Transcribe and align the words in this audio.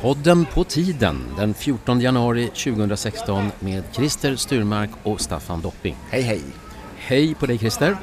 Podden 0.00 0.46
på 0.46 0.64
tiden 0.64 1.24
den 1.36 1.54
14 1.54 2.00
januari 2.00 2.46
2016 2.46 3.50
med 3.60 3.82
Christer 3.92 4.36
Sturmark 4.36 4.90
och 5.02 5.20
Staffan 5.20 5.60
Dopping. 5.60 5.96
Hej 6.10 6.22
hej! 6.22 6.42
Hej 6.96 7.34
på 7.34 7.46
dig 7.46 7.58
Christer! 7.58 7.96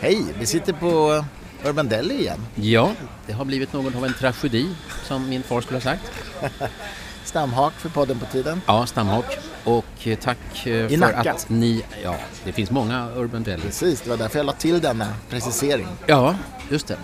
Hej! 0.00 0.24
Vi 0.38 0.46
sitter 0.46 0.72
på 0.72 1.24
Urban 1.64 1.88
Deli 1.88 2.14
igen. 2.14 2.46
Ja, 2.54 2.92
det 3.26 3.32
har 3.32 3.44
blivit 3.44 3.72
något 3.72 3.94
av 3.96 4.04
en 4.04 4.14
tragedi 4.14 4.74
som 5.04 5.28
min 5.28 5.42
far 5.42 5.60
skulle 5.60 5.76
ha 5.76 5.82
sagt. 5.82 6.12
Stamhak 7.24 7.72
för 7.72 7.88
podden 7.88 8.18
på 8.18 8.26
tiden. 8.26 8.62
Ja, 8.66 8.86
stamhak. 8.86 9.24
Och 9.64 10.06
eh, 10.06 10.18
tack 10.18 10.66
eh, 10.66 10.72
I 10.72 10.88
för 10.88 10.96
Nacka. 10.96 11.32
att 11.32 11.48
ni... 11.48 11.84
Ja, 12.02 12.16
det 12.44 12.52
finns 12.52 12.70
många 12.70 13.08
Urban 13.16 13.42
Deli. 13.42 13.62
Precis, 13.62 14.00
det 14.00 14.10
var 14.10 14.16
därför 14.16 14.38
jag 14.38 14.46
la 14.46 14.52
till 14.52 14.80
denna 14.80 15.14
precisering. 15.30 15.86
Ja, 16.06 16.34
just 16.70 16.86
det. 16.86 16.96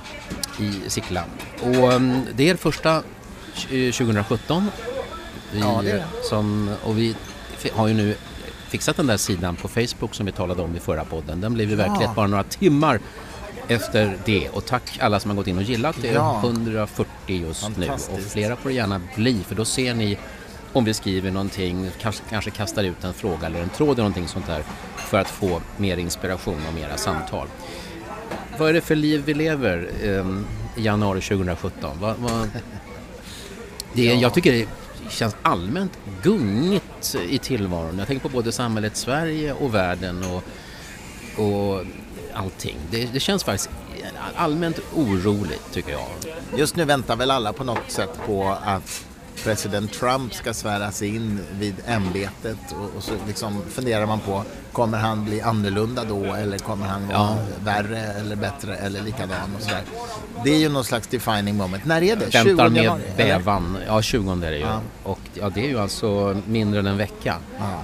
I 0.58 0.90
Sickla. 0.90 1.24
Och 1.62 1.92
um, 1.92 2.26
det 2.34 2.50
är 2.50 2.56
första 2.56 3.02
2017. 3.56 4.70
Vi, 5.52 5.60
Ja, 5.60 5.80
det 5.82 5.92
det. 5.92 5.98
eh, 5.98 6.04
Som, 6.22 6.70
och 6.84 6.98
vi 6.98 7.16
har 7.72 7.88
ju 7.88 7.94
nu 7.94 8.14
fixat 8.68 8.96
den 8.96 9.06
där 9.06 9.16
sidan 9.16 9.56
på 9.56 9.68
Facebook 9.68 10.14
som 10.14 10.26
vi 10.26 10.32
talade 10.32 10.62
om 10.62 10.76
i 10.76 10.80
förra 10.80 11.04
podden. 11.04 11.40
Den 11.40 11.54
blev 11.54 11.70
ju 11.70 11.76
Ja. 11.76 11.86
verklighet 11.88 12.14
bara 12.16 12.26
några 12.26 12.44
timmar 12.44 13.00
efter 13.68 14.18
det. 14.24 14.48
Och 14.48 14.64
tack 14.66 14.98
alla 15.00 15.20
som 15.20 15.30
har 15.30 15.36
gått 15.36 15.46
in 15.46 15.56
och 15.56 15.62
gillat. 15.62 15.96
Det 16.02 16.08
är 16.08 16.14
Ja. 16.14 16.40
140 16.44 17.06
just 17.26 17.68
nu. 17.78 17.90
Och 17.90 18.20
flera 18.20 18.56
får 18.56 18.68
det 18.68 18.74
gärna 18.74 19.00
bli 19.16 19.44
för 19.48 19.54
då 19.54 19.64
ser 19.64 19.94
ni 19.94 20.18
om 20.72 20.84
vi 20.84 20.94
skriver 20.94 21.30
någonting, 21.30 21.90
kanske, 22.00 22.22
kanske 22.30 22.50
kastar 22.50 22.84
ut 22.84 23.04
en 23.04 23.14
fråga 23.14 23.46
eller 23.46 23.62
en 23.62 23.68
tråd 23.68 23.88
eller 23.90 23.96
någonting 24.02 24.28
sånt 24.28 24.46
där 24.46 24.62
för 24.96 25.18
att 25.18 25.28
få 25.30 25.60
mer 25.76 25.96
inspiration 25.96 26.60
och 26.68 26.74
mera 26.74 26.96
samtal. 26.96 27.46
Vad 28.58 28.68
är 28.68 28.72
det 28.72 28.80
för 28.80 28.94
liv 28.96 29.22
vi 29.26 29.34
lever 29.34 29.90
ehm, 30.04 30.44
i 30.76 30.82
januari 30.82 31.20
2017? 31.20 31.90
Vad, 32.00 32.16
vad... 32.16 32.48
Det 33.94 34.10
är, 34.10 34.16
Jag 34.16 34.34
tycker 34.34 34.52
det 34.52 34.66
känns 35.10 35.36
allmänt 35.42 35.98
gungigt 36.22 37.16
i 37.28 37.38
tillvaron. 37.38 37.98
Jag 37.98 38.06
tänker 38.06 38.28
på 38.28 38.34
både 38.34 38.52
samhället 38.52 38.96
Sverige 38.96 39.52
och 39.52 39.74
världen 39.74 40.24
och, 40.24 40.42
och 41.44 41.84
allting. 42.32 42.76
Det, 42.90 43.12
det 43.12 43.20
känns 43.20 43.44
faktiskt 43.44 43.70
allmänt 44.34 44.80
oroligt 44.94 45.72
tycker 45.72 45.92
jag. 45.92 46.06
Just 46.56 46.76
nu 46.76 46.84
väntar 46.84 47.16
väl 47.16 47.30
alla 47.30 47.52
på 47.52 47.64
något 47.64 47.90
sätt 47.90 48.10
på 48.26 48.56
att 48.64 49.06
president 49.44 49.92
Trump 49.92 50.34
ska 50.34 50.54
svära 50.54 50.90
sig 50.90 51.16
in 51.16 51.40
vid 51.58 51.74
ämbetet 51.86 52.58
och, 52.70 52.96
och 52.96 53.02
så 53.02 53.12
liksom 53.26 53.62
funderar 53.70 54.06
man 54.06 54.20
på 54.20 54.42
kommer 54.72 54.98
han 54.98 55.24
bli 55.24 55.40
annorlunda 55.40 56.04
då 56.04 56.34
eller 56.34 56.58
kommer 56.58 56.86
han 56.86 57.06
vara 57.08 57.16
Ja. 57.18 57.36
värre 57.64 57.98
eller 57.98 58.36
bättre 58.36 58.76
eller 58.76 59.02
likadan 59.02 59.54
och 59.56 59.62
sådär. 59.62 59.82
Det 60.44 60.50
är 60.50 60.58
ju 60.58 60.68
någon 60.68 60.84
slags 60.84 61.06
defining 61.08 61.56
moment. 61.56 61.84
När 61.84 62.02
är 62.02 62.16
det? 62.16 62.24
Väntar 62.34 62.42
20 62.44 62.54
med 62.70 62.84
januari, 62.84 63.02
eller? 63.16 63.38
bävan. 63.38 63.78
Ja, 63.86 64.02
20 64.02 64.32
är 64.32 64.36
det 64.50 64.56
ju. 64.56 64.62
Ja. 64.64 64.80
Och 65.02 65.20
ja, 65.34 65.50
det 65.54 65.64
är 65.64 65.68
ju 65.68 65.78
alltså 65.80 66.40
mindre 66.46 66.80
än 66.80 66.86
en 66.86 66.96
vecka. 66.96 67.36
Ja. 67.58 67.82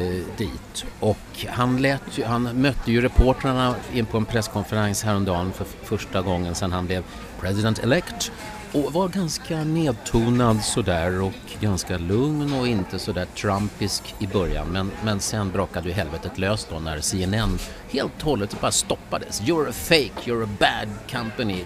eh, 0.00 0.24
dit. 0.36 0.84
Och 1.00 1.46
han, 1.48 1.82
lät 1.82 2.02
ju, 2.18 2.24
han 2.24 2.42
mötte 2.42 2.92
ju 2.92 3.00
reportrarna 3.00 3.74
in 3.92 4.06
på 4.06 4.16
en 4.18 4.24
presskonferens 4.24 5.02
häromdagen 5.04 5.52
för 5.52 5.66
första 5.84 6.20
gången 6.22 6.54
sedan 6.54 6.72
han 6.72 6.86
blev 6.86 7.02
president-elect 7.40 8.30
och 8.72 8.92
var 8.92 9.08
ganska 9.08 9.64
nedtonad 9.64 10.62
sådär 10.62 11.20
och 11.22 11.32
ganska 11.60 11.98
lugn 11.98 12.52
och 12.52 12.68
inte 12.68 12.98
sådär 12.98 13.26
trumpisk 13.36 14.14
i 14.18 14.26
början 14.26 14.68
men, 14.68 14.90
men 15.04 15.20
sen 15.20 15.50
brakade 15.50 15.88
ju 15.88 15.94
helvetet 15.94 16.38
löst 16.38 16.68
då 16.70 16.78
när 16.78 17.00
CNN 17.00 17.58
helt 17.90 18.12
och 18.16 18.22
hållet 18.22 18.60
bara 18.60 18.70
stoppades. 18.70 19.42
You're 19.42 19.68
a 19.68 19.72
fake, 19.72 20.30
you're 20.30 20.44
a 20.44 20.48
bad 20.58 20.88
company. 21.20 21.64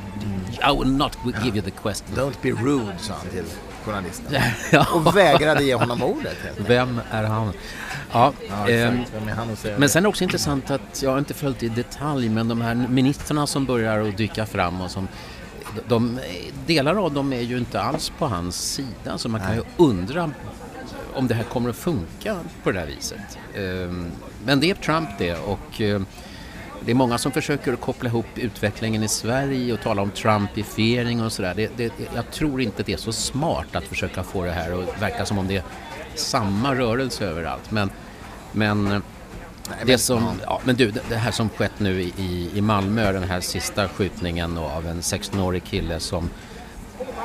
I 0.73 0.79
will 0.79 0.93
not 0.93 1.19
give 1.45 1.57
you 1.57 1.63
the 1.63 1.71
question. 1.71 2.17
Don't 2.17 2.37
be 2.43 2.51
rude, 2.51 2.99
sa 2.99 3.15
han 3.15 3.27
till 3.31 3.45
journalisten. 3.85 4.35
Ja. 4.73 4.87
Och 4.95 5.17
vägrade 5.17 5.65
ge 5.65 5.75
honom 5.75 6.03
ordet. 6.03 6.37
Vem 6.57 7.01
är 7.11 7.25
han? 7.25 7.53
Ja, 8.13 8.33
Ja, 8.49 8.69
exakt. 8.69 9.13
Vem 9.15 9.29
är 9.29 9.33
han 9.33 9.51
att 9.53 9.59
säga 9.59 9.79
Men 9.79 9.89
sen 9.89 10.01
är 10.01 10.03
det 10.03 10.09
också 10.09 10.25
intressant 10.25 10.71
att, 10.71 11.03
jag 11.03 11.11
har 11.11 11.19
inte 11.19 11.35
följt 11.35 11.63
i 11.63 11.69
detalj, 11.69 12.29
men 12.29 12.49
de 12.49 12.61
här 12.61 12.75
ministrarna 12.75 13.47
som 13.47 13.65
börjar 13.67 14.09
att 14.09 14.17
dyka 14.17 14.47
fram 14.47 14.81
och 14.81 14.91
som 14.91 15.09
de, 15.89 16.21
delar 16.67 17.05
av 17.05 17.15
dem 17.15 17.33
är 17.33 17.41
ju 17.41 17.59
inte 17.59 17.81
alls 17.81 18.13
på 18.19 18.27
hans 18.27 18.73
sida 18.73 19.19
så 19.19 19.29
man 19.29 19.41
kan 19.41 19.55
ju 19.55 19.63
undra 19.77 20.31
om 21.15 21.29
det 21.29 21.35
här 21.35 21.45
kommer 21.45 21.71
att 21.71 21.77
funka 21.77 22.37
på 22.63 22.73
det 22.73 22.79
här 22.79 22.87
viset. 22.87 23.39
Ehm, 23.55 24.11
Men 24.47 24.61
det 24.61 24.71
är 24.71 24.75
Trump 24.75 25.09
det 25.19 25.35
och 25.35 25.81
eh, 25.81 26.01
det 26.85 26.91
är 26.91 26.95
många 26.95 27.19
som 27.19 27.33
försöker 27.33 27.77
koppla 27.77 28.09
ihop 28.09 28.27
utvecklingen 28.35 29.03
i 29.03 29.09
Sverige 29.09 29.73
och 29.73 29.81
tala 29.81 30.03
om 30.03 30.11
Trumpifiering 30.11 31.23
och 31.23 31.33
sådär. 31.33 31.55
Det, 31.57 31.77
det, 31.77 31.93
jag 32.15 32.31
tror 32.31 32.61
inte 32.61 32.83
det 32.83 32.93
är 32.93 32.97
så 32.97 33.13
smart 33.13 33.77
att 33.77 33.85
försöka 33.85 34.23
få 34.23 34.45
det 34.45 34.53
här 34.53 34.83
att 34.83 35.03
verka 35.03 35.27
som 35.27 35.39
om 35.39 35.49
det 35.49 35.57
är 35.57 35.63
samma 36.15 36.75
rörelse 36.75 37.25
överallt. 37.25 37.71
Men, 37.71 37.91
men 38.53 39.03
det 39.69 39.87
men- 39.87 39.99
som, 39.99 40.41
ja, 40.47 40.61
men 40.65 40.77
du, 40.77 40.91
det, 40.91 41.01
det 41.09 41.17
här 41.17 41.31
som 41.31 41.49
skett 41.49 41.73
nu 41.79 42.03
i- 42.03 42.51
i, 42.55 42.61
Malmö, 42.61 43.13
den 43.13 43.23
här 43.25 43.41
sista 43.41 43.89
skjutningen 43.89 44.59
av 44.59 44.87
en 44.87 45.01
16-årig 45.01 45.65
kille 45.65 46.01
som 46.01 46.31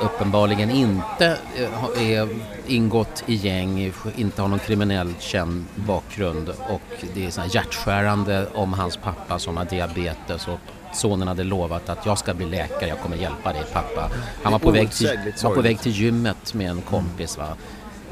uppenbarligen 0.01 0.69
inte 0.72 1.38
eh, 1.57 2.09
är 2.11 2.29
ingått 2.67 3.23
i 3.25 3.35
gäng, 3.35 3.94
inte 4.16 4.41
har 4.41 4.50
någon 4.50 4.59
kriminellt 4.59 5.22
känd 5.22 5.66
bakgrund 5.75 6.50
och 6.50 6.81
det 7.13 7.25
är 7.25 7.29
så 7.31 7.41
här 7.41 7.50
hjärtskärande 7.55 8.47
om 8.53 8.73
hans 8.73 8.97
pappa 8.97 9.39
som 9.39 9.57
har 9.57 9.66
diabetes 9.66 10.47
och 10.47 10.59
sonen 10.94 11.27
hade 11.27 11.44
lovat 11.44 11.89
att 11.89 12.06
jag 12.06 12.17
ska 12.17 12.33
bli 12.33 12.45
läkare, 12.45 12.89
jag 12.89 13.00
kommer 13.00 13.17
hjälpa 13.17 13.53
dig 13.53 13.63
pappa. 13.73 14.09
Han 14.44 14.51
var 14.51 14.59
på, 14.59 14.71
väg 14.71 14.91
till, 14.91 15.09
var 15.44 15.56
på 15.56 15.61
väg 15.61 15.79
till 15.79 15.91
gymmet 15.91 16.53
med 16.53 16.69
en 16.71 16.81
kompis 16.81 17.38
va. 17.38 17.47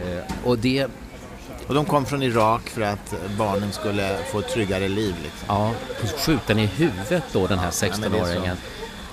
Eh, 0.01 0.23
Och 0.45 0.57
det, 0.59 0.87
Och 1.67 1.73
de 1.73 1.85
kom 1.85 2.05
från 2.05 2.23
Irak 2.23 2.69
för 2.69 2.81
att 2.81 3.13
barnen 3.37 3.71
skulle 3.71 4.17
få 4.31 4.39
ett 4.39 4.49
tryggare 4.49 4.87
liv. 4.87 5.15
Liksom. 5.23 5.45
ja, 5.47 5.71
skjuten 6.17 6.59
i 6.59 6.65
huvudet 6.65 7.23
då 7.31 7.47
den 7.47 7.59
här 7.59 7.73
Ja, 7.81 7.87
men 7.99 8.11
det 8.11 8.19
är 8.19 8.23
så 8.25 8.31
16-åringen. 8.31 8.55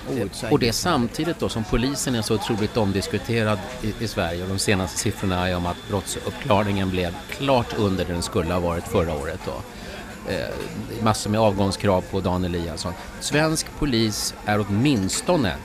outsägligt. 0.09 0.51
Och 0.51 0.59
det 0.59 0.73
samtidigt 0.73 1.39
då 1.39 1.49
som 1.49 1.63
polisen 1.63 2.15
är 2.15 2.21
så 2.21 2.35
otroligt 2.35 2.77
omdiskuterad 2.77 3.59
i, 3.81 3.93
i 4.03 4.07
Sverige 4.07 4.43
och 4.43 4.49
de 4.49 4.59
senaste 4.59 4.99
siffrorna 4.99 5.49
är 5.49 5.55
om 5.55 5.65
att 5.65 5.77
brottsuppklaringen 5.89 6.89
blev 6.89 7.15
klart 7.29 7.73
under 7.77 8.05
det 8.05 8.13
den 8.13 8.21
skulle 8.21 8.53
ha 8.53 8.59
varit 8.59 8.87
förra 8.87 9.13
året 9.13 9.39
då. 9.45 9.61
Eh, 10.31 11.03
massor 11.03 11.29
med 11.29 11.39
avgångskrav 11.39 12.01
på 12.11 12.19
Dan 12.19 12.45
Eliasson. 12.45 12.93
Svensk 13.19 13.67
polis 13.79 14.33
är 14.45 14.65
åtminstone 14.69 15.55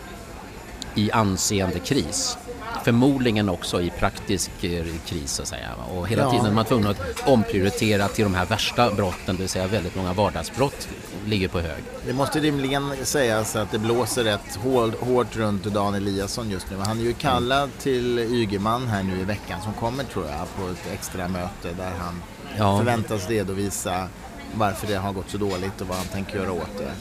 i 0.95 1.11
anseendekris. 1.11 2.39
Förmodligen 2.85 3.49
också 3.49 3.81
i 3.83 3.91
praktisk 3.91 4.51
eh, 4.65 4.85
kris 5.07 5.33
så 5.33 5.43
att 5.43 5.49
säga. 5.49 5.69
Och 5.95 6.09
hela 6.09 6.23
Ja. 6.23 6.31
tiden 6.31 6.47
är 6.47 6.53
man 6.53 6.65
tvungen 6.65 6.87
att 6.91 7.01
omprioritera 7.27 8.09
till 8.09 8.25
de 8.25 8.35
här 8.35 8.47
värsta 8.47 8.91
brotten, 8.91 9.37
det 9.37 9.43
vill 9.43 9.49
säga 9.49 9.67
väldigt 9.67 9.97
många 9.97 10.13
vardagsbrott 10.13 10.89
ligger 11.27 11.49
på 11.49 11.61
hög. 11.61 11.83
Det 12.07 12.13
måste 12.13 12.41
rimligen 12.41 12.93
sägas 13.03 13.57
att 13.57 13.71
det 13.71 13.79
blåser 13.79 14.25
rätt 14.25 14.57
hård, 14.63 14.95
hårt 15.01 15.37
runt 15.37 15.65
Dan 15.65 15.95
Eliasson 15.95 16.51
just 16.51 16.71
nu. 16.71 16.77
Han 16.77 16.99
är 16.99 17.03
ju 17.03 17.13
kallad 17.13 17.71
till 17.79 18.19
Ygeman 18.19 18.87
här 18.89 19.03
nu 19.03 19.21
i 19.21 19.25
veckan 19.25 19.63
som 19.63 19.73
kommer 19.73 20.05
tror 20.05 20.27
jag 20.27 20.37
på 20.65 20.71
ett 20.73 20.93
extra 20.95 21.29
möte 21.29 21.69
där 21.77 21.93
han 21.99 22.23
Ja. 22.59 22.79
förväntas 22.79 23.29
redovisa 23.29 24.09
varför 24.55 24.87
det 24.87 24.95
har 24.95 25.13
gått 25.13 25.31
så 25.31 25.39
dåligt 25.39 25.81
och 25.81 25.87
vad 25.87 25.97
han 25.97 26.07
tänker 26.07 26.37
göra 26.39 26.53
åt 26.53 26.79
det. 26.79 26.93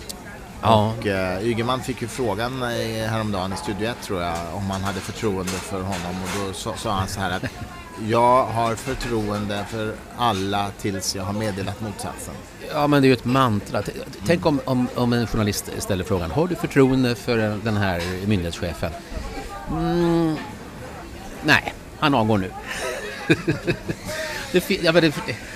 Ja. 0.62 0.94
Och 0.98 1.06
uh, 1.06 1.48
Ygeman 1.48 1.82
fick 1.82 2.02
ju 2.02 2.08
frågan 2.08 2.64
eh, 2.64 3.10
häromdagen 3.10 3.54
i 3.54 3.58
Studio 3.58 3.90
1 3.90 4.02
tror 4.02 4.22
jag 4.22 4.36
om 4.54 4.70
han 4.72 4.84
hade 4.84 5.00
förtroende 5.00 5.52
för 5.52 5.82
honom 5.82 6.24
och 6.24 6.48
då 6.48 6.54
sa, 6.54 6.76
sa 6.76 6.92
han 6.92 7.08
så 7.08 7.20
här 7.20 7.32
att 7.32 7.44
jag 8.08 8.44
har 8.46 8.76
förtroende 8.76 9.66
för 9.70 9.96
alla 10.18 10.72
tills 10.82 11.16
jag 11.16 11.24
har 11.24 11.34
meddelat 11.34 11.82
motsatsen. 11.82 12.34
Ja, 12.74 12.88
men 12.88 13.02
det 13.02 13.06
är 13.06 13.10
ju 13.10 13.14
ett 13.14 13.26
mantra. 13.26 13.84
Tänk 14.26 14.46
om, 14.46 14.62
om, 14.66 14.88
om 14.96 15.14
en 15.14 15.28
journalist 15.28 15.72
ställer 15.78 16.04
frågan, 16.04 16.32
har 16.32 16.48
du 16.48 16.56
förtroende 16.56 17.16
för 17.16 17.38
den 17.64 17.78
här 17.78 18.02
myndighetschefen? 18.26 18.92
Mm, 19.72 20.36
nej, 21.44 21.74
han 22.00 22.16
avgår 22.16 22.38
nu. 22.38 22.52
det, 24.52 24.70
ja, 24.70 24.92
det, 24.92 25.14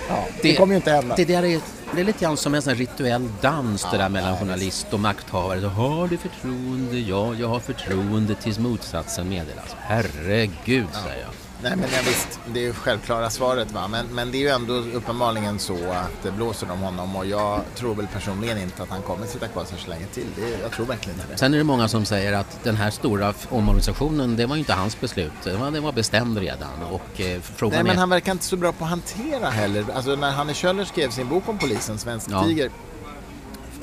Ja, 0.10 0.28
det 0.42 0.56
kommer 0.56 0.74
ju 0.74 0.75
inte 0.75 0.92
hända. 0.92 1.16
Det, 1.16 1.25
där 1.25 1.44
är, 1.44 1.60
det 1.95 2.01
är 2.01 2.06
lite 2.06 2.19
grann 2.19 2.38
som 2.38 2.56
en 2.56 2.62
sån 2.62 2.75
rituell 2.75 3.30
dans 3.42 3.88
det 3.92 3.98
där 3.98 4.10
mellan 4.10 4.38
journalist 4.38 4.88
och 4.94 5.00
makthavare. 5.00 5.62
Så, 5.62 5.68
har 5.68 6.07
du 6.07 6.18
förtroende? 6.18 7.00
Ja, 7.00 7.34
jag 7.36 7.48
har 7.48 7.60
förtroende 7.60 8.36
tills 8.36 8.60
motsatsen 8.60 9.30
meddelas. 9.30 9.75
Herregud, 9.80 10.88
säger 10.94 11.22
jag. 11.22 11.43
Nej 11.63 11.75
men 11.75 11.89
ja, 11.94 12.00
visst, 12.06 12.39
det 12.54 12.65
är 12.65 12.74
självklara 12.74 13.30
svaret 13.30 13.71
va. 13.71 13.88
Men, 13.88 14.06
men 14.06 14.31
det 14.31 14.38
är 14.38 14.39
ju 14.39 14.48
ändå 14.48 14.74
uppenbarligen 14.74 15.60
så 15.60 15.74
att 15.74 16.24
det 16.24 16.31
blåser 16.31 16.71
om 16.71 16.80
honom 16.80 17.15
och 17.15 17.25
jag 17.25 17.62
tror 17.75 17.95
väl 17.95 18.07
personligen 18.07 18.57
inte 18.57 18.83
att 18.83 18.89
han 18.89 19.01
kommer 19.01 19.27
sitta 19.27 19.48
kvar 19.48 19.65
så 19.65 19.89
länge 19.89 20.06
till. 20.06 20.27
Det, 20.36 20.62
jag 20.62 20.71
tror 20.71 20.86
verkligen 20.86 21.19
inte 21.19 21.31
det. 21.31 21.38
Sen 21.38 21.54
är 21.54 21.57
det 21.57 21.63
många 21.63 21.88
som 21.88 22.06
säger 22.06 22.33
att 22.33 22.63
den 22.63 22.75
här 22.75 22.89
stora 22.89 23.33
omorganisationen, 23.50 24.36
det 24.36 24.45
var 24.45 24.56
ju 24.56 24.60
inte 24.60 24.74
hans 24.74 25.00
beslut. 25.00 25.31
Det 25.44 25.54
var, 25.54 25.71
var 25.71 25.92
bestämd 25.92 26.38
redan. 26.38 26.83
Och 26.92 27.21
eh, 27.21 27.42
frågan 27.42 27.75
Nej 27.75 27.83
men 27.83 27.95
är... 27.95 28.00
han 28.00 28.09
verkar 28.09 28.31
inte 28.31 28.45
så 28.45 28.57
bra 28.57 28.71
på 28.71 28.83
att 28.83 28.89
hantera 28.89 29.50
heller. 29.50 29.86
Alltså 29.95 30.16
när 30.16 30.31
Hanne 30.31 30.54
Kjöller 30.54 30.86
skrev 30.86 31.09
sin 31.09 31.30
bok 31.30 31.50
om 31.50 31.57
polisen, 31.57 31.98
Svensk 31.98 32.27
Ja. 32.31 32.44
tiger, 32.44 32.69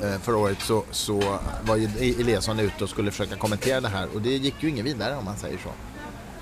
eh, 0.03 0.19
förra 0.21 0.37
året 0.37 0.61
så, 0.61 0.83
så 0.91 1.39
var 1.63 1.75
ju 1.75 1.89
Eliasson 2.19 2.59
ute 2.59 2.83
och 2.83 2.89
skulle 2.89 3.11
försöka 3.11 3.35
kommentera 3.35 3.81
det 3.81 3.87
här 3.87 4.07
och 4.13 4.21
det 4.21 4.29
gick 4.29 4.55
ju 4.59 4.69
inget 4.69 4.85
vidare 4.85 5.15
om 5.15 5.25
man 5.25 5.37
säger 5.37 5.57
så. 5.57 5.69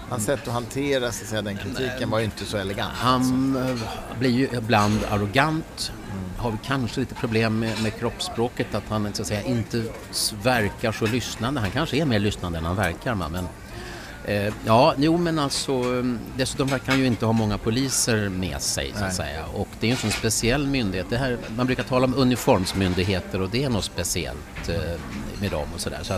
Hans 0.09 0.25
sätt 0.25 0.47
att 0.47 0.53
hantera 0.53 1.11
så 1.11 1.23
att 1.23 1.29
säga, 1.29 1.41
den 1.41 1.57
kritiken 1.57 2.09
var 2.09 2.19
ju 2.19 2.25
inte 2.25 2.45
så 2.45 2.57
elegant. 2.57 2.93
Han 2.93 3.57
alltså. 3.57 3.85
blir 4.19 4.29
ju 4.29 4.49
ibland 4.57 4.99
arrogant, 5.09 5.91
mm. 6.11 6.23
har 6.37 6.57
kanske 6.65 6.99
lite 6.99 7.15
problem 7.15 7.59
med, 7.59 7.83
med 7.83 7.99
kroppsspråket, 7.99 8.75
att 8.75 8.83
han 8.89 9.13
så 9.13 9.21
att 9.21 9.27
säga, 9.27 9.41
inte 9.41 9.83
verkar 10.43 10.91
så 10.91 11.05
lyssnande. 11.05 11.59
Han 11.61 11.71
kanske 11.71 11.97
är 11.97 12.05
mer 12.05 12.19
lyssnande 12.19 12.57
än 12.57 12.65
han 12.65 12.75
verkar, 12.75 13.15
men 13.15 13.47
Eh, 14.29 14.53
ja, 14.65 14.93
jo 14.97 15.17
men 15.17 15.39
alltså 15.39 15.71
mm, 15.73 16.19
dessutom 16.37 16.67
verkar 16.67 16.91
han 16.91 16.99
ju 16.99 17.07
inte 17.07 17.25
ha 17.25 17.33
många 17.33 17.57
poliser 17.57 18.29
med 18.29 18.61
sig 18.61 18.91
så 18.91 18.95
att 18.95 19.01
Nej. 19.01 19.11
säga. 19.11 19.45
Och 19.45 19.67
det 19.79 19.85
är 19.85 19.87
ju 19.87 19.91
en 19.91 19.97
sån 19.97 20.11
speciell 20.11 20.67
myndighet. 20.67 21.07
Det 21.09 21.17
här, 21.17 21.37
man 21.57 21.65
brukar 21.65 21.83
tala 21.83 22.05
om 22.05 22.13
uniformsmyndigheter 22.13 23.41
och 23.41 23.49
det 23.49 23.63
är 23.63 23.69
något 23.69 23.83
speciellt 23.83 24.69
eh, 24.69 24.75
med 25.41 25.51
dem 25.51 25.67
och 25.73 25.79
sådär. 25.79 25.99
Så 26.03 26.13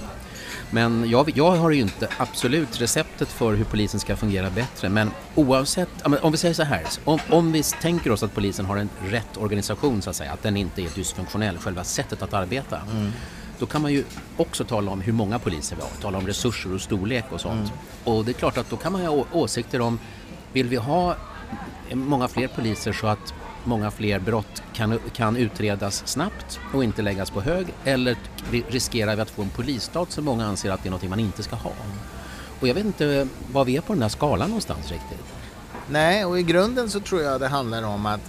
men 0.71 1.09
jag, 1.09 1.31
jag 1.35 1.51
har 1.51 1.71
ju 1.71 1.81
inte 1.81 2.07
absolut 2.17 2.81
receptet 2.81 3.27
för 3.27 3.53
hur 3.53 3.65
polisen 3.65 3.99
ska 3.99 4.15
fungera 4.15 4.49
bättre. 4.49 4.89
Men 4.89 5.11
oavsett, 5.35 5.89
om 6.21 6.31
vi 6.31 6.37
säger 6.37 6.53
så 6.53 6.63
här, 6.63 6.83
om, 7.03 7.19
om 7.29 7.51
vi 7.51 7.63
tänker 7.63 8.11
oss 8.11 8.23
att 8.23 8.35
polisen 8.35 8.65
har 8.65 8.77
en 8.77 8.89
rätt 9.09 9.37
organisation 9.37 10.01
så 10.01 10.09
att 10.09 10.15
säga, 10.15 10.31
att 10.31 10.43
den 10.43 10.57
inte 10.57 10.81
är 10.81 10.89
dysfunktionell, 10.95 11.57
själva 11.57 11.83
sättet 11.83 12.21
att 12.21 12.33
arbeta. 12.33 12.81
Mm 12.91 13.11
då 13.61 13.67
kan 13.67 13.81
man 13.81 13.93
ju 13.93 14.03
också 14.37 14.63
tala 14.63 14.91
om 14.91 15.01
hur 15.01 15.13
många 15.13 15.39
poliser 15.39 15.75
vi 15.75 15.81
har, 15.81 15.89
tala 16.01 16.17
om 16.17 16.27
resurser 16.27 16.73
och 16.73 16.81
storlek 16.81 17.25
och 17.29 17.41
sånt. 17.41 17.71
Mm. 17.71 18.17
Och 18.17 18.25
det 18.25 18.31
är 18.31 18.33
klart 18.33 18.57
att 18.57 18.69
då 18.69 18.77
kan 18.77 18.91
man 18.91 19.01
ha 19.01 19.25
åsikter 19.31 19.81
om, 19.81 19.99
vill 20.53 20.67
vi 20.67 20.75
ha 20.75 21.15
många 21.93 22.27
fler 22.27 22.47
poliser 22.47 22.93
så 22.93 23.07
att 23.07 23.33
många 23.63 23.91
fler 23.91 24.19
brott 24.19 24.63
kan, 24.73 24.99
kan 25.13 25.37
utredas 25.37 26.07
snabbt 26.07 26.59
och 26.73 26.83
inte 26.83 27.01
läggas 27.01 27.29
på 27.29 27.41
hög 27.41 27.67
eller 27.83 28.17
riskerar 28.69 29.15
vi 29.15 29.21
att 29.21 29.29
få 29.29 29.41
en 29.41 29.49
polisstat 29.49 30.11
som 30.11 30.25
många 30.25 30.45
anser 30.45 30.71
att 30.71 30.83
det 30.83 30.89
är 30.89 30.91
något 30.91 31.09
man 31.09 31.19
inte 31.19 31.43
ska 31.43 31.55
ha? 31.55 31.71
Och 32.59 32.67
jag 32.67 32.73
vet 32.73 32.85
inte 32.85 33.27
var 33.51 33.65
vi 33.65 33.77
är 33.77 33.81
på 33.81 33.93
den 33.93 33.99
där 33.99 34.09
skalan 34.09 34.47
någonstans 34.47 34.91
riktigt. 34.91 35.25
Nej, 35.89 36.25
och 36.25 36.39
i 36.39 36.43
grunden 36.43 36.89
så 36.89 36.99
tror 36.99 37.21
jag 37.21 37.39
det 37.39 37.47
handlar 37.47 37.83
om 37.83 38.05
att 38.05 38.21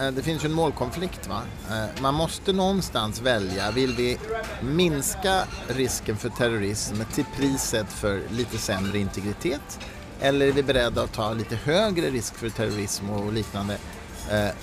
eh, 0.00 0.10
det 0.10 0.22
finns 0.22 0.44
ju 0.44 0.46
en 0.46 0.52
målkonflikt. 0.52 1.28
Va? 1.28 1.42
Eh, 1.70 2.02
man 2.02 2.14
måste 2.14 2.52
någonstans 2.52 3.20
välja. 3.20 3.70
Vill 3.70 3.94
vi 3.94 4.18
minska 4.62 5.44
risken 5.68 6.16
för 6.16 6.28
terrorism 6.28 6.96
till 7.14 7.24
priset 7.36 7.92
för 7.92 8.22
lite 8.30 8.58
sämre 8.58 8.98
integritet? 8.98 9.80
Eller 10.20 10.46
är 10.46 10.52
vi 10.52 10.62
beredda 10.62 11.02
att 11.02 11.12
ta 11.12 11.32
lite 11.32 11.56
högre 11.56 12.10
risk 12.10 12.34
för 12.34 12.48
terrorism 12.48 13.10
och 13.10 13.32
liknande 13.32 13.78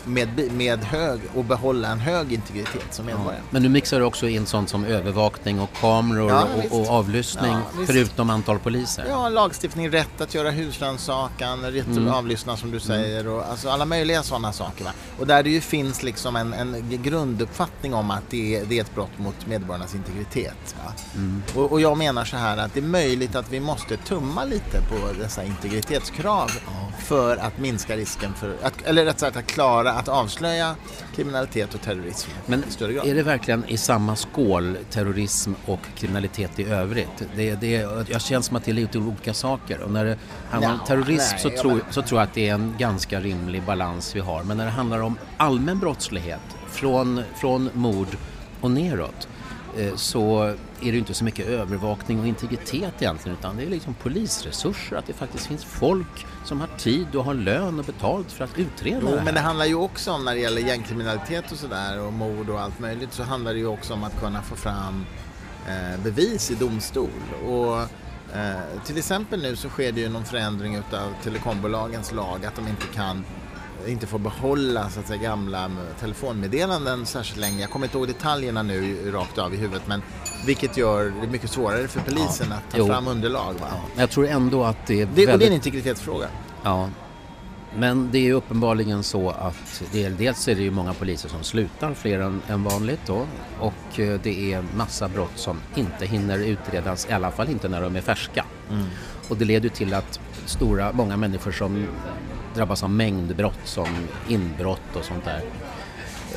med, 0.06 0.52
med 0.52 0.84
hög 0.84 1.19
och 1.36 1.46
behålla 1.46 1.88
en 1.88 2.00
hög 2.00 2.34
integritet 2.34 2.94
som 2.94 3.06
medborgare. 3.06 3.36
Ja. 3.38 3.48
Men 3.50 3.63
nu 3.63 3.69
mixar 3.69 4.00
du 4.00 4.06
också 4.06 4.28
in 4.28 4.46
sånt 4.46 4.69
som 4.69 4.86
övervakning 4.86 5.60
och 5.60 5.69
kameror 5.74 6.31
ja, 6.31 6.48
och, 6.69 6.80
och, 6.80 6.88
avlyssning 6.88 7.52
ja, 7.52 7.86
förutom 7.88 8.30
antal 8.30 8.60
poliser? 8.60 9.06
Ja, 9.10 9.30
lagstiftning, 9.30 9.90
rätt 9.90 10.22
att 10.22 10.34
göra 10.34 10.52
husrannsakan, 10.52 11.62
rätt 11.62 11.90
att 11.90 11.98
mm. 11.98 12.13
avlyssna 12.13 12.58
som 12.58 12.72
du 12.72 12.78
mm. 12.78 12.88
säger 12.88 13.28
och 13.28 13.50
alltså 13.50 13.69
alla 13.69 13.86
möjliga 13.86 14.24
sådana 14.24 14.54
saker. 14.54 14.84
Va? 14.84 14.92
Och 15.19 15.28
där 15.28 15.44
det 15.44 15.50
ju 15.50 15.62
finns 15.62 16.04
liksom 16.04 16.36
en, 16.36 16.54
en 16.54 17.00
grunduppfattning 17.04 17.94
om 17.94 18.12
att 18.12 18.24
det 18.30 18.56
är, 18.56 18.66
det 18.66 18.78
är 18.78 18.81
ett 18.81 18.96
brott 18.96 19.18
mot 19.18 19.48
medborgarnas 19.48 19.96
integritet. 19.96 20.75
Mm. 21.16 21.44
Och, 21.56 21.72
och, 21.72 21.81
jag 21.81 21.98
menar 21.98 22.25
så 22.25 22.38
här 22.38 22.57
att 22.57 22.74
det 22.74 22.80
är 22.80 22.84
möjligt 22.84 23.36
att 23.36 23.52
vi 23.52 23.60
måste 23.60 23.98
tumma 23.98 24.44
lite 24.44 24.81
på 24.90 25.22
dessa 25.22 25.44
integritetskrav 25.44 26.52
för 27.00 27.38
att 27.38 27.57
minska 27.57 27.96
risken 27.96 28.34
för, 28.34 28.56
att, 28.64 28.81
eller 28.81 29.06
rätt 29.06 29.19
sagt 29.19 29.38
att 29.38 29.50
klara 29.51 29.92
att 29.92 30.07
avslöja 30.07 30.75
kriminalitet 31.15 31.74
och 31.74 31.81
terrorism 31.81 32.30
Men 32.45 32.63
är 33.03 33.15
det 33.15 33.24
verkligen 33.24 33.65
i 33.68 33.77
samma 33.77 34.15
skål, 34.15 34.77
terrorism 34.89 35.53
och 35.65 35.80
kriminalitet 35.95 36.59
i 36.59 36.63
övrigt? 36.63 37.24
Det, 37.36 37.56
det, 37.56 37.71
jag 38.09 38.21
känns 38.21 38.45
som 38.45 38.56
att 38.56 38.65
det 38.65 38.71
är 38.71 38.75
lite 38.75 38.98
olika 38.98 39.33
saker 39.33 39.81
och 39.81 39.92
när 39.92 40.06
det 40.06 40.18
handlar 40.50 40.74
om 40.74 40.80
terrorism 40.88 41.36
nej, 41.36 41.42
så, 41.42 41.50
tror, 41.62 41.81
så 41.89 42.01
tror 42.01 42.21
jag 42.21 42.27
att 42.27 42.33
det 42.33 42.50
är 42.50 42.53
en 42.53 42.75
ganska 42.77 43.19
rimlig 43.19 43.63
balans 43.63 44.15
vi 44.15 44.19
har. 44.19 44.44
Men 44.44 44.57
när 44.57 44.65
det 44.65 44.71
handlar 44.71 45.01
om 45.01 45.18
allmän 45.38 45.80
brottslighet, 45.80 46.42
från, 46.68 47.24
från 47.36 47.69
mord 47.74 48.18
och 48.62 48.71
neråt, 48.71 49.27
så 49.95 50.44
är 50.81 50.91
det 50.91 50.97
inte 50.97 51.13
så 51.13 51.23
mycket 51.23 51.47
övervakning 51.47 52.19
och 52.19 52.27
integritet 52.27 52.94
egentligen 53.00 53.38
utan 53.38 53.57
det 53.57 53.63
är 53.63 53.69
liksom 53.69 53.94
polisresurser, 53.94 54.95
att 54.95 55.07
det 55.07 55.13
faktiskt 55.13 55.47
finns 55.47 55.65
folk 55.65 56.25
som 56.45 56.59
har 56.59 56.68
tid 56.77 57.15
och 57.15 57.25
har 57.25 57.33
lön 57.33 57.79
och 57.79 57.85
betalt 57.85 58.31
för 58.31 58.44
att 58.44 58.59
utreda 58.59 59.00
jo, 59.01 59.07
det 59.07 59.18
här. 59.18 59.25
men 59.25 59.33
det 59.33 59.39
handlar 59.39 59.65
ju 59.65 59.75
också 59.75 60.12
om 60.12 60.25
när 60.25 60.33
det 60.33 60.39
gäller 60.39 60.62
gängkriminalitet 60.62 61.51
och 61.51 61.57
sådär 61.57 62.00
och 62.00 62.13
mord 62.13 62.50
och 62.50 62.62
allt 62.62 62.79
möjligt 62.79 63.13
så 63.13 63.23
handlar 63.23 63.53
det 63.53 63.59
ju 63.59 63.68
också 63.68 63.94
om 63.94 64.03
att 64.03 64.19
kunna 64.19 64.41
få 64.41 64.56
fram 64.56 65.06
eh, 65.68 66.03
bevis 66.03 66.51
i 66.51 66.56
domstol. 66.56 67.09
Och 67.45 67.81
eh, 68.38 68.81
till 68.85 68.97
exempel 68.97 69.41
nu 69.41 69.56
så 69.56 69.69
sker 69.69 69.91
det 69.91 70.01
ju 70.01 70.09
någon 70.09 70.25
förändring 70.25 70.75
utav 70.75 71.13
telekombolagens 71.23 72.12
lag 72.12 72.45
att 72.45 72.56
de 72.56 72.68
inte 72.68 72.88
kan 72.94 73.25
inte 73.88 74.07
får 74.07 74.19
behålla 74.19 74.89
så 74.89 75.00
att 75.00 75.07
säga, 75.07 75.22
gamla 75.22 75.72
telefonmeddelanden 76.00 77.06
särskilt 77.06 77.39
länge. 77.39 77.62
Jag 77.62 77.69
kommer 77.69 77.86
inte 77.86 77.98
ihåg 77.98 78.07
detaljerna 78.07 78.63
nu 78.63 79.12
rakt 79.12 79.38
av 79.38 79.54
i 79.54 79.57
huvudet 79.57 79.88
men 79.88 80.01
vilket 80.45 80.78
gör 80.78 81.13
det 81.22 81.28
mycket 81.28 81.50
svårare 81.50 81.88
för 81.88 82.00
polisen 82.00 82.48
ja. 82.50 82.56
att 82.56 82.72
ta 82.72 82.78
jo. 82.78 82.88
fram 82.88 83.07
underlag. 83.07 83.54
Va? 83.54 83.68
Ja. 83.72 84.01
Jag 84.01 84.10
tror 84.10 84.28
ändå 84.28 84.63
att 84.63 84.88
det 84.88 85.01
är 85.01 85.06
det, 85.06 85.06
väldigt... 85.06 85.33
Och 85.33 85.39
det 85.39 85.45
är 85.45 85.48
en 85.48 85.54
integritetsfråga. 85.54 86.28
Ja. 86.63 86.89
Men 87.75 88.10
det 88.12 88.30
är 88.30 88.33
uppenbarligen 88.33 89.04
så 89.04 89.30
att 89.30 89.83
det, 89.92 90.10
dels 90.10 90.48
är 90.48 90.56
det 90.56 90.62
ju 90.62 90.72
många 90.72 90.94
poliser 90.94 91.30
som 91.30 91.44
slutar, 91.44 91.94
fler 91.94 92.19
än, 92.19 92.42
än 92.48 92.63
vanligt 92.63 93.01
då. 93.06 93.25
Och 93.60 94.00
eh, 94.00 94.19
det 94.24 94.54
är 94.54 94.63
massa 94.75 95.07
brott 95.07 95.31
som 95.36 95.60
inte 95.75 96.06
hinner 96.06 96.39
utredas, 96.39 97.07
i 97.10 97.13
alla 97.13 97.31
fall 97.31 97.50
inte 97.50 97.69
när 97.69 97.81
de 97.81 97.95
är 97.95 98.01
färska. 98.01 98.45
Mm. 98.69 98.86
Och 99.30 99.38
det 99.38 99.45
leder 99.45 99.69
till 99.69 99.94
att 99.94 100.19
stora, 100.45 100.92
många 100.94 101.18
människor 101.18 101.51
som 101.51 101.88
drabbas 102.56 102.83
av 102.83 102.89
mängdbrott 102.89 103.59
som 103.63 103.88
inbrott 104.27 104.95
och 104.95 105.06
sånt 105.06 105.25
där 105.25 105.42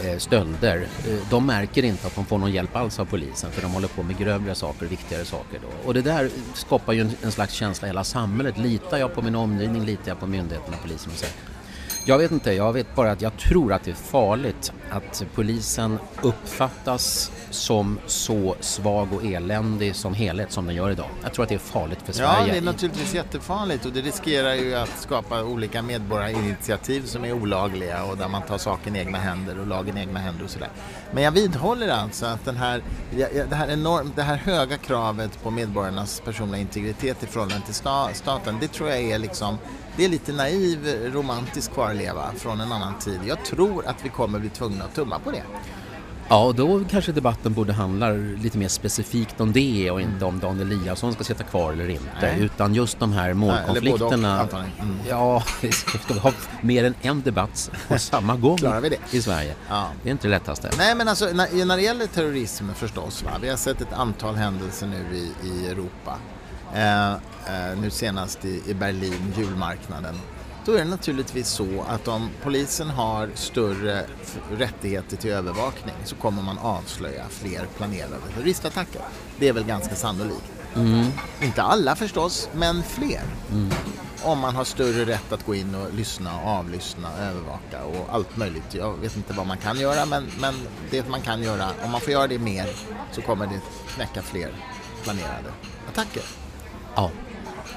eh, 0.05 0.19
stölder, 0.19 0.87
eh, 1.09 1.29
de 1.31 1.47
märker 1.47 1.85
inte 1.85 2.07
att 2.07 2.15
de 2.15 2.25
får 2.25 2.39
någon 2.39 2.53
hjälp 2.53 2.77
alls 2.77 2.99
av 2.99 3.05
polisen 3.05 3.51
för 3.51 3.63
de 3.63 3.73
håller 3.73 3.89
på 3.89 4.03
med 4.03 4.19
grövre 4.19 4.55
saker, 4.55 4.87
viktigare 4.87 5.25
saker. 5.25 5.61
Då. 5.63 5.89
Och 5.89 5.95
det 5.95 6.03
där 6.03 6.31
skapar 6.55 6.93
ju 6.93 7.01
en, 7.01 7.11
en 7.23 7.33
slags 7.33 7.53
känsla 7.53 7.89
i 7.89 7.91
hela 7.91 8.05
samhället. 8.05 8.59
Litar 8.59 8.99
jag 8.99 9.15
på 9.15 9.23
min 9.23 9.35
omgivning? 9.35 9.85
Litar 9.85 10.09
jag 10.09 10.21
på 10.21 10.27
myndigheterna, 10.27 10.77
polisen? 10.83 11.13
Och 11.13 11.19
så. 11.19 11.27
Jag 12.07 12.19
vet 12.19 12.31
inte, 12.31 12.53
jag 12.53 12.73
vet 12.73 12.95
bara 12.95 13.11
att 13.11 13.23
jag 13.23 13.37
tror 13.37 13.73
att 13.73 13.85
det 13.85 13.91
är 13.91 13.95
farligt 13.95 14.73
att 14.91 15.27
polisen 15.35 15.99
uppfattas 16.23 17.31
som 17.51 17.99
så 18.07 18.57
svag 18.61 19.13
och 19.13 19.25
eländig 19.25 19.97
som 19.97 20.15
helhet 20.15 20.53
som 20.53 20.67
den 20.67 20.75
gör 20.75 20.91
idag. 20.91 21.09
Jag 21.23 21.33
tror 21.33 21.43
att 21.43 21.49
det 21.49 21.55
är 21.55 21.59
farligt 21.59 21.99
för 22.05 22.13
Sverige. 22.13 22.47
Ja, 22.47 22.53
det 22.53 22.59
är 22.59 22.63
naturligtvis 22.63 23.15
jättefarligt 23.15 23.87
och 23.87 23.93
det 23.93 24.01
riskerar 24.01 24.55
ju 24.55 24.75
att 24.75 24.99
skapa 24.99 25.43
olika 25.43 25.83
medborgarinitiativ 25.83 27.03
som 27.03 27.25
är 27.25 27.33
olagliga 27.33 28.05
och 28.05 28.17
där 28.17 28.29
man 28.29 28.43
tar 28.43 28.59
saken 28.59 28.97
i 28.97 28.99
egna 28.99 29.19
händer 29.19 29.61
och 29.61 29.67
lagen 29.67 29.99
i 29.99 30.01
egna 30.01 30.21
händer 30.21 30.45
och 30.45 30.51
sådär. 30.51 30.71
Men 31.13 31.23
jag 31.23 31.33
vidhåller 31.33 31.89
alltså 31.89 32.27
att 32.27 32.45
den 32.45 32.57
här, 32.57 32.83
det, 33.51 33.55
här 33.55 33.71
enorm, 33.71 34.13
det 34.17 34.23
här 34.23 34.37
höga 34.37 34.77
kravet 34.77 35.43
på 35.43 35.51
medborgarnas 35.51 36.21
personliga 36.21 36.61
integritet 36.61 37.23
i 37.23 37.27
förhållande 37.27 37.67
till 37.67 37.75
staten, 38.15 38.59
det 38.61 38.69
tror 38.69 38.89
jag 38.91 39.01
är 39.01 39.19
liksom 39.19 39.59
det 39.97 40.05
är 40.05 40.09
lite 40.09 40.33
naiv 40.33 41.11
romantisk 41.13 41.73
kvarleva 41.73 42.33
från 42.37 42.61
en 42.61 42.73
annan 42.73 42.99
tid. 42.99 43.21
Jag 43.27 43.45
tror 43.45 43.87
att 43.87 44.05
vi 44.05 44.09
kommer 44.09 44.39
bli 44.39 44.49
tvungna 44.49 44.85
att 44.85 44.95
tumma 44.95 45.19
på 45.19 45.31
det. 45.31 45.43
Ja, 46.29 46.45
och 46.45 46.55
då 46.55 46.85
kanske 46.91 47.13
debatten 47.13 47.53
borde 47.53 47.73
handla 47.73 48.11
lite 48.11 48.59
mer 48.59 48.69
specifikt 48.69 49.41
om 49.41 49.53
det 49.53 49.91
och 49.91 50.01
inte 50.01 50.25
om 50.25 50.41
Dan 50.41 50.61
Eliasson 50.61 51.13
ska 51.13 51.25
sitta 51.25 51.45
kvar 51.45 51.73
eller 51.73 51.89
inte. 51.89 52.07
Nej. 52.21 52.41
Utan 52.41 52.75
just 52.75 53.01
de 53.01 53.13
här 53.13 53.35
målkonflikterna. 53.35 54.49
Nej, 54.53 54.65
mm. 54.81 54.99
Ja, 55.09 55.43
vi 56.09 56.19
ha 56.19 56.33
mer 56.61 56.85
än 56.85 56.95
en 57.01 57.23
debatt 57.23 57.71
på 57.89 57.99
samma 57.99 58.37
gång 58.37 58.59
i 59.11 59.23
Sverige? 59.23 59.55
Ja. 59.69 59.89
Det 60.03 60.09
är 60.09 60.13
inte 60.13 60.27
det 60.27 60.31
lättaste. 60.31 60.71
Nej, 60.79 60.95
men 60.95 61.09
alltså 61.09 61.25
när, 61.25 61.65
när 61.65 61.77
det 61.77 61.83
gäller 61.83 62.07
terrorism 62.07 62.71
förstås. 62.75 63.23
Va? 63.23 63.31
Vi 63.43 63.49
har 63.49 63.57
sett 63.57 63.81
ett 63.81 63.93
antal 63.93 64.35
händelser 64.35 64.87
nu 64.87 65.17
i, 65.17 65.49
i 65.49 65.67
Europa. 65.69 66.19
Eh, 66.75 67.13
eh, 67.13 67.79
nu 67.81 67.91
senast 67.91 68.45
i, 68.45 68.63
i 68.67 68.75
Berlin, 68.75 69.35
julmarknaden. 69.37 70.15
Då 70.65 70.73
är 70.73 70.79
det 70.79 70.85
naturligtvis 70.85 71.49
så 71.49 71.85
att 71.89 72.09
om 72.09 72.31
polisen 72.43 72.91
har 72.91 73.31
större 73.35 74.05
rättigheter 74.51 75.17
till 75.17 75.31
övervakning 75.31 75.95
så 76.05 76.17
kommer 76.17 76.43
man 76.43 76.59
avslöja 76.59 77.25
fler 77.31 77.67
planerade 77.77 78.17
terroristattacker. 78.35 79.03
Det 79.39 79.49
är 79.49 79.53
väl 79.53 79.65
ganska 79.65 79.95
sannolikt. 79.95 80.53
Mm. 80.77 81.07
Inte 81.43 81.63
alla 81.63 81.97
förstås, 81.97 82.49
men 82.53 82.83
fler. 82.83 83.23
Mm. 83.51 83.71
Om 84.23 84.39
man 84.39 84.57
har 84.57 84.65
större 84.65 85.05
rätt 85.05 85.33
att 85.33 85.47
gå 85.47 85.55
in 85.55 85.75
och 85.75 85.95
lyssna, 85.95 86.41
avlyssna, 86.45 87.09
övervaka 87.19 87.85
och 87.85 88.15
allt 88.15 88.37
möjligt. 88.37 88.75
Jag 88.75 88.97
vet 88.97 89.17
inte 89.17 89.33
vad 89.33 89.47
man 89.47 89.59
kan 89.59 89.81
göra, 89.81 90.07
men, 90.07 90.27
men 90.41 90.55
det 90.91 91.09
man 91.09 91.21
kan 91.21 91.43
göra, 91.43 91.71
om 91.85 91.91
man 91.91 92.01
får 92.01 92.13
göra 92.13 92.27
det 92.27 92.39
mer 92.39 92.69
så 93.13 93.23
kommer 93.23 93.47
det 93.47 93.61
knäcka 93.95 94.23
fler 94.23 94.55
planerade 95.03 95.53
attacker. 95.89 96.44
Ja. 96.95 97.11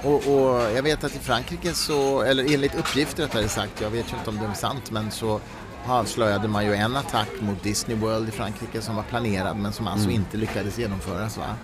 Och, 0.03 0.13
och, 0.13 0.61
jag 0.75 0.83
vet 0.83 1.03
att 1.03 1.15
i 1.15 1.19
Frankrike 1.19 1.73
så, 1.73 2.21
eller 2.21 2.53
enligt 2.53 2.75
uppgifter 2.75 3.23
rättare 3.23 3.47
sagt, 3.47 3.81
jag 3.81 3.89
vet 3.89 4.13
ju 4.13 4.17
inte 4.17 4.29
om 4.29 4.37
det 4.37 4.45
är 4.45 4.53
sant, 4.53 4.91
men 4.91 5.11
så 5.11 5.39
avslöjade 5.85 6.47
man 6.47 6.65
ju 6.65 6.73
en 6.73 6.95
attack 6.95 7.29
mot 7.39 7.63
Disney 7.63 7.97
World 7.97 8.29
i 8.29 8.31
Frankrike 8.31 8.81
som 8.81 8.95
var 8.95 9.03
planerad 9.03 9.57
men 9.57 9.73
som 9.73 9.87
alltså 9.87 10.09
mm. 10.09 10.21
inte 10.21 10.37
lyckades 10.37 10.77
genomföras. 10.77 11.37
Va? 11.37 11.55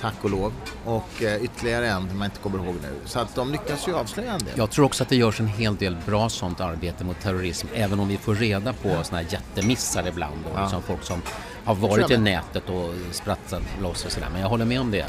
tack 0.00 0.14
och 0.22 0.30
lov. 0.30 0.52
Och 0.84 1.22
eh, 1.22 1.44
ytterligare 1.44 1.88
en 1.88 2.08
som 2.08 2.18
man 2.18 2.24
inte 2.24 2.40
kommer 2.40 2.64
ihåg 2.64 2.74
nu. 2.82 2.94
Så 3.04 3.18
att 3.18 3.34
de 3.34 3.52
lyckas 3.52 3.88
ju 3.88 3.94
avslöja 3.94 4.32
en 4.32 4.38
del. 4.38 4.54
Jag 4.54 4.70
tror 4.70 4.84
också 4.84 5.02
att 5.02 5.08
det 5.08 5.16
görs 5.16 5.40
en 5.40 5.46
hel 5.46 5.76
del 5.76 5.96
bra 6.06 6.28
sånt 6.28 6.60
arbete 6.60 7.04
mot 7.04 7.20
terrorism 7.20 7.66
även 7.74 8.00
om 8.00 8.08
vi 8.08 8.16
får 8.16 8.34
reda 8.34 8.72
på 8.72 9.04
såna 9.04 9.20
här 9.20 9.26
jättemissar 9.30 10.08
ibland. 10.08 10.36
Då, 10.44 10.50
Ja. 10.54 10.68
som 10.68 10.82
folk 10.82 11.02
som 11.02 11.22
har 11.64 11.74
varit 11.74 12.10
i 12.10 12.18
nätet 12.18 12.68
och 12.68 12.94
sprattat 13.10 13.62
loss 13.82 14.04
och 14.04 14.12
sådär. 14.12 14.28
Men 14.32 14.40
jag 14.40 14.48
håller 14.48 14.64
med 14.64 14.80
om 14.80 14.90
det. 14.90 15.06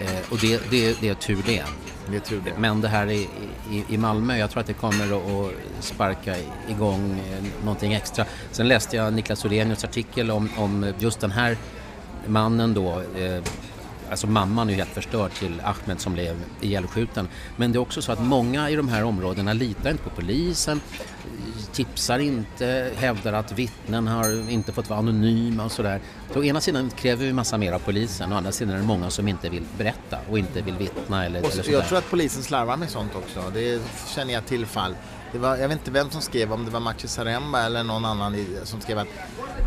Eh, 0.00 0.30
och 0.30 0.38
det, 0.40 0.70
det, 0.70 1.00
det 1.00 1.08
är 1.08 1.14
tur 1.14 1.42
det. 1.46 1.64
Det 2.10 2.16
är 2.16 2.20
tur 2.20 2.42
det. 2.44 2.52
Men 2.58 2.80
det 2.80 2.88
här 2.88 3.10
i, 3.10 3.28
i, 3.70 3.84
i 3.88 3.98
Malmö, 3.98 4.38
jag 4.38 4.50
tror 4.50 4.60
att 4.60 4.66
det 4.66 4.72
kommer 4.72 5.04
att, 5.04 5.46
att 5.78 5.84
sparka 5.84 6.36
igång 6.68 7.22
eh, 7.32 7.64
någonting 7.64 7.92
extra. 7.92 8.24
Sen 8.50 8.68
läste 8.68 8.96
jag 8.96 9.12
Niklas 9.12 9.44
Orenius 9.44 9.84
artikel 9.84 10.30
om, 10.30 10.50
om 10.56 10.92
just 10.98 11.20
den 11.20 11.30
här 11.30 11.56
mannen 12.26 12.74
då. 12.74 13.02
Eh, 13.18 13.42
alltså 14.12 14.26
mamman 14.26 14.68
är 14.68 14.72
ju 14.72 14.78
helt 14.78 14.90
förstörd 14.94 15.32
till 15.32 15.60
Ahmed 15.64 16.00
som 16.00 16.12
blev 16.12 16.36
ihjälskjuten. 16.60 17.28
Men 17.56 17.72
det 17.72 17.76
är 17.76 17.80
också 17.80 18.02
så 18.02 18.12
att 18.12 18.20
många 18.22 18.70
i 18.70 18.76
de 18.76 18.88
här 18.88 19.04
områdena 19.04 19.52
litar 19.52 19.90
inte 19.90 20.02
på 20.02 20.10
polisen, 20.10 20.80
tipsar 21.72 22.18
inte, 22.18 22.90
hävdar 22.96 23.32
att 23.32 23.52
vittnen 23.52 24.06
har 24.06 24.50
inte 24.50 24.72
fått 24.72 24.88
vara 24.90 24.98
anonyma 24.98 25.64
och 25.64 25.72
sådär. 25.72 26.00
Så 26.32 26.40
å 26.40 26.44
ena 26.44 26.60
sidan 26.60 26.90
kräver 26.90 27.26
vi 27.26 27.32
massa 27.32 27.58
mer 27.58 27.72
av 27.72 27.78
polisen, 27.78 28.32
å 28.32 28.36
andra 28.36 28.52
sidan 28.52 28.74
är 28.74 28.78
det 28.78 28.84
många 28.86 29.10
som 29.10 29.28
inte 29.28 29.48
vill 29.48 29.64
berätta 29.78 30.18
och 30.30 30.38
inte 30.38 30.62
vill 30.62 30.74
vittna 30.74 31.24
eller, 31.26 31.38
Och 31.40 31.44
eller 31.44 31.56
så, 31.56 31.62
sådär. 31.62 31.78
jag 31.78 31.88
tror 31.88 31.98
att 31.98 32.10
polisen 32.10 32.42
slarvar 32.42 32.76
med 32.76 32.90
sånt 32.90 33.12
också. 33.14 33.50
Det 33.54 33.80
känner 34.14 34.34
jag 34.34 34.46
till 34.46 34.66
fall. 34.66 34.94
Det 35.32 35.38
var, 35.38 35.56
jag 35.56 35.68
vet 35.68 35.78
inte 35.78 35.90
vem 35.90 36.10
som 36.10 36.20
skrev, 36.20 36.52
om 36.52 36.64
det 36.64 36.70
var 36.70 36.80
Maciej 36.80 37.08
Zaremba 37.08 37.60
eller 37.62 37.82
någon 37.84 38.04
annan 38.04 38.34
i- 38.34 38.46
som 38.64 38.80
skrev 38.80 38.98
att, 38.98 39.06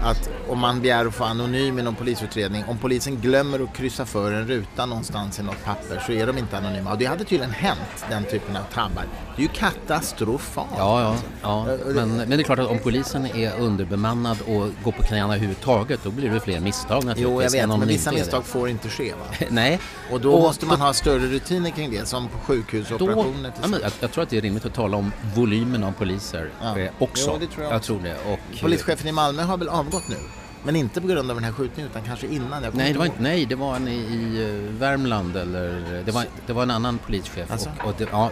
att 0.04 0.30
om 0.50 0.60
man 0.60 0.82
begär 0.82 1.06
att 1.06 1.16
få 1.16 1.24
anonym 1.24 1.80
i 1.80 1.82
någon 1.82 1.96
polisutredning, 1.96 2.64
om 2.68 2.78
polisen 2.78 3.16
glömmer 3.22 3.60
att 3.64 3.74
kryssa 3.76 4.06
för 4.06 4.32
en 4.32 4.48
ruta 4.48 4.86
någonstans 4.86 5.40
i 5.40 5.44
något 5.44 5.64
papper 5.64 6.04
så 6.06 6.12
är 6.12 6.28
de 6.28 6.38
inte 6.38 6.58
anonyma. 6.58 6.92
Och 6.92 6.98
det 6.98 7.06
hade 7.06 7.24
tydligen 7.24 7.52
hänt, 7.54 8.06
den 8.10 8.24
typen 8.24 8.56
av 8.56 8.64
tabbar. 8.74 9.04
Det 9.36 9.42
är 9.42 9.44
ju 9.44 9.48
katastrofalt. 9.54 10.68
Ja, 10.78 11.02
ja, 11.02 11.08
alltså. 11.08 11.26
ja. 11.42 11.66
Men, 11.94 12.10
men 12.18 12.30
det 12.30 12.36
är 12.36 12.44
klart 12.44 12.60
att 12.60 12.68
om 12.68 12.80
polisen 12.80 13.26
är 13.26 13.60
underbemannad 13.60 14.38
och 14.42 14.70
går 14.84 14.92
på 14.92 15.04
knäna 15.04 15.26
överhuvudtaget 15.26 16.00
då 16.04 16.12
blir 16.12 16.30
det 16.30 16.40
fler 16.40 16.60
misstag 16.60 16.96
naturligtvis. 17.04 17.24
Jo, 17.24 17.42
jag 17.42 17.52
vet, 17.52 17.80
men 17.80 17.88
vissa 17.88 18.12
misstag 18.12 18.46
får 18.46 18.70
inte 18.70 18.90
ske. 18.90 19.12
Va? 19.14 19.46
Nej. 19.50 19.80
Och 20.12 20.22
då 20.22 20.40
måste 20.40 20.66
man 20.66 20.82
ha 20.82 20.94
större 20.94 21.28
rutiner 21.28 21.70
kring 21.70 21.92
det, 21.92 22.08
som 22.08 22.28
på 22.28 22.38
sjukhusoperationer 22.38 23.52
till 23.52 23.60
ja, 23.62 23.68
men 23.68 23.80
jag, 23.82 23.92
jag 24.00 24.12
tror 24.12 24.24
att 24.24 24.30
det 24.30 24.38
är 24.38 24.42
rimligt 24.42 24.66
att 24.66 24.74
tala 24.74 24.98
om 24.98 25.12
volymen 25.56 25.84
av 25.84 25.92
poliser 25.92 26.50
Ja. 26.62 26.76
också. 27.00 27.30
Jo, 27.34 27.38
det 27.40 27.48
tror 27.48 27.64
jag 27.64 27.74
jag 27.74 27.78
också. 27.78 27.94
tror 27.94 28.04
det. 28.04 28.34
Och, 28.34 28.62
Polischefen 28.62 29.08
i 29.08 29.12
Malmö 29.12 29.44
har 29.44 29.58
väl 29.58 29.70
avgått 29.70 30.08
nu? 30.10 30.16
Men 30.64 30.76
inte 30.76 31.02
på 31.02 31.08
grund 31.08 31.30
av 31.30 31.36
den 31.36 31.44
här 31.44 31.52
skjutningen 31.52 31.92
utan 31.92 32.04
kanske 32.04 32.28
innan. 32.28 32.64
Jag 32.64 32.76
Nej, 32.76 32.94
det 32.94 33.00
var 33.00 33.06
inte, 33.06 33.22
nej, 33.22 33.46
det 33.46 33.56
var 33.56 33.76
en 33.76 33.88
i, 33.88 34.70
eh, 34.72 34.80
Värmland 34.80 35.38
eller 35.38 36.02
det 36.06 36.12
var, 36.12 36.26
det 36.48 36.54
var 36.54 36.64
en 36.64 36.72
annan 36.72 36.98
polischef. 36.98 37.52
Alltså? 37.52 37.70
Och, 37.84 37.88
och, 37.90 37.94
det, 37.98 38.08
ja, 38.12 38.32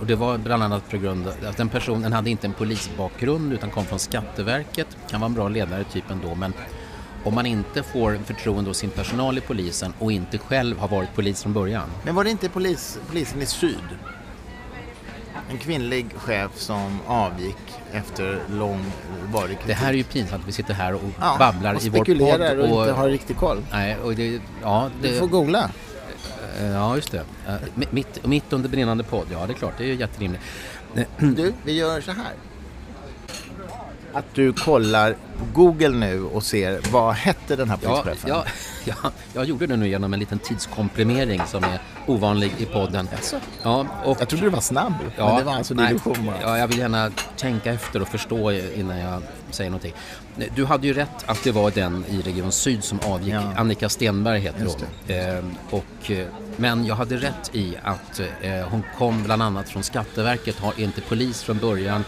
och 0.00 0.06
det 0.06 0.14
var 0.14 0.38
bland 0.38 0.62
annat 0.62 0.90
på 0.90 0.96
grund 0.96 1.26
av 1.26 1.34
att 1.48 1.56
den 1.56 1.68
personen 1.68 2.12
hade 2.12 2.30
inte 2.30 2.46
en 2.46 2.52
polisbakgrund 2.52 3.52
utan 3.52 3.70
kom 3.70 3.84
från 3.84 3.98
Skatteverket. 3.98 4.86
Kan 5.10 5.20
vara 5.20 5.26
en 5.28 5.34
bra 5.34 5.48
ledare 5.48 5.84
typ 5.84 6.10
ändå 6.10 6.34
men 6.34 6.52
om 7.24 7.34
man 7.34 7.46
inte 7.46 7.82
får 7.82 8.18
förtroende 8.24 8.70
hos 8.70 8.76
sin 8.78 8.90
personal 8.90 9.38
i 9.38 9.40
polisen 9.40 9.92
och 9.98 10.12
inte 10.12 10.38
själv 10.38 10.78
har 10.78 10.88
varit 10.88 11.14
polis 11.14 11.42
från 11.42 11.52
början. 11.52 11.88
Men 12.04 12.14
var 12.14 12.24
det 12.24 12.30
inte 12.30 12.48
polis, 12.48 12.98
polisen 13.08 13.42
i 13.42 13.46
syd? 13.46 13.76
En 15.50 15.58
kvinnlig 15.58 16.06
chef 16.16 16.50
som 16.56 16.98
avgick 17.06 17.56
efter 17.92 18.38
lång 18.50 18.84
varig 19.32 19.48
kritik. 19.58 19.66
Det 19.66 19.74
här 19.74 19.88
är 19.88 19.96
ju 19.96 20.04
pinsamt 20.04 20.42
att 20.42 20.48
vi 20.48 20.52
sitter 20.52 20.74
här 20.74 20.94
och 20.94 21.00
ja, 21.20 21.36
babblar 21.38 21.74
och 21.74 21.84
i 21.84 21.88
vår 21.88 21.98
podd. 21.98 22.06
spekulerar 22.06 22.56
och, 22.56 22.66
inte 22.80 22.92
har 22.92 23.08
riktig 23.08 23.36
koll. 23.36 23.62
Nej, 23.72 23.96
och 23.96 24.14
det, 24.14 24.40
ja, 24.62 24.90
det, 25.02 25.08
Du 25.08 25.18
får 25.18 25.26
googla. 25.26 25.70
eh, 26.58 26.66
ja, 26.66 26.96
just 26.96 27.12
det. 27.12 27.22
Eh, 27.48 27.54
Mitt, 27.90 28.26
mitt 28.26 28.52
under 28.52 28.68
brinnande 28.68 29.04
podd, 29.04 29.26
ja 29.32 29.46
det 29.46 29.52
är 29.52 29.54
klart, 29.54 29.74
det 29.78 29.84
är 29.84 29.88
ju 29.88 29.94
jätterimligt. 29.94 30.42
Du, 31.18 31.52
vi 31.64 31.72
gör 31.72 32.00
så 32.00 32.10
här. 32.12 32.32
Att 34.12 34.24
du 34.34 34.52
kollar 34.52 35.16
Google 35.54 35.88
nu 35.88 36.22
och 36.24 36.42
ser 36.42 36.80
vad 36.92 37.14
hette 37.14 37.56
den 37.56 37.70
här 37.70 37.78
Ja, 37.82 37.88
polischefen? 38.02 38.30
ja, 38.30 38.44
ja, 38.84 39.10
jag 39.34 39.44
gjorde 39.44 39.66
det 39.66 39.76
nu 39.76 39.88
genom 39.88 40.14
en 40.14 40.20
liten 40.20 40.38
tidskomprimering 40.38 41.42
som 41.46 41.64
är 41.64 41.78
ovanlig 42.06 42.52
i 42.58 42.64
podden. 42.64 43.08
Ja, 43.62 43.86
och, 44.04 44.16
Jag 44.20 44.28
trodde 44.28 44.44
du 44.44 44.50
var 44.50 44.60
snabb, 44.60 44.94
ja, 45.16 45.26
men 45.26 45.36
det 45.36 45.44
var 45.44 45.52
alltså 45.54 45.74
en 45.74 45.80
illusion 45.80 46.26
bara. 46.26 46.36
Ja, 46.42 46.58
jag 46.58 46.68
vill 46.68 46.78
gärna 46.78 47.10
tänka 47.36 47.72
efter 47.72 48.02
och 48.02 48.08
förstå 48.08 48.52
innan 48.52 48.98
jag 48.98 49.22
säger 49.50 49.70
någonting. 49.70 49.94
Du 50.54 50.64
hade 50.64 50.86
ju 50.86 50.92
rätt 50.94 51.24
att 51.26 51.44
det 51.44 51.52
var 51.52 51.70
den 51.70 52.04
i 52.08 52.20
Region 52.22 52.52
Syd 52.52 52.84
som 52.84 53.00
avgick. 53.06 53.34
Ja. 53.34 53.52
Annika 53.56 53.88
Stenberg 53.88 54.40
heter 54.40 54.60
Just 54.62 54.78
hon. 54.80 55.16
Ehm, 55.16 55.54
och, 55.70 56.10
eh, 56.10 56.26
men 56.56 56.84
jag 56.86 56.94
hade 56.94 57.16
rätt 57.16 57.50
i 57.52 57.76
att 57.82 58.20
eh, 58.40 58.68
hon 58.70 58.82
kom 58.98 59.22
bland 59.22 59.42
annat 59.42 59.68
från 59.68 59.82
Skatteverket, 59.82 60.58
har 60.58 60.80
inte 60.80 61.00
polis 61.00 61.42
från 61.42 61.58
början 61.58 62.04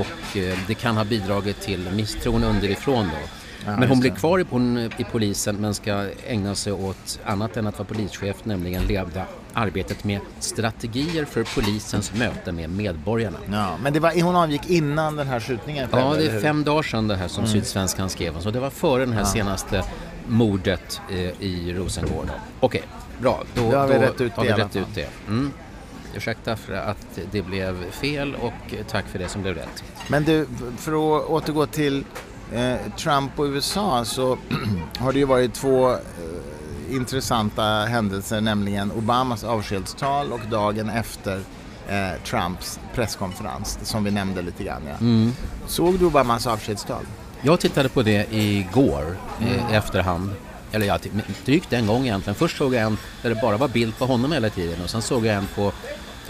och 0.00 0.36
eh, 0.36 0.58
det 0.66 0.74
kan 0.74 0.96
ha 0.96 1.04
bidragit 1.04 1.60
till 1.60 1.90
misstron 1.90 2.44
underifrån 2.44 3.04
då. 3.04 3.28
Ja, 3.66 3.76
men 3.76 3.88
hon 3.88 4.00
blir 4.00 4.10
kvar 4.10 4.38
i, 4.40 4.44
i 4.96 5.04
polisen 5.04 5.56
men 5.56 5.74
ska 5.74 6.06
ägna 6.26 6.54
sig 6.54 6.72
åt 6.72 7.20
annat 7.24 7.56
än 7.56 7.66
att 7.66 7.78
vara 7.78 7.88
polischef, 7.88 8.36
nämligen 8.44 8.86
leda 8.86 9.24
arbetet 9.52 10.04
med 10.04 10.20
strategier 10.40 11.24
för 11.24 11.44
polisens 11.54 12.14
möte 12.14 12.52
med 12.52 12.70
medborgarna. 12.70 13.38
Ja, 13.52 13.76
men 13.82 13.92
det 13.92 14.00
var, 14.00 14.22
hon 14.22 14.36
avgick 14.36 14.70
innan 14.70 15.16
den 15.16 15.26
här 15.26 15.40
skjutningen 15.40 15.88
Ja, 15.92 16.14
det 16.18 16.26
är 16.26 16.40
fem 16.40 16.64
dagar 16.64 16.82
sedan 16.82 17.08
det 17.08 17.16
här 17.16 17.28
som 17.28 17.46
Sydsvenskan 17.46 18.10
skrev. 18.10 18.40
Så 18.40 18.50
det 18.50 18.60
var 18.60 18.70
före 18.70 19.06
det 19.06 19.12
här 19.12 19.24
senaste 19.24 19.84
mordet 20.26 21.00
eh, 21.10 21.16
i 21.42 21.74
Rosengård. 21.76 22.30
Okej, 22.60 22.82
bra. 23.20 23.42
Då, 23.54 23.70
Då 23.70 23.76
har 23.76 23.86
vi 23.86 23.94
då 23.94 24.00
rätt 24.00 24.20
ut 24.20 24.32
har 24.32 24.44
det 24.44 24.48
vi 24.48 24.50
i 24.50 24.52
alla 24.52 24.64
rätt 24.64 24.76
ut 24.76 24.94
det. 24.94 25.08
Mm. 25.28 25.52
Ursäkta 26.14 26.56
för 26.56 26.72
att 26.72 27.18
det 27.30 27.42
blev 27.42 27.90
fel 27.90 28.34
och 28.34 28.74
tack 28.90 29.04
för 29.08 29.18
det 29.18 29.28
som 29.28 29.42
blev 29.42 29.54
rätt. 29.54 29.84
Men 30.08 30.24
du, 30.24 30.46
för 30.76 30.92
att 30.92 31.28
återgå 31.28 31.66
till 31.66 32.04
eh, 32.52 32.76
Trump 32.98 33.38
och 33.38 33.44
USA 33.44 34.04
så 34.04 34.38
har 34.98 35.12
det 35.12 35.18
ju 35.18 35.24
varit 35.24 35.54
två 35.54 35.90
eh, 35.90 35.98
intressanta 36.90 37.62
händelser, 37.62 38.40
nämligen 38.40 38.92
Obamas 38.92 39.44
avskedstal 39.44 40.32
och 40.32 40.40
dagen 40.50 40.90
efter 40.90 41.40
eh, 41.88 42.22
Trumps 42.24 42.80
presskonferens, 42.94 43.78
som 43.82 44.04
vi 44.04 44.10
nämnde 44.10 44.42
lite 44.42 44.64
grann. 44.64 44.82
Ja. 44.86 44.96
Mm. 45.00 45.32
Såg 45.66 45.98
du 45.98 46.06
Obamas 46.06 46.46
avskedstal? 46.46 47.02
Jag 47.42 47.60
tittade 47.60 47.88
på 47.88 48.02
det 48.02 48.32
igår 48.32 49.16
eh, 49.40 49.72
i 49.72 49.74
efterhand. 49.74 50.30
Eller 50.72 50.86
ja, 50.86 50.98
drygt 51.44 51.72
en 51.72 51.86
gång 51.86 52.02
egentligen. 52.02 52.34
Först 52.34 52.56
såg 52.56 52.74
jag 52.74 52.82
en 52.82 52.98
där 53.22 53.30
det 53.30 53.40
bara 53.40 53.56
var 53.56 53.68
bild 53.68 53.98
på 53.98 54.06
honom 54.06 54.32
hela 54.32 54.50
tiden 54.50 54.82
och 54.82 54.90
sen 54.90 55.02
såg 55.02 55.26
jag 55.26 55.34
en 55.34 55.46
på 55.54 55.72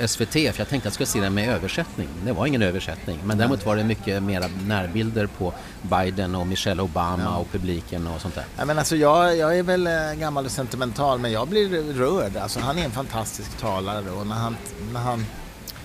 SVT 0.06 0.32
för 0.32 0.40
jag 0.40 0.68
tänkte 0.68 0.76
att 0.76 0.84
jag 0.84 0.92
skulle 0.92 1.06
se 1.06 1.20
den 1.20 1.34
med 1.34 1.48
översättning. 1.48 2.08
Det 2.24 2.32
var 2.32 2.46
ingen 2.46 2.62
översättning 2.62 3.18
men 3.24 3.38
däremot 3.38 3.66
var 3.66 3.76
det 3.76 3.84
mycket 3.84 4.22
mera 4.22 4.46
närbilder 4.66 5.26
på 5.26 5.54
Biden 5.82 6.34
och 6.34 6.46
Michelle 6.46 6.82
Obama 6.82 7.36
och 7.36 7.52
publiken 7.52 8.06
och 8.06 8.20
sånt 8.20 8.34
där. 8.34 8.44
Ja, 8.56 8.64
men 8.64 8.78
alltså 8.78 8.96
jag, 8.96 9.36
jag 9.36 9.58
är 9.58 9.62
väl 9.62 9.86
eh, 9.86 10.12
gammal 10.14 10.44
och 10.44 10.50
sentimental 10.50 11.18
men 11.18 11.32
jag 11.32 11.48
blir 11.48 11.92
rörd. 11.92 12.36
Alltså, 12.36 12.60
han 12.60 12.78
är 12.78 12.84
en 12.84 12.90
fantastisk 12.90 13.58
talare 13.58 14.10
och 14.10 14.26
när 14.26 14.36
han, 14.36 14.56
när 14.92 15.00
han 15.00 15.26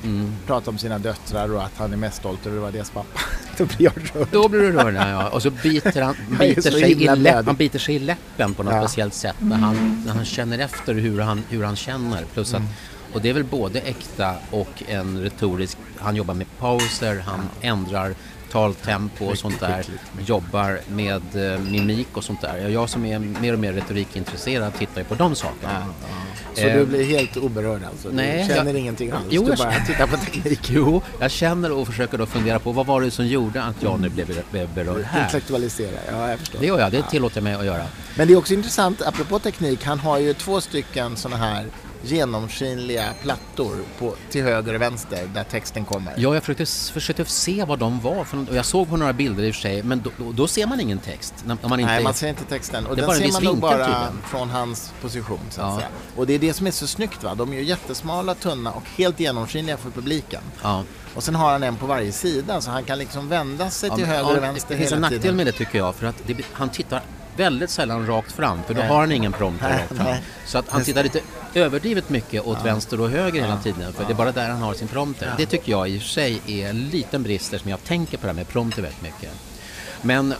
Mm. 0.03 0.31
pratar 0.47 0.71
om 0.71 0.77
sina 0.77 0.99
döttrar 0.99 1.53
och 1.55 1.63
att 1.63 1.71
han 1.77 1.93
är 1.93 1.97
mest 1.97 2.17
stolt 2.17 2.45
över 2.45 2.57
att 2.57 2.61
vara 2.61 2.71
deras 2.71 2.89
pappa, 2.89 3.19
då 3.57 3.65
blir 3.65 3.81
jag 3.81 3.93
rörd. 4.15 4.27
Då 4.31 4.49
blir 4.49 4.59
du 4.59 4.71
rörd, 4.71 4.93
ja. 4.95 5.29
Och 5.29 5.41
så 5.41 5.49
biter 5.49 6.01
han, 6.01 6.15
biter 6.39 6.61
sig, 6.71 6.91
i 7.03 7.15
läpp, 7.15 7.45
han 7.45 7.55
biter 7.55 7.79
sig 7.79 7.95
i 7.95 7.99
läppen 7.99 8.53
på 8.53 8.63
något 8.63 8.73
Ja. 8.73 8.81
speciellt 8.87 9.13
sätt 9.13 9.35
när 9.39 9.55
han, 9.57 10.03
när 10.05 10.13
han 10.13 10.25
känner 10.25 10.59
efter 10.59 10.93
hur 10.93 11.19
han, 11.19 11.43
hur 11.49 11.63
han 11.63 11.75
känner. 11.75 12.25
Plus 12.33 12.53
att, 12.53 12.59
Mm. 12.59 12.71
och 13.13 13.21
det 13.21 13.29
är 13.29 13.33
väl 13.33 13.43
både 13.43 13.79
äkta 13.79 14.35
och 14.51 14.83
en 14.87 15.21
retorisk, 15.21 15.77
han 15.99 16.15
jobbar 16.15 16.33
med 16.33 16.47
pauser, 16.59 17.23
han 17.27 17.49
ändrar 17.61 18.15
taltempo 18.53 19.25
och 19.25 19.37
sånt 19.37 19.59
där, 19.59 19.85
jobbar 20.25 20.79
med 20.87 21.53
eh, 21.53 21.59
mimik 21.59 22.07
och 22.13 22.23
sånt 22.23 22.41
där. 22.41 22.67
Jag 22.69 22.89
som 22.89 23.05
är 23.05 23.19
mer 23.19 23.53
och 23.53 23.59
mer 23.59 23.73
retorikintresserad 23.73 24.73
tittar 24.77 25.01
ju 25.01 25.05
på 25.05 25.15
de 25.15 25.35
sakerna. 25.35 25.85
Så 26.55 26.61
Eh, 26.61 26.77
du 26.79 26.85
blir 26.85 27.03
helt 27.05 27.37
oberörd 27.37 27.81
alltså? 27.83 28.09
nej, 28.11 28.45
du 28.49 28.55
känner 28.55 28.71
jag- 28.71 28.79
ingenting 28.79 29.11
alls? 29.11 29.23
Jo, 29.29 29.43
du 29.43 29.55
bara 29.55 29.73
tittar 29.87 30.07
på 30.07 30.17
teknik? 30.17 30.59
Jo, 30.71 31.01
jag 31.19 31.31
känner 31.31 31.71
och 31.71 31.87
försöker 31.87 32.17
då 32.17 32.25
fundera 32.25 32.59
på 32.59 32.71
vad 32.71 32.85
var 32.85 33.01
det 33.01 33.11
som 33.11 33.27
gjorde 33.27 33.63
att 33.63 33.75
jag 33.83 33.99
nu 33.99 34.09
blev, 34.09 34.41
blev 34.51 34.69
berörd 34.73 35.03
här. 35.03 35.23
Intellektualisera, 35.23 35.97
ja 36.11 36.29
jag 36.29 36.39
förstår. 36.39 36.59
Det 36.59 36.65
gör 36.65 36.79
jag, 36.79 36.91
det 36.91 37.01
tillåter 37.09 37.37
jag 37.37 37.43
mig 37.43 37.53
att 37.53 37.65
göra. 37.65 37.83
Men 38.17 38.27
det 38.27 38.33
är 38.33 38.37
också 38.37 38.53
intressant, 38.53 39.01
apropå 39.01 39.39
teknik, 39.39 39.83
han 39.83 39.99
har 39.99 40.17
ju 40.19 40.33
två 40.33 40.61
stycken 40.61 41.17
sådana 41.17 41.37
här 41.45 41.65
genomskinliga 42.03 43.13
plattor 43.21 43.75
på, 43.99 44.15
till 44.29 44.43
höger 44.43 44.73
och 44.73 44.81
vänster 44.81 45.29
där 45.33 45.43
texten 45.43 45.85
kommer. 45.85 46.13
Ja, 46.17 46.33
jag 46.33 46.43
försökte, 46.43 46.65
försökte 46.93 47.25
se 47.25 47.63
vad 47.63 47.79
de 47.79 47.99
var 47.99 48.23
för, 48.23 48.49
och 48.49 48.55
jag 48.55 48.65
såg 48.65 48.89
på 48.89 48.97
några 48.97 49.13
bilder 49.13 49.43
i 49.43 49.51
och 49.51 49.55
för 49.55 49.61
sig, 49.61 49.83
men 49.83 50.01
då, 50.01 50.31
då, 50.31 50.47
ser 50.47 50.67
man 50.67 50.79
ingen 50.79 50.99
text. 50.99 51.33
När, 51.45 51.57
man 51.67 51.79
inte, 51.79 51.91
Nej, 51.93 52.03
man 52.03 52.13
ser 52.13 52.27
inte 52.29 52.43
texten. 52.45 52.85
Och 52.85 52.95
den 52.95 53.11
ser 53.11 53.31
man 53.31 53.43
nog 53.43 53.57
bara 53.57 53.71
tydligen. 53.77 54.21
från 54.27 54.49
hans 54.49 54.93
position. 55.01 55.39
Så 55.49 55.61
att 55.61 55.67
Ja. 55.67 55.75
säga. 55.77 55.87
Och 56.15 56.27
det 56.27 56.33
är 56.33 56.39
det 56.39 56.53
som 56.53 56.67
är 56.67 56.71
så 56.71 56.87
snyggt. 56.87 57.23
Va? 57.23 57.35
De 57.35 57.53
är 57.53 57.57
ju 57.57 57.63
jättesmala, 57.63 58.35
tunna 58.35 58.71
och 58.71 58.83
helt 58.97 59.19
genomskinliga 59.19 59.77
för 59.77 59.89
publiken. 59.89 60.41
ja, 60.63 60.83
Och 61.15 61.23
sen 61.23 61.35
har 61.35 61.51
han 61.51 61.63
en 61.63 61.75
på 61.75 61.85
varje 61.85 62.11
sida 62.11 62.61
så 62.61 62.71
han 62.71 62.83
kan 62.83 62.97
liksom 62.99 63.29
vända 63.29 63.69
sig 63.69 63.89
ja, 63.89 63.95
till 63.95 64.05
höger 64.05 64.37
och 64.37 64.43
vänster 64.43 64.69
Det 64.69 64.77
finns 64.77 64.89
hela 64.89 64.95
en 64.95 65.01
nackdel 65.01 65.21
tiden. 65.21 65.35
med 65.35 65.45
det 65.45 65.51
tycker 65.51 65.77
jag, 65.77 65.95
för 65.95 66.07
att 66.07 66.15
det, 66.27 66.35
han 66.53 66.69
tittar 66.69 67.01
väldigt 67.37 67.69
sällan 67.69 68.07
rakt 68.07 68.31
fram 68.31 68.63
för 68.63 68.73
då 68.73 68.79
Nej. 68.79 68.89
har 68.89 68.99
han 68.99 69.11
ingen 69.11 69.31
prompter 69.31 69.69
Nej, 69.69 69.77
rakt 69.81 69.95
fram. 69.95 70.05
nej. 70.05 70.21
Så 70.45 70.57
att 70.57 70.69
han 70.69 70.83
tittar 70.83 71.03
lite 71.03 71.19
överdrivet 71.53 72.09
mycket 72.09 72.45
åt 72.45 72.65
vänster 72.65 73.01
och 73.01 73.09
höger 73.09 73.41
hela 73.41 73.57
tiden 73.57 73.93
för 73.93 74.05
det 74.05 74.13
är 74.13 74.15
bara 74.15 74.31
där 74.31 74.49
han 74.49 74.61
har 74.61 74.73
sin 74.73 74.87
prompter. 74.87 75.33
Det 75.37 75.45
tycker 75.45 75.71
jag 75.71 75.89
i 75.89 75.97
och 75.97 76.01
för 76.01 76.09
sig 76.09 76.41
är 76.47 76.69
en 76.69 76.89
liten 76.89 77.23
brist 77.23 77.59
som 77.61 77.69
jag 77.71 77.83
tänker 77.83 78.17
på 78.17 78.21
det 78.21 78.27
här 78.27 78.35
med 78.35 78.47
prompter 78.47 78.81
väldigt 78.81 79.01
mycket. 79.01 79.31
Men 80.01 80.33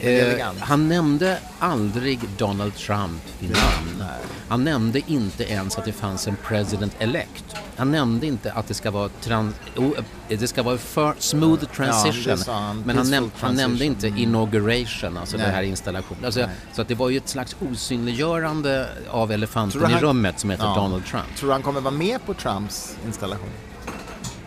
eh, 0.00 0.46
han 0.60 0.88
nämnde 0.88 1.38
aldrig 1.58 2.20
Donald 2.38 2.74
Trump 2.76 3.22
vid 3.38 3.50
namn. 3.50 4.04
Han 4.48 4.64
nämnde 4.64 5.00
inte 5.06 5.44
ens 5.44 5.78
att 5.78 5.84
det 5.84 5.92
fanns 5.92 6.28
en 6.28 6.36
president 6.44 6.92
elect. 6.98 7.44
Han 7.76 7.90
nämnde 7.92 8.26
inte 8.26 8.52
att 8.52 8.68
det 8.68 8.74
ska 8.74 8.90
vara, 8.90 9.08
trans, 9.08 9.54
oh, 9.76 9.90
det 10.28 10.48
ska 10.48 10.62
vara 10.62 10.78
för 10.78 11.14
smooth 11.18 11.64
transition. 11.64 12.38
sa 12.38 12.52
han. 12.60 12.82
men 12.86 12.96
han, 12.96 13.10
näm, 13.10 13.30
han 13.38 13.54
nämnde 13.54 13.84
inte 13.84 14.06
inauguration, 14.08 15.16
alltså 15.16 15.36
Nej. 15.36 15.46
det 15.46 15.52
här 15.52 15.62
installationen. 15.62 16.24
Alltså, 16.24 16.48
så 16.72 16.82
att 16.82 16.88
det 16.88 16.94
var 16.94 17.08
ju 17.10 17.16
ett 17.16 17.28
slags 17.28 17.56
osynliggörande 17.70 18.88
av 19.10 19.32
elefanten 19.32 19.80
du 19.80 19.88
i 19.88 19.92
han- 19.92 20.02
rummet 20.02 20.40
som 20.40 20.50
heter 20.50 20.64
Ja. 20.64 20.74
Donald 20.74 21.06
Trump. 21.06 21.24
Tror 21.36 21.48
du 21.48 21.52
han 21.52 21.62
kommer 21.62 21.80
vara 21.80 21.94
med 21.94 22.26
på 22.26 22.34
Trumps 22.34 22.96
installation? 23.06 23.48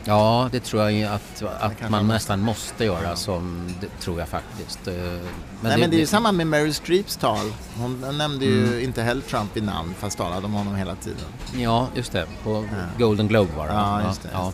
Ja, 0.05 0.49
det 0.51 0.59
tror 0.59 0.89
jag 0.91 1.03
att, 1.13 1.21
kanske 1.39 1.85
att 1.85 1.91
man 1.91 2.07
nästan 2.07 2.39
måste 2.41 2.85
göra 2.85 3.15
som, 3.15 3.69
det 3.81 3.87
tror 4.03 4.19
jag 4.19 4.27
faktiskt. 4.29 4.87
Eh, 4.87 4.93
Men 4.93 5.19
Nej, 5.61 5.79
men 5.79 5.89
det 5.89 5.95
är 5.95 5.99
ju 5.99 6.05
samma 6.05 6.31
med 6.31 6.47
Meryl 6.47 6.73
Streeps 6.73 7.17
tal. 7.17 7.53
Hon 7.77 8.17
nämnde 8.17 8.45
ju 8.45 8.67
Mm. 8.67 8.83
inte 8.83 9.01
heller 9.03 9.21
Trump 9.21 9.57
i 9.57 9.61
namn 9.61 9.93
fast 9.99 10.17
talade 10.17 10.45
om 10.45 10.53
honom 10.53 10.75
hela 10.75 10.95
tiden. 10.95 11.19
Ja, 11.57 11.87
just 11.95 12.11
det. 12.11 12.25
På 12.43 12.65
Golden 12.99 13.27
Globe 13.27 13.51
var 13.57 13.67
det. 13.67 13.73
Ja, 13.73 14.01
just 14.07 14.23
det, 14.23 14.29
Ja. 14.33 14.51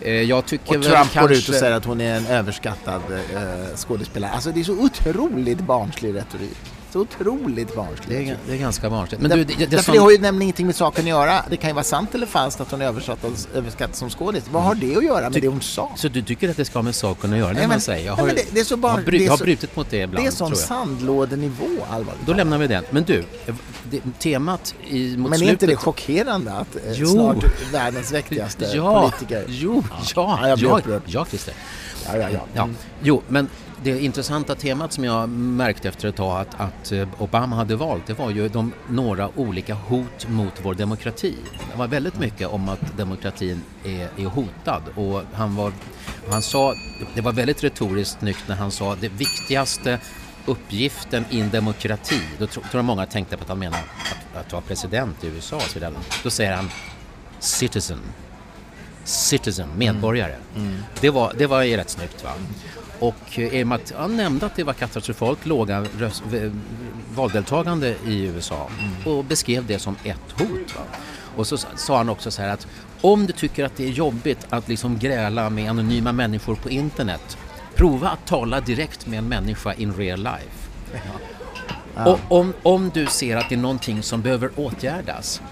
Eh, 0.00 0.12
Jag 0.12 0.46
tycker 0.46 0.78
Och 0.78 0.84
Trump 0.84 0.96
går 0.96 1.02
ut 1.04 1.12
kanske- 1.12 1.52
och 1.52 1.58
säger 1.58 1.72
att 1.76 1.84
hon 1.84 2.00
är 2.00 2.16
en 2.16 2.26
överskattad 2.26 3.02
eh, 3.12 3.76
skådespelare. 3.76 4.30
Alltså 4.30 4.52
det 4.52 4.60
är 4.60 4.64
så 4.64 4.72
otroligt 4.78 5.60
barnslig 5.60 6.14
retorik. 6.14 6.58
Så 6.92 7.00
otroligt 7.00 7.76
barnslig. 7.76 8.26
Det 8.26 8.30
är, 8.32 8.36
det 8.46 8.52
är 8.52 8.56
ganska 8.58 8.90
barnsligt. 8.90 9.22
Men 9.22 9.30
Där- 9.30 9.36
du, 9.36 9.44
det, 9.44 9.54
det, 9.58 9.66
därför 9.66 9.84
som, 9.84 9.94
det 9.94 10.00
har 10.00 10.10
ju 10.10 10.18
nämligen 10.18 10.42
ingenting 10.42 10.66
med 10.66 10.76
saken 10.76 11.04
att 11.04 11.08
göra. 11.08 11.44
Det 11.50 11.56
kan 11.56 11.70
ju 11.70 11.74
vara 11.74 11.84
sant 11.84 12.14
eller 12.14 12.26
falskt 12.26 12.60
att 12.60 12.70
hon 12.70 12.82
överskattad 12.82 13.96
som 13.96 14.10
skådis. 14.10 14.44
Vad 14.52 14.62
har 14.62 14.74
det 14.74 14.96
att 14.96 15.04
göra 15.04 15.30
med 15.30 15.42
det 15.42 15.48
hon 15.48 15.60
sa? 15.60 15.92
Så 15.96 16.08
du 16.08 16.22
tycker 16.22 16.48
att 16.50 16.56
det 16.56 16.64
ska 16.64 16.78
ha 16.78 16.82
med 16.82 16.94
saken 16.94 17.32
att 17.32 17.38
göra? 17.38 17.48
Det 17.48 17.54
Nej, 17.54 17.62
man 17.62 17.68
men- 17.68 17.80
säger. 17.80 18.06
Jag 18.06 18.12
nej, 18.16 18.20
har, 18.20 18.26
men 18.26 18.36
det- 18.36 18.54
det 18.54 18.60
är 18.60 18.64
så 18.64 18.76
bara- 18.76 18.92
har, 18.92 19.00
bry, 19.02 19.18
det 19.18 19.26
är 19.26 19.30
har 19.30 19.36
så- 19.36 19.44
brutit 19.44 19.76
mot 19.76 19.90
det 19.90 19.96
ibland, 19.96 20.24
Det 20.26 20.28
är 20.28 20.32
sån 20.32 20.56
sandlådenivå, 20.56 21.66
allvarligt 21.90 22.26
Då 22.26 22.32
lämnar 22.32 22.58
vi 22.58 22.66
den. 22.66 22.84
Men 22.90 23.02
du, 23.04 23.24
det, 23.90 24.00
temat 24.18 24.74
i, 24.88 25.16
mot 25.16 25.30
Men 25.30 25.32
är 25.32 25.38
slutet... 25.38 25.52
inte 25.52 25.66
det 25.66 25.76
chockerande 25.76 26.52
att 26.52 26.76
eh, 26.76 26.82
Jo. 26.92 27.06
snart 27.06 27.44
världens 27.72 28.12
mäktigaste 28.12 28.64
ja, 28.74 29.00
politiker... 29.10 29.44
Jo, 29.48 29.84
ja, 29.90 30.38
Ja, 30.42 30.48
jag 30.48 30.58
ja, 30.58 31.00
ja, 31.06 31.24
Christer. 31.26 31.54
Ja, 32.06 32.16
ja, 32.16 32.28
ja. 32.32 32.40
Ja. 32.54 32.68
Jo, 33.02 33.22
men 33.28 33.48
det 33.82 34.00
intressanta 34.00 34.54
temat 34.54 34.92
som 34.92 35.04
jag 35.04 35.28
märkte 35.28 35.88
efter 35.88 36.08
ett 36.08 36.16
tag 36.16 36.40
att, 36.40 36.60
att 36.60 36.92
eh, 36.92 37.08
Obama 37.18 37.56
hade 37.56 37.76
valt 37.76 38.06
det 38.06 38.14
var 38.14 38.30
ju 38.30 38.48
de, 38.48 38.72
några 38.88 39.38
olika 39.38 39.74
hot 39.74 40.28
mot 40.28 40.52
vår 40.62 40.74
demokrati. 40.74 41.36
Det 41.72 41.78
var 41.78 41.88
väldigt 41.88 42.18
mycket 42.18 42.48
om 42.48 42.68
att 42.68 42.96
demokratin 42.96 43.62
är, 43.84 44.08
är 44.16 44.26
hotad 44.26 44.82
och 44.94 45.22
han, 45.32 45.56
var, 45.56 45.72
han 46.30 46.42
sa, 46.42 46.74
det 47.14 47.20
var 47.20 47.32
väldigt 47.32 47.64
retoriskt 47.64 48.18
snyggt 48.20 48.48
när 48.48 48.56
han 48.56 48.70
sa 48.70 48.96
det 49.00 49.08
viktigaste 49.08 49.98
uppgiften 50.46 51.24
i 51.30 51.40
en 51.40 51.50
demokrati, 51.50 52.20
då 52.38 52.46
tror, 52.46 52.64
jag 52.72 52.84
många 52.84 53.06
tänkte 53.06 53.36
på 53.36 53.42
att 53.42 53.48
han 53.48 53.58
menade 53.58 53.82
att, 53.82 54.46
att 54.46 54.52
vara 54.52 54.62
president 54.62 55.24
i 55.24 55.26
USA 55.26 55.60
så. 55.60 55.78
Då 56.22 56.30
säger 56.30 56.52
han 56.52 56.70
citizen 57.38 57.98
citizen, 59.10 59.68
medborgare. 59.76 60.34
Det, 61.00 61.10
var, 61.10 61.32
det 61.38 61.46
var 61.46 61.62
ju 61.62 61.76
rätt 61.76 61.90
snyggt 61.90 62.24
va. 62.24 62.30
Och 62.98 63.38
i 63.38 63.62
och 63.62 63.66
med 63.66 63.76
att 63.76 63.92
han 63.96 64.16
nämnde 64.16 64.46
att 64.46 64.56
det 64.56 64.64
var 64.64 64.72
katastrofalt 64.72 65.46
låga 65.46 65.86
röst, 65.98 66.22
valdeltagande 67.14 67.94
i 68.06 68.22
USA 68.22 68.68
och 69.04 69.24
beskrev 69.24 69.66
det 69.66 69.78
som 69.78 69.96
ett 70.04 70.32
hot. 70.38 70.76
Va? 70.76 70.82
Och 71.36 71.46
så 71.46 71.56
sa 71.56 71.96
han 71.96 72.08
också 72.08 72.30
så 72.30 72.42
här 72.42 72.48
att 72.48 72.66
om 73.00 73.26
du 73.26 73.32
tycker 73.32 73.64
att 73.64 73.76
det 73.76 73.84
är 73.84 73.90
jobbigt 73.90 74.46
att 74.50 74.68
liksom 74.68 74.98
gräla 74.98 75.50
med 75.50 75.70
anonyma 75.70 76.12
människor 76.12 76.54
på 76.54 76.70
internet 76.70 77.38
prova 77.74 78.08
att 78.08 78.26
tala 78.26 78.60
direkt 78.60 79.06
med 79.06 79.18
en 79.18 79.28
människa 79.28 79.74
in 79.74 79.94
real 79.94 80.18
life. 80.18 80.70
Och 82.06 82.18
om, 82.28 82.52
om 82.62 82.90
du 82.94 83.06
ser 83.06 83.36
att 83.36 83.48
det 83.48 83.54
är 83.54 83.58
någonting 83.58 84.02
som 84.02 84.22
behöver 84.22 84.50
åtgärdas, 84.56 85.42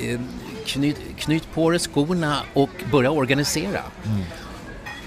eh, 0.00 0.20
knyt, 0.66 0.96
knyt 1.18 1.52
på 1.54 1.70
dig 1.70 1.78
skorna 1.80 2.36
och 2.54 2.70
börja 2.92 3.10
organisera. 3.10 3.82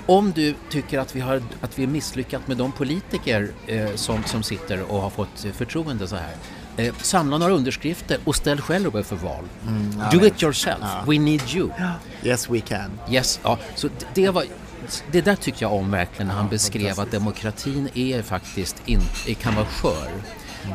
Om 0.05 0.31
du 0.31 0.55
tycker 0.69 0.99
att 0.99 1.15
vi 1.15 1.19
har 1.19 1.41
att 1.61 1.79
vi 1.79 1.83
är 1.83 1.87
misslyckat 1.87 2.47
med 2.47 2.57
de 2.57 2.71
politiker 2.71 3.51
eh, 3.67 3.95
som, 3.95 4.23
som 4.23 4.43
sitter 4.43 4.91
och 4.91 5.01
har 5.01 5.09
fått 5.09 5.45
förtroende 5.53 6.07
så 6.07 6.15
här. 6.15 6.35
Eh, 6.77 6.93
samla 7.01 7.37
några 7.37 7.53
underskrifter 7.53 8.17
och 8.23 8.35
ställ 8.35 8.61
själv 8.61 8.95
upp 8.97 9.05
för 9.05 9.15
val. 9.15 9.43
jag 9.99 10.11
Do 10.21 10.25
it 10.25 10.43
yourself, 10.43 10.77
Ja. 10.81 11.03
we 11.07 11.19
need 11.19 11.41
you. 11.55 11.69
Yes 12.23 12.49
we 12.49 12.59
can. 12.59 12.99
Yes, 13.11 13.39
ja. 13.43 13.57
Så 13.75 13.89
det, 14.13 14.29
var, 14.29 14.43
det 15.11 15.21
där 15.21 15.35
tyckte 15.35 15.63
jag 15.63 15.73
om 15.73 15.91
verkligen 15.91 16.27
när 16.27 16.35
han 16.35 16.49
beskrev 16.49 16.99
att 16.99 17.11
demokratin 17.11 17.89
är 17.93 18.21
faktiskt 18.21 18.75
in, 18.85 19.01
kan 19.41 19.55
vara 19.55 19.65
skör. 19.65 20.11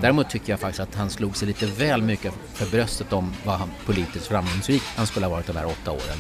Däremot 0.01 0.31
tycker 0.31 0.53
jag 0.53 0.61
faktiskt 0.61 0.81
att 0.81 0.94
han 0.94 1.11
slog 1.11 1.37
sig 1.37 1.49
lite 1.49 1.66
väl 1.66 2.03
mycket 2.03 2.35
för 2.55 2.66
bröstet 2.70 3.12
om 3.12 3.33
vad 3.44 3.59
han 3.59 3.70
politiskt 3.87 4.27
framgångsrik 4.27 4.83
han 4.97 5.07
skulle 5.07 5.27
ha 5.27 5.31
varit 5.31 5.47
de 5.47 5.57
här 5.57 5.66
åtta 5.66 5.90
åren. 5.90 6.18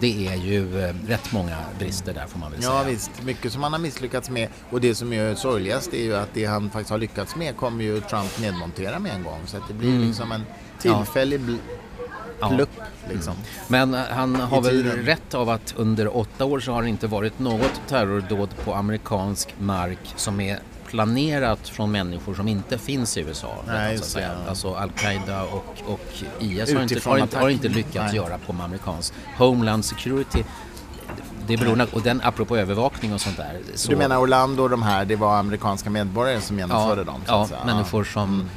Det 0.00 0.26
är 0.28 0.34
ju 0.34 0.80
eh, 0.84 0.94
rätt 1.08 1.32
många 1.32 1.58
brister 1.78 2.14
där 2.14 2.26
får 2.26 2.38
man 2.38 2.50
väl 2.52 2.60
Ja 2.62 2.70
säga. 2.70 2.82
visst, 2.84 3.10
mycket 3.22 3.52
som 3.52 3.62
han 3.62 3.72
har 3.72 3.80
misslyckats 3.80 4.30
med. 4.30 4.48
Och 4.70 4.80
det 4.80 4.94
som 4.94 5.12
är 5.12 5.34
sorgligast 5.34 5.94
är 5.94 6.02
ju 6.02 6.16
att 6.16 6.28
det 6.34 6.44
han 6.44 6.70
faktiskt 6.70 6.90
har 6.90 6.98
lyckats 6.98 7.36
med 7.36 7.56
kommer 7.56 7.84
ju 7.84 8.00
Trump 8.00 8.38
nedmontera 8.40 8.98
med 8.98 9.12
en 9.14 9.22
gång. 9.22 9.40
Så 9.46 9.56
att 9.56 9.68
det 9.68 9.74
blir 9.74 9.98
liksom 10.06 10.32
en 10.32 10.42
tillfällig 10.80 11.40
Mm. 11.40 11.58
Ja. 12.40 12.48
plupp 12.48 12.70
liksom. 13.10 13.34
Men 13.68 13.94
eh, 13.94 14.00
han 14.10 14.36
har 14.36 14.60
väl 14.62 14.82
tiden. 14.82 14.96
rätt 15.06 15.34
av 15.34 15.48
att 15.50 15.74
under 15.76 16.16
åtta 16.16 16.44
år 16.44 16.60
så 16.60 16.72
har 16.72 16.82
det 16.82 16.88
inte 16.88 17.06
varit 17.06 17.38
något 17.38 17.80
terrordåd 17.88 18.48
på 18.64 18.74
amerikansk 18.74 19.54
mark 19.58 19.98
som 20.16 20.40
är 20.40 20.58
planerat 20.94 21.68
från 21.68 21.92
människor 21.92 22.34
som 22.34 22.48
inte 22.48 22.78
finns 22.78 23.16
i 23.16 23.20
USA. 23.20 23.54
Nej, 23.66 23.98
det, 24.14 24.20
ja. 24.20 24.28
Alltså 24.48 24.74
Al-Qaida 24.74 25.42
och, 25.42 25.74
och 25.86 26.00
IS 26.40 26.74
har 26.74 26.82
inte, 26.82 27.08
har 27.10 27.18
inte, 27.18 27.38
har 27.38 27.48
inte 27.48 27.68
lyckats 27.68 27.94
Nej. 28.12 28.16
göra 28.16 28.38
på 28.38 28.52
amerikansk 28.52 29.14
Homeland 29.38 29.84
Security. 29.84 30.44
Det 31.46 31.56
beror, 31.56 31.86
och 31.94 32.02
den 32.02 32.20
apropå 32.24 32.56
övervakning 32.56 33.14
och 33.14 33.20
sånt 33.20 33.36
där. 33.36 33.60
Så, 33.74 33.90
Du 33.90 33.96
menar 33.96 34.18
Orlando 34.22 34.62
och 34.62 34.70
de 34.70 34.82
här, 34.82 35.04
det 35.04 35.16
var 35.16 35.36
amerikanska 35.38 35.90
medborgare 35.90 36.40
som 36.40 36.58
genomförde 36.58 37.00
ja, 37.00 37.04
dem? 37.04 37.20
Ja, 37.26 37.48
människor 37.66 38.04
som... 38.04 38.48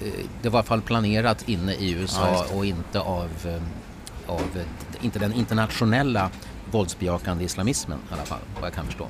eh, 0.00 0.06
Det 0.42 0.48
var 0.48 0.58
i 0.58 0.60
alla 0.60 0.66
fall 0.66 0.80
planerat 0.80 1.48
inne 1.48 1.72
i 1.74 1.92
Ja, 1.92 1.98
USA 1.98 2.44
det. 2.48 2.56
och 2.56 2.66
inte 2.66 3.00
av, 3.00 3.28
eh, 3.44 4.32
av 4.32 4.42
inte 5.00 5.18
den 5.18 5.32
internationella 5.32 6.30
våldsbejakande 6.70 7.44
islamismen 7.44 7.98
i 8.10 8.14
alla 8.14 8.22
fall, 8.22 8.38
vad 8.54 8.64
jag 8.66 8.72
kan 8.74 8.86
förstå. 8.86 9.08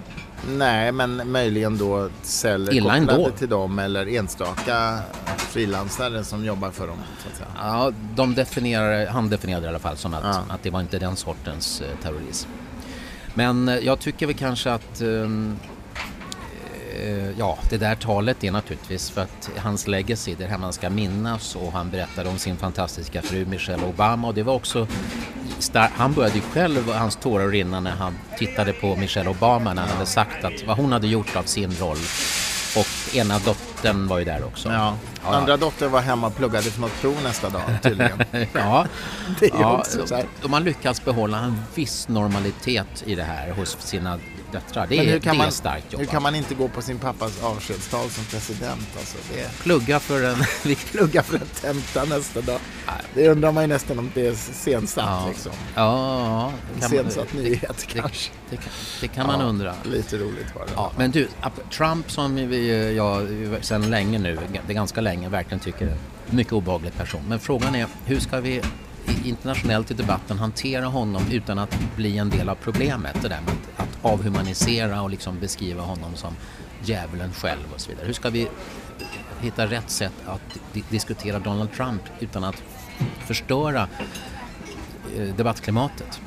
Nej, 0.49 0.92
men 0.92 1.33
möjligen 1.33 1.79
då 1.79 2.09
celler 2.23 2.75
Illa 2.75 2.99
kopplade 2.99 3.23
ändå. 3.25 3.31
till 3.37 3.49
dem 3.49 3.79
eller 3.79 4.07
enstaka 4.07 4.99
frilansare 5.38 6.25
som 6.25 6.45
jobbar 6.45 6.71
för 6.71 6.87
dem. 6.87 6.97
Så 7.23 7.29
att 7.29 7.37
säga. 7.37 7.49
Ja, 7.59 7.92
de 8.14 8.35
definierar, 8.35 9.07
han 9.07 9.29
definierade 9.29 9.66
det 9.66 9.66
i 9.66 9.69
alla 9.71 9.79
fall 9.79 9.97
som 9.97 10.14
att, 10.14 10.21
Ja. 10.25 10.42
att 10.49 10.62
det 10.62 10.71
var 10.71 10.81
inte 10.81 10.99
den 10.99 11.16
sortens 11.16 11.81
eh, 11.81 11.97
terrorism. 12.03 12.49
Men 13.35 13.69
eh, 13.69 13.77
jag 13.79 13.99
tycker 14.01 14.27
väl 14.27 14.37
kanske 14.37 14.73
att 14.73 15.01
eh, 15.01 15.09
Eh, 17.03 17.31
ja, 17.39 17.59
det 17.71 17.77
där 17.77 17.95
talet 17.95 18.45
är 18.45 18.51
naturligtvis 18.51 19.11
för 19.11 19.23
att 19.23 19.51
hans 19.57 19.87
legacy, 19.89 20.35
det 20.39 20.47
här 20.47 20.59
man 20.59 20.73
ska 20.73 20.91
minnas 20.91 21.57
och 21.57 21.73
han 21.73 21.91
berättade 21.91 22.29
om 22.29 22.39
sin 22.39 22.57
fantastiska 22.57 23.23
fru 23.23 23.47
Michelle 23.47 23.83
Obama 23.87 24.29
och 24.29 24.35
det 24.35 24.43
var 24.43 24.55
också 24.55 24.87
star- 25.59 25.91
han 25.97 26.13
började 26.13 26.35
ju 26.35 26.41
själv 26.41 26.93
hans 26.93 27.17
tårar 27.17 27.49
rinna 27.49 27.81
när 27.81 27.91
han 27.91 28.15
tittade 28.39 28.73
på 28.73 28.97
Michelle 28.97 29.31
Obama 29.31 29.75
när 29.75 29.83
han 29.83 29.91
hade 29.91 30.07
sagt 30.07 30.45
att 30.45 30.67
vad 30.67 30.77
hon 30.77 30.93
hade 30.93 31.07
gjort 31.07 31.37
av 31.37 31.43
sin 31.43 31.77
roll 31.77 31.99
och 32.77 33.15
ena 33.17 33.39
dottern 33.39 34.09
var 34.09 34.19
ju 34.19 34.25
där 34.25 34.45
också. 34.45 34.69
Ja. 34.73 34.97
Ja. 35.27 35.37
Andra 35.37 35.57
dottern 35.57 35.91
var 35.91 36.01
hemma 36.01 36.27
och 36.27 36.37
pluggade 36.37 36.71
för 36.71 36.81
något 36.81 37.01
prov 37.01 37.17
nästa 37.25 37.49
dag 37.51 37.62
tydligen. 37.83 38.19
Ja, 38.53 38.87
Det 39.41 39.47
är 39.47 39.61
ja 39.61 39.79
också 39.79 40.07
så 40.07 40.15
här. 40.15 40.25
de 40.43 40.53
har 40.53 40.61
lyckats 40.61 41.05
behålla 41.05 41.39
en 41.39 41.62
viss 41.75 42.09
normalitet 42.09 43.03
i 43.07 43.15
det 43.15 43.23
här 43.25 43.51
hos 43.51 43.77
sina 43.81 44.19
döttrar. 44.53 44.87
Det 44.87 44.97
Men 44.97 45.07
är, 45.07 45.11
hur 45.12 45.19
kan, 45.21 45.37
det 45.37 45.43
är 45.43 45.45
man, 45.45 45.53
starkt 45.53 45.87
hur 45.89 45.93
jobbat. 45.99 46.09
kan 46.11 46.23
man 46.23 46.35
inte 46.35 46.55
gå 46.55 46.69
på 46.69 46.83
sin 46.83 46.99
pappas 46.99 47.43
avskedstal 47.43 48.11
som 48.11 48.25
president? 48.25 48.87
Alltså, 48.99 49.17
det 49.33 49.41
är 49.41 49.49
Plugga 49.49 50.01
för 50.01 50.23
en... 50.25 50.37
plugga 50.93 51.23
för 51.23 51.37
en 51.37 51.43
tenta 51.61 52.05
nästa 52.17 52.41
dag. 52.41 52.59
Det 53.15 53.29
undrar 53.29 53.53
man 53.53 53.65
ju 53.65 53.69
nästan 53.69 53.99
om 53.99 54.11
det 54.15 54.27
är 54.27 54.35
sensatt 54.35 55.05
Ja. 55.07 55.27
liksom. 55.29 55.53
Ja, 55.75 56.53
kan 56.71 56.81
man- 56.81 56.89
sensatt 56.91 57.33
nyhet 57.33 57.87
det, 57.93 58.01
kanske. 58.01 58.31
det, 58.51 58.57
kan- 58.57 58.65
det 59.01 59.09
kan 59.09 59.27
man 59.27 59.41
Ja, 59.41 59.47
undra. 59.47 59.75
Lite 59.85 60.17
roligt 60.19 60.55
var 60.55 60.67
det. 60.67 60.73
Ja, 60.77 60.93
men 60.99 61.11
du, 61.11 61.29
Trump 61.77 62.11
som 62.11 62.35
vi, 62.35 62.95
ja, 62.97 63.21
sedan 63.61 63.91
länge 63.91 64.19
nu, 64.19 64.39
det 64.67 64.73
är 64.73 64.75
ganska 64.75 65.01
länge, 65.01 65.15
verkligen 65.22 65.61
tycker 65.61 65.87
är 65.87 65.90
en 66.31 66.37
mycket 66.37 66.52
obehaglig 66.52 66.94
person. 66.96 67.20
Men 67.29 67.38
frågan 67.40 67.74
är, 67.74 67.87
hur 68.05 68.20
ska 68.20 68.40
vi 68.40 68.62
internationellt 69.24 69.90
i 69.90 69.94
debatten 69.94 70.38
hantera 70.38 70.87
honom 70.87 71.22
utan 71.33 71.59
att 71.59 71.79
bli 71.96 72.18
en 72.18 72.31
del 72.31 72.48
av 72.48 72.55
problemet? 72.55 73.22
Det 73.22 73.29
där 73.29 73.40
med 73.40 73.55
att, 73.55 73.81
att 73.81 73.98
avhumanisera 74.12 75.02
och 75.02 75.11
liksom 75.11 75.38
beskriva 75.38 75.83
honom 75.83 76.14
som 76.14 76.35
djävulen 76.85 77.33
själv 77.33 77.72
och 77.74 77.81
så 77.81 77.90
vidare. 77.90 78.07
Hur 78.07 78.12
ska 78.12 78.31
vi 78.31 78.48
hitta 79.40 79.66
rätt 79.66 79.90
sätt 79.90 80.12
att 80.26 80.59
di 80.72 80.85
diskutera 80.90 81.38
Donald 81.38 81.72
Trump 81.72 82.02
utan 82.20 82.44
att 82.44 82.62
förstöra 83.26 83.88
eh, 85.16 85.35
debattklimatet. 85.37 86.20